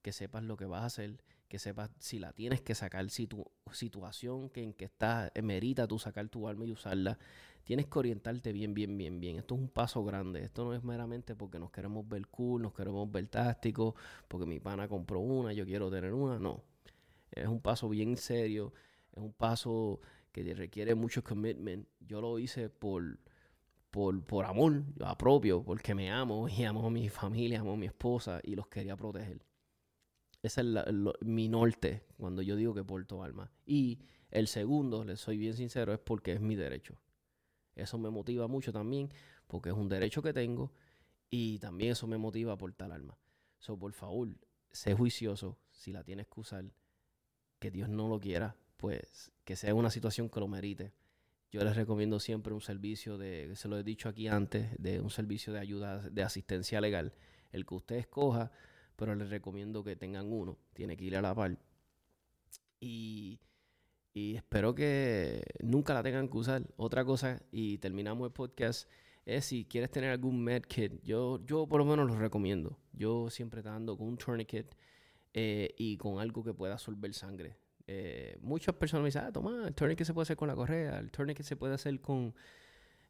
que 0.01 0.11
sepas 0.11 0.43
lo 0.43 0.57
que 0.57 0.65
vas 0.65 0.83
a 0.83 0.85
hacer 0.85 1.17
que 1.51 1.59
sepas 1.59 1.89
si 1.99 2.17
la 2.17 2.31
tienes 2.31 2.61
que 2.61 2.73
sacar, 2.75 3.09
si 3.09 3.27
tu 3.27 3.45
situación 3.73 4.49
que 4.49 4.63
en 4.63 4.71
que 4.71 4.85
estás 4.85 5.31
eh, 5.35 5.41
merita 5.41 5.85
tú 5.85 5.99
sacar 5.99 6.29
tu 6.29 6.47
alma 6.47 6.63
y 6.63 6.71
usarla, 6.71 7.19
tienes 7.65 7.87
que 7.87 7.99
orientarte 7.99 8.53
bien, 8.53 8.73
bien, 8.73 8.97
bien, 8.97 9.19
bien. 9.19 9.35
Esto 9.35 9.55
es 9.55 9.59
un 9.59 9.67
paso 9.67 10.01
grande. 10.05 10.45
Esto 10.45 10.63
no 10.63 10.73
es 10.73 10.81
meramente 10.81 11.35
porque 11.35 11.59
nos 11.59 11.69
queremos 11.69 12.07
ver 12.07 12.25
cool, 12.27 12.61
nos 12.61 12.73
queremos 12.73 13.11
ver 13.11 13.27
tácticos, 13.27 13.95
porque 14.29 14.45
mi 14.45 14.61
pana 14.61 14.87
compró 14.87 15.19
una, 15.19 15.51
yo 15.51 15.65
quiero 15.65 15.91
tener 15.91 16.13
una. 16.13 16.39
No. 16.39 16.63
Es 17.29 17.47
un 17.47 17.59
paso 17.59 17.89
bien 17.89 18.15
serio. 18.15 18.71
Es 19.11 19.21
un 19.21 19.33
paso 19.33 19.99
que 20.31 20.53
requiere 20.53 20.95
mucho 20.95 21.23
commitment. 21.23 21.87
Yo 21.99 22.21
lo 22.21 22.39
hice 22.39 22.69
por, 22.69 23.19
por, 23.89 24.23
por 24.25 24.45
amor 24.45 24.83
a 25.01 25.17
propio, 25.17 25.63
porque 25.63 25.93
me 25.93 26.11
amo 26.11 26.47
y 26.49 26.63
amo 26.63 26.87
a 26.87 26.91
mi 26.91 27.09
familia, 27.09 27.61
amo 27.61 27.73
a 27.73 27.77
mi 27.77 27.87
esposa 27.87 28.39
y 28.43 28.55
los 28.55 28.67
quería 28.67 28.95
proteger. 28.95 29.45
Ese 30.43 30.61
es 30.61 30.67
mi 31.21 31.47
norte 31.47 32.03
cuando 32.17 32.41
yo 32.41 32.55
digo 32.55 32.73
que 32.73 32.83
porto 32.83 33.23
alma. 33.23 33.51
Y 33.65 33.99
el 34.31 34.47
segundo, 34.47 35.03
les 35.03 35.19
soy 35.19 35.37
bien 35.37 35.53
sincero, 35.53 35.93
es 35.93 35.99
porque 35.99 36.33
es 36.33 36.41
mi 36.41 36.55
derecho. 36.55 36.97
Eso 37.75 37.97
me 37.97 38.09
motiva 38.09 38.47
mucho 38.47 38.73
también, 38.73 39.09
porque 39.47 39.69
es 39.69 39.75
un 39.75 39.87
derecho 39.87 40.21
que 40.21 40.33
tengo 40.33 40.71
y 41.29 41.59
también 41.59 41.91
eso 41.91 42.07
me 42.07 42.17
motiva 42.17 42.53
a 42.53 42.57
portar 42.57 42.91
alma. 42.91 43.17
So, 43.59 43.77
por 43.77 43.93
favor, 43.93 44.29
sé 44.71 44.93
juicioso 44.93 45.59
si 45.71 45.91
la 45.91 46.03
tienes 46.03 46.27
que 46.27 46.39
usar. 46.39 46.65
Que 47.59 47.69
Dios 47.69 47.89
no 47.89 48.07
lo 48.07 48.19
quiera, 48.19 48.57
pues 48.81 49.31
que 49.45 49.55
sea 49.55 49.73
una 49.75 49.91
situación 49.91 50.27
que 50.27 50.39
lo 50.39 50.47
merite. 50.47 50.91
Yo 51.51 51.63
les 51.63 51.75
recomiendo 51.75 52.19
siempre 52.19 52.53
un 52.53 52.61
servicio 52.61 53.17
de, 53.17 53.55
se 53.55 53.67
lo 53.67 53.77
he 53.77 53.83
dicho 53.83 54.09
aquí 54.09 54.27
antes, 54.27 54.69
de 54.79 54.99
un 54.99 55.11
servicio 55.11 55.53
de 55.53 55.59
ayuda, 55.59 56.09
de 56.09 56.23
asistencia 56.23 56.81
legal. 56.81 57.13
El 57.51 57.65
que 57.65 57.75
usted 57.75 57.95
escoja, 57.97 58.51
pero 58.95 59.13
les 59.15 59.29
recomiendo 59.29 59.83
que 59.83 59.95
tengan 59.95 60.31
uno. 60.31 60.57
Tiene 60.73 60.97
que 60.97 61.05
ir 61.05 61.15
a 61.15 61.21
la 61.21 61.35
par. 61.35 61.59
Y, 62.79 63.39
y 64.13 64.35
espero 64.35 64.73
que 64.73 65.43
nunca 65.59 65.93
la 65.93 66.01
tengan 66.01 66.27
que 66.27 66.37
usar. 66.37 66.63
Otra 66.77 67.05
cosa, 67.05 67.39
y 67.51 67.77
terminamos 67.77 68.25
el 68.25 68.33
podcast, 68.33 68.89
es 69.25 69.45
si 69.45 69.65
quieres 69.65 69.91
tener 69.91 70.09
algún 70.09 70.43
medkit, 70.43 71.03
yo, 71.03 71.45
yo 71.45 71.67
por 71.67 71.79
lo 71.79 71.85
menos 71.85 72.07
lo 72.07 72.17
recomiendo. 72.17 72.79
Yo 72.93 73.29
siempre 73.29 73.61
ando 73.69 73.95
con 73.95 74.07
un 74.07 74.17
tourniquet 74.17 74.75
eh, 75.33 75.75
y 75.77 75.97
con 75.97 76.19
algo 76.19 76.43
que 76.43 76.53
pueda 76.53 76.73
absorber 76.73 77.13
sangre. 77.13 77.60
Eh, 77.93 78.37
muchas 78.41 78.73
personas 78.73 79.03
me 79.03 79.07
dicen, 79.09 79.23
ah, 79.25 79.31
toma, 79.33 79.67
el 79.67 79.73
tourniquet 79.73 80.07
se 80.07 80.13
puede 80.13 80.23
hacer 80.23 80.37
con 80.37 80.47
la 80.47 80.55
correa, 80.55 80.97
el 80.97 81.11
tourniquet 81.11 81.45
se 81.45 81.57
puede 81.57 81.73
hacer 81.73 81.99
con 81.99 82.33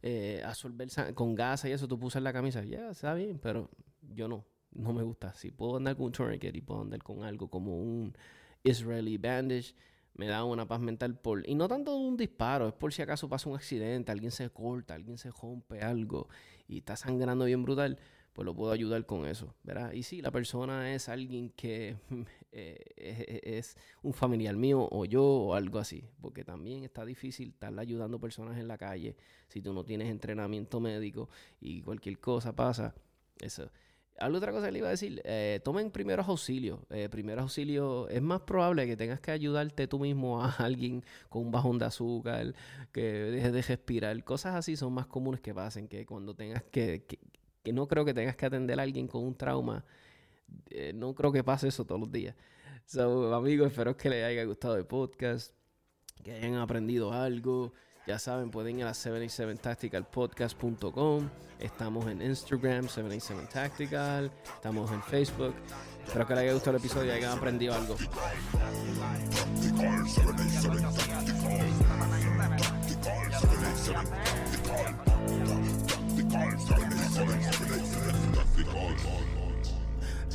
eh, 0.01 0.41
absorber 0.43 0.89
con 1.13 1.36
gas 1.36 1.65
y 1.65 1.71
eso, 1.71 1.88
tú 1.88 1.99
pusas 1.99 2.23
la 2.23 2.34
camisa, 2.34 2.63
ya, 2.63 2.89
está 2.89 3.13
bien, 3.13 3.38
pero 3.38 3.69
yo 4.01 4.27
no, 4.27 4.43
no 4.71 4.91
me 4.91 5.03
gusta. 5.03 5.34
Si 5.34 5.51
puedo 5.51 5.77
andar 5.77 5.95
con 5.95 6.07
un 6.07 6.11
tourniquet 6.11 6.55
y 6.55 6.61
puedo 6.61 6.82
andar 6.82 7.03
con 7.03 7.23
algo 7.23 7.47
como 7.47 7.77
un 7.77 8.17
Israeli 8.63 9.19
bandage, 9.19 9.75
me 10.15 10.25
da 10.25 10.43
una 10.45 10.67
paz 10.67 10.79
mental 10.79 11.15
por... 11.15 11.47
Y 11.47 11.53
no 11.53 11.67
tanto 11.67 11.95
un 11.95 12.17
disparo, 12.17 12.67
es 12.67 12.73
por 12.73 12.91
si 12.91 13.03
acaso 13.03 13.29
pasa 13.29 13.49
un 13.49 13.55
accidente, 13.55 14.11
alguien 14.11 14.32
se 14.32 14.49
corta, 14.49 14.95
alguien 14.95 15.19
se 15.19 15.29
rompe 15.29 15.82
algo 15.82 16.27
y 16.67 16.79
está 16.79 16.95
sangrando 16.95 17.45
bien 17.45 17.61
brutal, 17.61 17.99
pues 18.34 18.47
lo 18.47 18.55
puedo 18.55 18.71
ayudar 18.71 19.05
con 19.05 19.27
eso, 19.27 19.53
¿verdad? 19.61 19.91
Y 19.91 20.01
si 20.01 20.23
la 20.23 20.32
persona 20.32 20.91
es 20.95 21.07
alguien 21.07 21.51
que 21.51 21.97
eh, 22.52 23.41
es, 23.43 23.78
un 24.04 24.14
familiar 24.14 24.56
mío 24.56 24.88
o 24.91 25.06
yo 25.06 25.24
o 25.24 25.54
algo 25.54 25.80
así, 25.80 26.04
porque 26.22 26.43
también 26.43 26.84
está 26.84 27.06
difícil 27.06 27.49
estar 27.49 27.78
ayudando 27.80 28.20
personas 28.20 28.58
en 28.58 28.68
la 28.68 28.78
calle 28.78 29.16
si 29.47 29.62
tú 29.62 29.74
no 29.74 29.84
tienes 29.84 30.10
entrenamiento 30.10 30.80
médico 30.80 31.30
y 31.60 31.82
cualquier 31.82 32.20
cosa 32.20 32.56
pasa, 32.56 32.93
eso 33.39 33.70
algo 34.22 34.38
otra 34.38 34.52
cosa 34.52 34.68
que 34.68 34.72
le 34.72 34.80
iba 34.80 34.88
a 34.88 34.91
decir, 34.91 35.22
eh, 35.26 35.60
tomen 35.64 35.91
primeros 35.91 36.28
auxilios. 36.28 36.80
Eh, 36.89 37.10
primeros 37.10 37.43
auxilios, 37.43 38.10
es 38.10 38.22
más 38.22 38.41
probable 38.41 38.86
que 38.88 38.95
tengas 38.95 39.20
que 39.20 39.32
ayudarte 39.32 39.88
tú 39.88 39.99
mismo 39.99 40.43
a 40.43 40.49
alguien 40.60 41.04
con 41.30 41.43
un 41.43 41.52
bajón 41.52 41.78
de 41.80 41.86
azúcar, 41.86 42.54
que 42.91 43.02
deje 43.02 43.52
de 43.52 43.62
respirar. 43.62 44.24
Cosas 44.24 44.56
así 44.56 44.76
son 44.76 44.93
más 44.93 45.08
comunes 45.08 45.41
que 45.41 45.54
pasen, 45.54 45.88
que 45.88 46.06
cuando 46.06 46.36
tengas 46.36 46.64
que, 46.64 47.04
que, 47.64 47.74
no 47.74 47.88
creo 47.88 48.06
que 48.06 48.14
tengas 48.14 48.36
que 48.36 48.45
atender 48.45 48.80
a 48.80 48.84
alguien 48.84 49.08
con 49.08 49.24
un 49.24 49.36
trauma. 49.36 49.84
Eh, 50.70 50.93
no 50.93 51.14
creo 51.14 51.32
que 51.32 51.43
pase 51.43 51.68
eso 51.68 51.86
todos 51.86 52.02
los 52.02 52.12
días. 52.12 52.36
Amigos, 53.34 53.68
espero 53.68 53.95
que 53.95 54.10
les 54.10 54.26
haya 54.26 54.43
gustado 54.43 54.76
el 54.76 54.86
podcast, 54.86 55.54
que 56.24 56.34
hayan 56.34 56.56
aprendido 56.56 57.14
algo. 57.14 57.72
Ya 58.08 58.18
saben, 58.20 58.49
pueden 58.52 58.80
ir 58.80 58.86
a 58.86 58.91
77tacticalpodcast.com. 58.91 61.30
Estamos 61.60 62.08
en 62.08 62.22
Instagram, 62.22 62.88
77tactical. 62.88 64.32
Estamos 64.56 64.89
en 64.91 65.04
Facebook. 65.04 65.54
Espero 66.06 66.26
que 66.26 66.34
les 66.34 66.43
haya 66.43 66.54
gustado 66.54 66.78
el 66.78 66.84
episodio 66.84 67.14
y 67.14 67.18
hayan 67.18 67.38
aprendido 67.38 67.76
algo. 67.76 67.97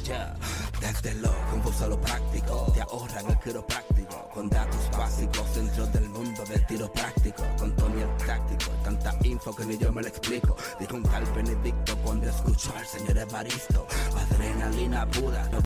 Desde 0.06 1.14
lo 1.16 1.32
confuso 1.50 1.88
lo 1.88 2.00
práctico, 2.00 2.70
te 2.72 2.80
ahorran 2.80 3.26
el 3.28 3.38
quiropráctico, 3.40 4.28
con 4.32 4.48
datos 4.48 4.88
básicos 4.96 5.52
dentro 5.56 5.84
del 5.86 6.08
mundo 6.10 6.44
del 6.44 6.64
tiro 6.66 6.92
práctico, 6.92 7.42
con 7.58 7.74
Tony 7.74 8.02
el 8.02 8.16
táctico, 8.24 8.70
tanta 8.84 9.12
info 9.24 9.56
que 9.56 9.64
ni 9.64 9.76
yo 9.76 9.92
me 9.92 10.02
lo 10.02 10.08
explico. 10.08 10.56
Dijo 10.78 10.94
un 10.94 11.02
tal 11.02 11.24
Benedicto 11.34 11.96
cuando 12.04 12.28
escuchó 12.28 12.72
al 12.76 12.86
señor 12.86 13.18
Evaristo, 13.18 13.84
adrenalina 14.30 15.10
pura. 15.10 15.50